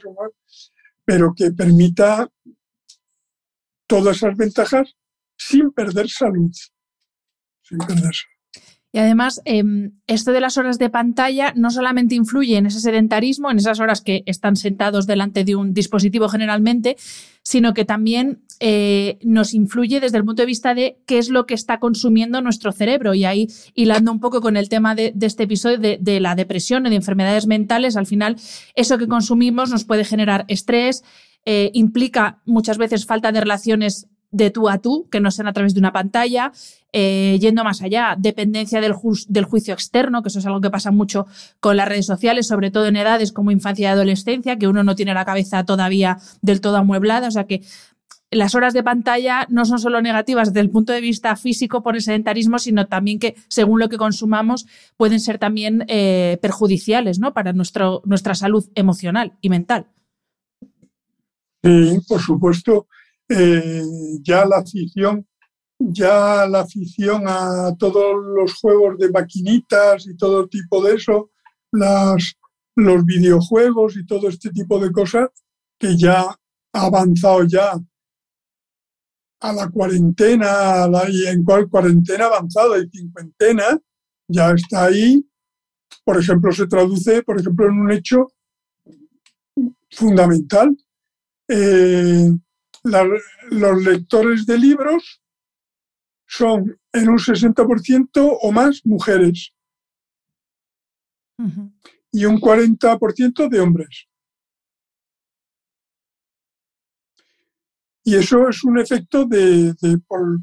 pero 1.05 1.33
que 1.35 1.53
permita 1.53 2.29
todas 3.87 4.17
esas 4.17 4.37
ventajas 4.37 4.95
sin 5.37 5.71
perder 5.71 6.09
salud. 6.09 6.51
Sin 7.63 7.79
perder 7.79 8.13
salud. 8.15 8.32
Y 8.93 8.99
además, 8.99 9.41
em, 9.47 9.93
esto 10.07 10.33
de 10.33 10.41
las 10.41 10.59
horas 10.59 10.79
de 10.79 10.91
pantalla 10.91 11.55
no 11.57 11.71
solamente 11.71 12.15
influye 12.15 12.59
en 12.59 12.67
ese 12.67 12.79
sedentarismo, 12.79 13.51
en 13.51 13.57
esas 13.57 13.81
horas 13.81 14.03
que 14.03 14.23
están 14.27 14.55
sentados 14.55 15.07
delante 15.07 15.45
de 15.45 15.57
un 15.57 15.73
dispositivo 15.73 16.29
generalmente, 16.29 16.97
sino 17.43 17.73
que 17.73 17.87
también 17.87 18.43
eh, 18.61 19.19
nos 19.23 19.55
influye 19.55 19.99
desde 19.99 20.19
el 20.19 20.25
punto 20.25 20.43
de 20.43 20.47
vista 20.47 20.75
de 20.75 20.99
qué 21.07 21.17
es 21.17 21.31
lo 21.31 21.47
que 21.47 21.55
está 21.55 21.79
consumiendo 21.81 22.43
nuestro 22.43 22.71
cerebro. 22.71 23.15
Y 23.15 23.25
ahí, 23.25 23.49
hilando 23.75 24.13
un 24.13 24.21
poco 24.21 24.43
con 24.43 24.59
el 24.59 24.69
tema 24.69 24.95
de, 24.95 25.15
este 25.23 25.45
episodio 25.45 25.79
de, 25.79 26.21
la 26.21 26.35
depresión 26.35 26.87
y 26.87 26.91
de 26.91 26.97
enfermedades 26.97 27.47
mentales, 27.47 27.97
al 27.97 28.07
final 28.07 28.37
eso 28.75 28.99
que 28.99 29.09
consumimos 29.09 29.71
nos 29.71 29.85
puede 29.85 30.05
generar 30.05 30.45
estrés, 30.49 31.03
eh, 31.47 31.71
implica 31.73 32.43
muchas 32.45 32.77
veces 32.77 33.07
falta 33.07 33.33
de 33.33 33.41
relaciones 33.41 34.07
de 34.33 34.51
tú 34.51 34.69
a 34.69 34.79
tú, 34.79 35.07
que 35.11 35.21
no 35.21 35.31
sean 35.31 35.47
a 35.47 35.53
través 35.53 35.75
de 35.75 35.81
una 35.81 35.93
pantalla, 35.93 36.53
eh, 36.93 37.39
yendo 37.41 37.63
más 37.63 37.83
allá, 37.83 38.17
dependencia 38.19 38.81
del, 38.81 38.95
del, 39.29 39.45
juicio 39.45 39.75
externo, 39.75 40.23
que 40.23 40.29
eso 40.29 40.41
es 40.41 40.47
algo 40.47 40.61
que 40.61 40.71
pasa 40.71 40.91
mucho 40.91 41.27
con 41.61 41.77
las 41.77 41.89
redes 41.89 42.07
sociales, 42.07 42.49
sobre 42.49 42.71
todo 42.71 42.87
en 42.87 42.97
edades 42.97 43.33
como 43.33 43.51
infancia 43.51 43.85
y 43.85 43.93
adolescencia, 43.93 44.59
que 44.59 44.69
uno 44.69 44.83
no 44.83 44.97
tiene 44.97 45.15
la 45.15 45.25
cabeza 45.25 45.65
todavía 45.65 46.19
del 46.41 46.61
todo 46.61 46.79
amueblada, 46.79 47.29
o 47.29 47.31
sea 47.31 47.45
que 47.45 47.63
las 48.33 48.55
horas 48.55 48.73
de 48.73 48.83
pantalla 48.83 49.47
no 49.51 49.67
son 49.67 49.79
solo 49.79 50.01
negativas 50.01 50.49
desde 50.49 50.61
el 50.61 50.71
punto 50.71 50.93
de 50.93 51.03
vista 51.03 51.37
físico 51.37 51.83
por 51.83 51.95
el 51.95 52.03
sedentarismo, 52.03 52.59
sino 52.59 52.87
también 52.87 53.19
que 53.19 53.37
según 53.49 53.79
lo 53.79 53.91
que 53.91 53.99
consumamos 53.99 54.67
pueden 54.97 55.21
ser 55.21 55.39
también 55.39 55.85
eh, 55.89 56.39
perjudiciales 56.41 57.19
¿no? 57.19 57.35
para 57.35 57.53
nuestro, 57.53 58.01
nuestra 58.07 58.35
salud 58.35 58.65
emocional 58.75 59.35
y 59.43 59.51
mental. 59.51 59.87
Sí, 61.63 62.01
por 62.09 62.21
supuesto. 62.21 62.87
Eh, 63.29 63.83
ya 64.23 64.45
la 64.45 64.59
afición, 64.59 65.27
ya 65.79 66.47
la 66.47 66.61
afición 66.61 67.25
a 67.27 67.75
todos 67.79 68.17
los 68.37 68.55
juegos 68.55 68.99
de 68.99 69.11
maquinitas 69.11 70.07
y 70.07 70.17
todo 70.17 70.49
tipo 70.49 70.83
de 70.83 70.97
eso, 70.97 71.31
las, 71.73 72.35
los 72.77 73.05
videojuegos 73.05 73.97
y 73.97 74.07
todo 74.07 74.29
este 74.29 74.51
tipo 74.51 74.79
de 74.79 74.93
cosas, 74.93 75.29
que 75.79 75.97
ya 75.97 76.23
ha 76.23 76.87
avanzado 76.87 77.45
ya 77.45 77.73
a 79.41 79.53
la 79.53 79.69
cuarentena, 79.69 80.87
y 81.09 81.27
en 81.27 81.43
cual 81.43 81.69
cuarentena 81.69 82.27
avanzada 82.27 82.79
y 82.79 82.89
cincuentena, 82.89 83.79
ya 84.29 84.53
está 84.53 84.85
ahí. 84.85 85.27
Por 86.05 86.19
ejemplo, 86.19 86.53
se 86.53 86.67
traduce, 86.67 87.23
por 87.23 87.41
ejemplo, 87.41 87.67
en 87.67 87.81
un 87.81 87.91
hecho 87.91 88.29
fundamental. 89.91 90.77
Eh, 91.49 92.31
los 92.85 93.85
lectores 93.85 94.47
de 94.47 94.59
libros 94.59 95.23
son 96.27 96.79
en 96.93 97.09
un 97.09 97.19
60% 97.19 98.39
o 98.41 98.53
más 98.53 98.81
mujeres 98.85 99.53
y 102.11 102.25
un 102.25 102.41
40% 102.41 103.49
de 103.49 103.61
hombres. 103.61 104.09
Y 108.05 108.17
eso 108.17 108.49
es 108.49 108.65
un 108.65 108.79
efecto 108.79 109.25
de, 109.27 109.75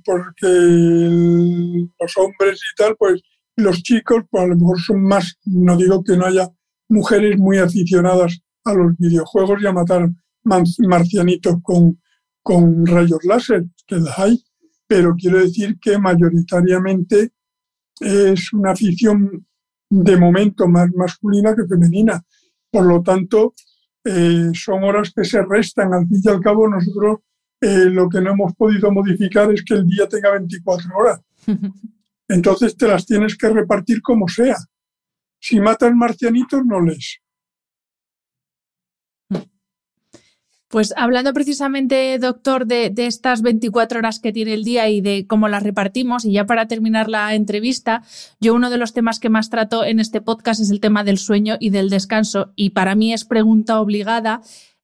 porque 0.05 0.47
los 0.47 2.17
hombres 2.17 2.61
y 2.71 2.75
tal, 2.77 2.95
pues 2.95 3.21
los 3.57 3.83
chicos, 3.83 4.23
pues 4.29 4.43
a 4.43 4.47
lo 4.47 4.55
mejor 4.55 4.79
son 4.79 5.03
más, 5.03 5.37
no 5.43 5.75
digo 5.75 6.03
que 6.03 6.15
no 6.15 6.25
haya 6.25 6.49
mujeres 6.87 7.37
muy 7.37 7.57
aficionadas 7.57 8.39
a 8.63 8.73
los 8.73 8.95
videojuegos 8.97 9.61
y 9.61 9.67
a 9.67 9.73
matar 9.73 10.09
marcianitos 10.43 11.55
con, 11.61 11.99
con 12.49 12.83
rayos 12.83 13.23
láser, 13.25 13.63
que 13.85 13.97
las 13.97 14.17
hay, 14.17 14.43
pero 14.87 15.13
quiero 15.15 15.37
decir 15.37 15.77
que 15.79 15.99
mayoritariamente 15.99 17.33
es 17.99 18.51
una 18.53 18.71
afición 18.71 19.45
de 19.87 20.17
momento 20.17 20.67
más 20.67 20.89
masculina 20.95 21.55
que 21.55 21.67
femenina. 21.67 22.19
Por 22.71 22.87
lo 22.87 23.03
tanto, 23.03 23.53
eh, 24.03 24.49
son 24.55 24.83
horas 24.83 25.13
que 25.15 25.25
se 25.25 25.43
restan. 25.43 25.93
Al 25.93 26.07
fin 26.07 26.21
y 26.23 26.27
al 26.27 26.39
cabo, 26.39 26.67
nosotros 26.67 27.19
eh, 27.61 27.85
lo 27.85 28.09
que 28.09 28.19
no 28.19 28.31
hemos 28.31 28.55
podido 28.55 28.91
modificar 28.91 29.53
es 29.53 29.63
que 29.63 29.75
el 29.75 29.85
día 29.85 30.07
tenga 30.09 30.31
24 30.31 30.89
horas. 30.97 31.21
Entonces 32.27 32.75
te 32.75 32.87
las 32.87 33.05
tienes 33.05 33.37
que 33.37 33.49
repartir 33.49 34.01
como 34.01 34.27
sea. 34.27 34.57
Si 35.39 35.59
matan 35.59 35.95
marcianitos, 35.95 36.65
no 36.65 36.81
les. 36.81 37.19
Pues 40.69 40.93
hablando 40.95 41.33
precisamente, 41.33 42.19
doctor, 42.19 42.67
de, 42.67 42.93
estas 42.95 43.41
24 43.41 43.97
horas 43.97 44.19
que 44.19 44.31
tiene 44.31 44.53
el 44.53 44.63
día 44.63 44.87
y 44.87 45.01
de 45.01 45.25
cómo 45.25 45.47
las 45.47 45.63
repartimos, 45.63 46.25
y 46.25 46.31
ya 46.31 46.45
para 46.45 46.67
terminar 46.67 47.09
la 47.09 47.33
entrevista, 47.33 48.03
yo 48.39 48.53
uno 48.53 48.69
de 48.69 48.77
los 48.77 48.93
temas 48.93 49.19
que 49.19 49.29
más 49.29 49.49
trato 49.49 49.83
en 49.83 49.99
este 49.99 50.21
podcast 50.21 50.61
es 50.61 50.69
el 50.69 50.79
tema 50.79 51.03
del 51.03 51.17
sueño 51.17 51.57
y 51.59 51.71
del 51.71 51.89
descanso, 51.89 52.53
y 52.55 52.69
para 52.69 52.93
mí 52.93 53.13
es 53.13 53.25
pregunta 53.25 53.81
obligada 53.81 54.41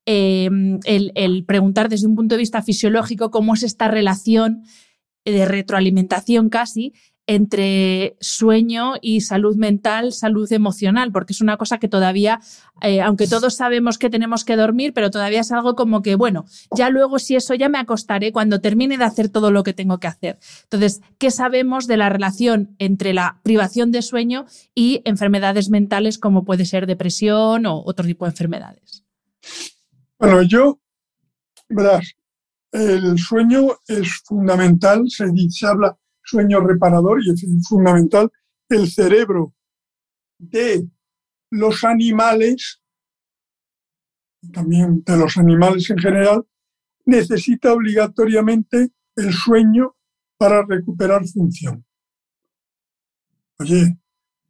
em, 0.07 0.79
el, 0.85 1.11
el 1.13 1.45
preguntar 1.45 1.87
desde 1.87 2.07
un 2.07 2.15
punto 2.15 2.33
de 2.33 2.39
vista 2.39 2.63
fisiológico 2.63 3.29
cómo 3.29 3.53
es 3.53 3.61
esta 3.61 3.87
relación 3.87 4.63
de 5.23 5.45
retroalimentación 5.45 6.49
casi 6.49 6.93
entre 7.27 8.17
sueño 8.19 8.93
y 9.01 9.21
salud 9.21 9.55
mental, 9.55 10.13
salud 10.13 10.51
emocional, 10.51 11.11
porque 11.11 11.33
es 11.33 11.41
una 11.41 11.57
cosa 11.57 11.79
que 11.79 11.87
todavía, 11.87 12.39
eh, 12.81 13.01
aunque 13.01 13.27
todos 13.27 13.55
sabemos 13.55 13.97
que 13.97 14.09
tenemos 14.09 14.45
que 14.45 14.55
dormir, 14.55 14.93
pero 14.93 15.09
todavía 15.09 15.41
es 15.41 15.51
algo 15.51 15.75
como 15.75 16.01
que, 16.01 16.15
bueno, 16.15 16.45
ya 16.75 16.89
luego 16.89 17.17
si 17.17 17.35
eso 17.35 17.55
ya 17.55 17.67
me 17.67 17.79
acostaré 17.79 18.31
cuando 18.31 18.61
termine 18.61 18.97
de 18.97 19.05
hacer 19.05 19.29
todo 19.29 19.49
lo 19.49 19.63
que 19.63 19.73
tengo 19.73 19.99
que 19.99 20.07
hacer. 20.07 20.39
Entonces, 20.63 21.01
¿qué 21.17 21.31
sabemos 21.31 21.87
de 21.87 21.97
la 21.97 22.09
relación 22.09 22.75
entre 22.77 23.13
la 23.13 23.39
privación 23.43 23.91
de 23.91 24.03
sueño 24.03 24.45
y 24.75 25.01
enfermedades 25.05 25.69
mentales 25.69 26.19
como 26.19 26.45
puede 26.45 26.65
ser 26.65 26.85
depresión 26.85 27.65
o 27.65 27.81
otro 27.85 28.05
tipo 28.05 28.25
de 28.25 28.31
enfermedades? 28.31 29.03
Bueno, 30.19 30.43
yo, 30.43 30.79
verás, 31.69 32.13
el 32.71 33.17
sueño 33.17 33.77
es 33.87 34.21
fundamental, 34.25 35.05
se, 35.07 35.25
se 35.49 35.65
habla 35.65 35.97
sueño 36.25 36.59
reparador 36.59 37.23
y 37.23 37.31
es 37.31 37.45
fundamental, 37.67 38.31
el 38.69 38.89
cerebro 38.89 39.53
de 40.37 40.87
los 41.51 41.83
animales, 41.83 42.81
también 44.51 45.03
de 45.05 45.17
los 45.17 45.37
animales 45.37 45.89
en 45.89 45.97
general, 45.97 46.45
necesita 47.05 47.73
obligatoriamente 47.73 48.91
el 49.15 49.31
sueño 49.31 49.95
para 50.37 50.65
recuperar 50.65 51.25
función. 51.27 51.85
Oye, 53.59 53.97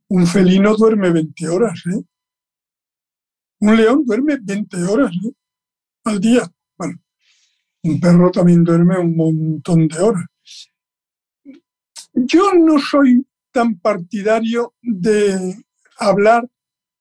un 0.08 0.26
felino 0.26 0.76
duerme 0.76 1.12
20 1.12 1.48
horas, 1.50 1.84
¿eh? 1.88 2.04
Un 3.60 3.78
león 3.78 4.04
duerme 4.06 4.38
20 4.42 4.84
horas 4.84 5.12
¿eh? 5.12 5.32
al 6.06 6.20
día. 6.20 6.52
Bueno, 6.78 7.00
un 7.84 8.00
perro 8.00 8.32
también 8.32 8.64
duerme 8.64 8.98
un 8.98 9.16
montón 9.16 9.88
de 9.88 10.00
horas. 10.00 10.26
Yo 12.16 12.54
no 12.54 12.80
soy 12.80 13.28
tan 13.52 13.78
partidario 13.78 14.74
de 14.82 15.56
hablar 15.98 16.50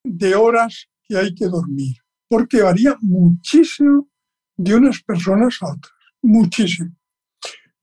de 0.02 0.34
horas 0.34 0.88
que 1.04 1.16
hay 1.16 1.34
que 1.34 1.46
dormir, 1.46 1.96
porque 2.28 2.62
varía 2.62 2.96
muchísimo 3.00 4.08
de 4.56 4.74
unas 4.74 5.02
personas 5.02 5.58
a 5.62 5.72
otras, 5.72 5.94
muchísimo. 6.20 6.96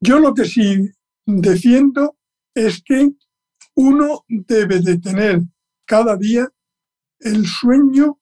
Yo 0.02 0.20
lo 0.20 0.34
que 0.34 0.44
sí 0.46 0.90
defiendo 1.26 2.18
es 2.54 2.84
que 2.84 3.12
uno 3.76 4.26
debe 4.28 4.82
de 4.82 5.00
tener 5.00 5.42
cada 5.86 6.18
día 6.18 6.50
el 7.20 7.46
sueño 7.46 8.20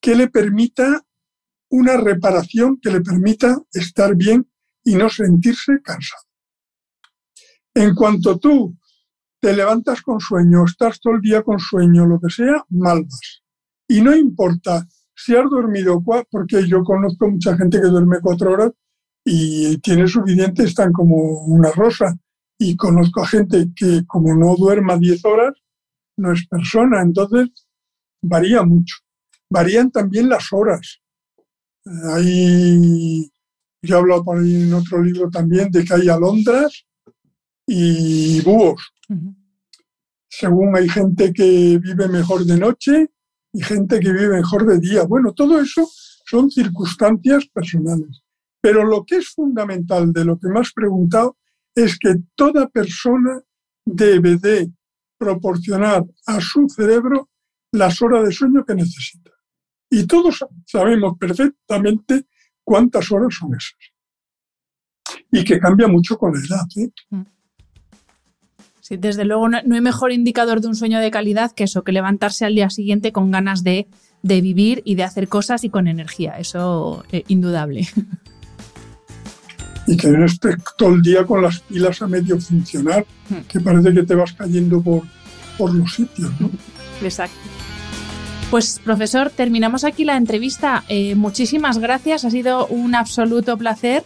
que 0.00 0.16
le 0.16 0.28
permita 0.28 1.06
una 1.70 1.96
reparación, 1.96 2.78
que 2.80 2.90
le 2.90 3.00
permita 3.00 3.56
estar 3.72 4.16
bien 4.16 4.50
y 4.84 4.96
no 4.96 5.08
sentirse 5.08 5.80
cansado. 5.82 6.24
En 7.74 7.94
cuanto 7.94 8.38
tú 8.38 8.76
te 9.40 9.54
levantas 9.54 10.00
con 10.00 10.20
sueño, 10.20 10.64
estás 10.64 11.00
todo 11.00 11.14
el 11.14 11.20
día 11.20 11.42
con 11.42 11.58
sueño, 11.58 12.06
lo 12.06 12.20
que 12.20 12.30
sea, 12.30 12.64
mal 12.70 13.02
vas. 13.02 13.42
Y 13.88 14.00
no 14.00 14.16
importa 14.16 14.86
si 15.14 15.34
has 15.36 15.50
dormido, 15.50 16.02
porque 16.30 16.66
yo 16.66 16.82
conozco 16.82 17.28
mucha 17.28 17.56
gente 17.56 17.80
que 17.80 17.88
duerme 17.88 18.20
cuatro 18.20 18.52
horas 18.52 18.72
y 19.24 19.78
tiene 19.78 20.08
suficiente, 20.08 20.64
están 20.64 20.92
como 20.92 21.44
una 21.46 21.70
rosa. 21.72 22.16
Y 22.58 22.76
conozco 22.76 23.22
a 23.22 23.26
gente 23.26 23.68
que 23.74 24.04
como 24.06 24.34
no 24.34 24.54
duerma 24.56 24.96
diez 24.96 25.24
horas, 25.24 25.54
no 26.16 26.32
es 26.32 26.46
persona. 26.46 27.02
Entonces, 27.02 27.50
varía 28.22 28.62
mucho. 28.62 28.96
Varían 29.50 29.90
también 29.90 30.28
las 30.28 30.52
horas. 30.52 31.00
Hay, 32.14 33.30
yo 33.82 33.96
he 33.96 33.98
hablado 33.98 34.24
en 34.38 34.72
otro 34.72 35.02
libro 35.02 35.28
también 35.30 35.70
de 35.70 35.84
que 35.84 35.94
hay 35.94 36.08
alondras 36.08 36.86
y 37.66 38.40
búhos. 38.42 38.92
Según 40.28 40.76
hay 40.76 40.88
gente 40.88 41.32
que 41.32 41.78
vive 41.78 42.08
mejor 42.08 42.44
de 42.44 42.58
noche 42.58 43.10
y 43.52 43.62
gente 43.62 44.00
que 44.00 44.12
vive 44.12 44.36
mejor 44.36 44.66
de 44.66 44.78
día. 44.78 45.04
Bueno, 45.04 45.32
todo 45.32 45.60
eso 45.60 45.88
son 46.26 46.50
circunstancias 46.50 47.46
personales. 47.46 48.22
Pero 48.60 48.84
lo 48.84 49.04
que 49.04 49.16
es 49.16 49.28
fundamental 49.28 50.12
de 50.12 50.24
lo 50.24 50.38
que 50.38 50.48
me 50.48 50.60
has 50.60 50.72
preguntado 50.72 51.36
es 51.74 51.98
que 51.98 52.16
toda 52.34 52.68
persona 52.68 53.40
debe 53.84 54.36
de 54.36 54.72
proporcionar 55.18 56.04
a 56.26 56.40
su 56.40 56.68
cerebro 56.68 57.28
las 57.72 58.00
horas 58.00 58.24
de 58.24 58.32
sueño 58.32 58.64
que 58.64 58.74
necesita. 58.74 59.30
Y 59.90 60.06
todos 60.06 60.44
sabemos 60.66 61.16
perfectamente 61.18 62.26
cuántas 62.64 63.10
horas 63.12 63.34
son 63.34 63.54
esas. 63.54 63.74
Y 65.30 65.44
que 65.44 65.58
cambia 65.58 65.86
mucho 65.86 66.16
con 66.16 66.32
la 66.32 66.38
edad. 66.38 66.66
¿eh? 66.76 66.90
Sí, 68.86 68.98
desde 68.98 69.24
luego 69.24 69.48
no, 69.48 69.56
hay 69.56 69.80
mejor 69.80 70.12
indicador 70.12 70.60
de 70.60 70.68
un 70.68 70.76
sueño 70.76 71.00
de 71.00 71.10
calidad 71.10 71.52
que 71.52 71.64
eso, 71.64 71.84
que 71.84 71.90
levantarse 71.90 72.44
al 72.44 72.54
día 72.54 72.68
siguiente 72.68 73.12
con 73.12 73.30
ganas 73.30 73.64
de, 73.64 73.88
vivir 74.22 74.82
y 74.84 74.94
de 74.94 75.04
hacer 75.04 75.26
cosas 75.26 75.64
y 75.64 75.70
con 75.70 75.88
energía. 75.88 76.34
Eso 76.38 77.02
es 77.10 77.20
eh, 77.20 77.24
indudable. 77.28 77.88
Y 79.86 79.98
que 79.98 80.08
no 80.08 80.24
estés 80.24 80.56
todo 80.78 80.94
el 80.94 81.02
día 81.02 81.24
con 81.24 81.42
las 81.42 81.60
pilas 81.60 82.00
a 82.00 82.06
medio 82.06 82.40
funcionar, 82.40 83.04
hmm. 83.28 83.40
que 83.48 83.60
parece 83.60 83.92
que 83.92 84.02
te 84.02 84.14
vas 84.14 84.32
cayendo 84.32 84.82
por, 84.82 85.02
por 85.58 85.74
los 85.74 85.94
sitios. 85.94 86.30
¿no? 86.40 86.50
Exacto. 87.02 87.36
Pues 88.50 88.80
profesor, 88.84 89.30
terminamos 89.30 89.84
aquí 89.84 90.04
la 90.04 90.16
entrevista. 90.16 90.84
Eh, 90.88 91.14
muchísimas 91.14 91.78
gracias, 91.78 92.24
ha 92.24 92.30
sido 92.30 92.66
un 92.66 92.94
absoluto 92.94 93.58
placer. 93.58 94.04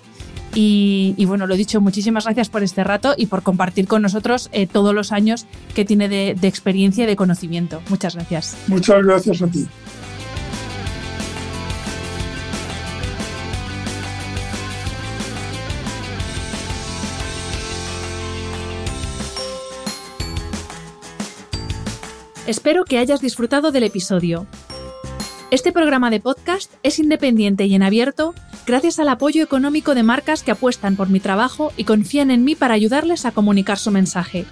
Y, 0.60 1.24
bueno, 1.24 1.46
lo 1.46 1.54
dicho, 1.54 1.80
muchísimas 1.80 2.24
gracias 2.24 2.48
por 2.48 2.64
este 2.64 2.82
rato 2.82 3.14
y 3.16 3.26
por 3.26 3.44
compartir 3.44 3.86
con 3.86 4.02
nosotros 4.02 4.48
eh, 4.50 4.66
todos 4.66 4.92
los 4.92 5.12
años 5.12 5.46
que 5.72 5.84
tiene 5.84 6.08
de, 6.08 6.34
de 6.34 6.48
experiencia 6.48 7.04
y 7.04 7.06
de 7.06 7.14
conocimiento. 7.14 7.80
Muchas 7.88 8.16
gracias. 8.16 8.56
Muchas 8.66 9.04
gracias 9.04 9.40
a 9.40 9.46
ti. 9.46 9.68
Espero 22.48 22.84
que 22.84 22.98
hayas 22.98 23.20
disfrutado 23.20 23.70
del 23.70 23.84
episodio. 23.84 24.48
Este 25.50 25.72
programa 25.72 26.10
de 26.10 26.20
podcast 26.20 26.70
es 26.82 26.98
independiente 26.98 27.64
y 27.64 27.74
en 27.74 27.82
abierto 27.82 28.34
gracias 28.66 28.98
al 28.98 29.08
apoyo 29.08 29.42
económico 29.42 29.94
de 29.94 30.02
marcas 30.02 30.42
que 30.42 30.50
apuestan 30.50 30.94
por 30.94 31.08
mi 31.08 31.20
trabajo 31.20 31.72
y 31.78 31.84
confían 31.84 32.30
en 32.30 32.44
mí 32.44 32.54
para 32.54 32.74
ayudarles 32.74 33.24
a 33.24 33.30
comunicar 33.32 33.78
su 33.78 33.90
mensaje. 33.90 34.44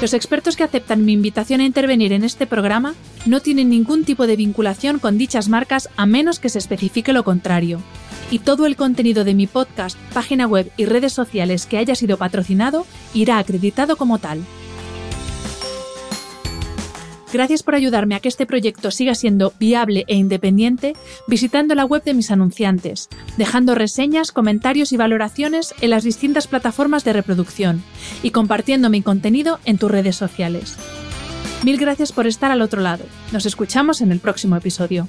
Los 0.00 0.14
expertos 0.14 0.54
que 0.54 0.62
aceptan 0.62 1.04
mi 1.04 1.12
invitación 1.12 1.60
a 1.60 1.64
intervenir 1.64 2.12
en 2.12 2.22
este 2.22 2.46
programa 2.46 2.94
no 3.26 3.40
tienen 3.40 3.70
ningún 3.70 4.04
tipo 4.04 4.28
de 4.28 4.36
vinculación 4.36 5.00
con 5.00 5.18
dichas 5.18 5.48
marcas 5.48 5.88
a 5.96 6.06
menos 6.06 6.38
que 6.38 6.48
se 6.48 6.60
especifique 6.60 7.12
lo 7.12 7.24
contrario. 7.24 7.80
Y 8.30 8.38
todo 8.38 8.66
el 8.66 8.76
contenido 8.76 9.24
de 9.24 9.34
mi 9.34 9.48
podcast, 9.48 9.98
página 10.14 10.46
web 10.46 10.70
y 10.76 10.84
redes 10.84 11.12
sociales 11.12 11.66
que 11.66 11.78
haya 11.78 11.96
sido 11.96 12.18
patrocinado 12.18 12.86
irá 13.14 13.38
acreditado 13.38 13.96
como 13.96 14.18
tal. 14.18 14.44
Gracias 17.32 17.62
por 17.62 17.74
ayudarme 17.74 18.14
a 18.14 18.20
que 18.20 18.28
este 18.28 18.44
proyecto 18.44 18.90
siga 18.90 19.14
siendo 19.14 19.54
viable 19.58 20.04
e 20.06 20.16
independiente 20.16 20.94
visitando 21.26 21.74
la 21.74 21.86
web 21.86 22.04
de 22.04 22.12
mis 22.12 22.30
anunciantes, 22.30 23.08
dejando 23.38 23.74
reseñas, 23.74 24.32
comentarios 24.32 24.92
y 24.92 24.98
valoraciones 24.98 25.74
en 25.80 25.90
las 25.90 26.04
distintas 26.04 26.46
plataformas 26.46 27.04
de 27.04 27.14
reproducción 27.14 27.82
y 28.22 28.32
compartiendo 28.32 28.90
mi 28.90 29.00
contenido 29.00 29.60
en 29.64 29.78
tus 29.78 29.90
redes 29.90 30.16
sociales. 30.16 30.76
Mil 31.64 31.78
gracias 31.78 32.12
por 32.12 32.26
estar 32.26 32.50
al 32.50 32.60
otro 32.60 32.82
lado. 32.82 33.04
Nos 33.32 33.46
escuchamos 33.46 34.02
en 34.02 34.12
el 34.12 34.18
próximo 34.18 34.56
episodio. 34.56 35.08